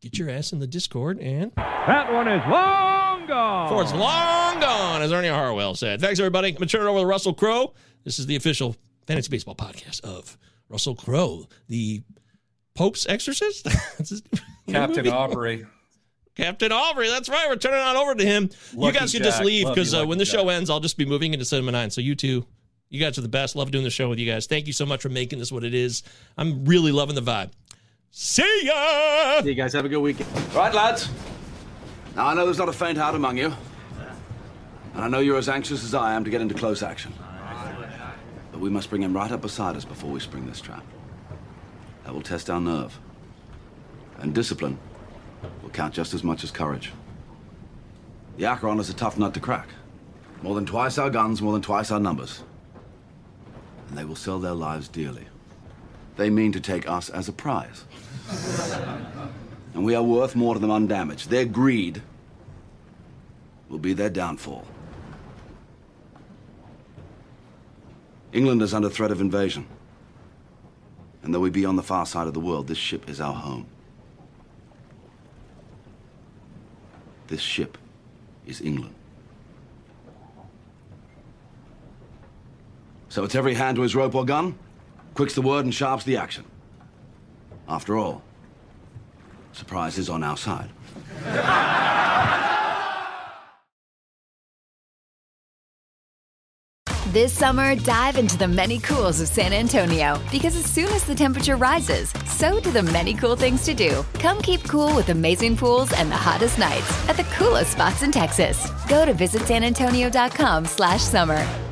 [0.02, 3.70] get your ass in the Discord and That one is long gone.
[3.70, 6.02] For it's long gone, as Ernie Harwell said.
[6.02, 6.50] Thanks, everybody.
[6.50, 7.74] I'm going to turn it over to Russell Crowe.
[8.04, 8.76] This is the official
[9.08, 10.38] fantasy baseball podcast of
[10.68, 12.04] Russell Crowe, the
[12.80, 13.68] Pope's exorcist.
[14.70, 15.06] Captain.
[15.10, 15.66] Aubrey.
[16.34, 17.10] Captain Aubrey.
[17.10, 17.50] That's right.
[17.50, 18.50] We're turning on over to him.
[18.72, 20.40] you guys can just leave because uh, when the Jack.
[20.40, 21.90] show ends, I'll just be moving into Cinema 9.
[21.90, 22.46] So you two,
[22.88, 23.58] you guys are the best.
[23.58, 24.48] Love doing the show with you guys.
[24.48, 26.04] Thank you so much for making this what it is.
[26.38, 27.52] I'm really loving the vibe.
[28.12, 29.42] See ya.
[29.42, 29.74] See you guys.
[29.74, 30.30] Have a good weekend.
[30.56, 31.10] Right, lads.
[32.16, 33.54] Now, I know there's not a faint heart among you.
[34.94, 37.14] And I know you're as anxious as I am to get into close action.
[38.54, 40.86] But we must bring him right up beside us before we spring this trap.
[42.10, 43.00] That will test our nerve.
[44.18, 44.80] And discipline
[45.62, 46.92] will count just as much as courage.
[48.38, 49.70] The Acheron is a tough nut to crack.
[50.42, 52.42] More than twice our guns, more than twice our numbers.
[53.88, 55.28] And they will sell their lives dearly.
[56.18, 57.86] They mean to take us as a prize.
[59.76, 61.30] and we are worth more to them undamaged.
[61.30, 62.02] Their greed
[63.70, 64.66] will be their downfall.
[68.34, 69.68] England is under threat of invasion.
[71.24, 73.34] And though we be on the far side of the world, this ship is our
[73.34, 73.68] home.
[77.28, 77.78] This ship
[78.48, 78.96] is England.
[83.10, 84.58] So it's every hand to his rope or gun,
[85.14, 86.46] quick's the word and sharp's the action.
[87.68, 88.22] After all,
[89.52, 90.70] surprise is on our side.
[97.12, 101.16] This summer, dive into the many cools of San Antonio because as soon as the
[101.16, 104.06] temperature rises, so do the many cool things to do.
[104.20, 108.12] Come keep cool with amazing pools and the hottest nights at the coolest spots in
[108.12, 108.70] Texas.
[108.88, 111.69] Go to visitsanantonio.com slash summer.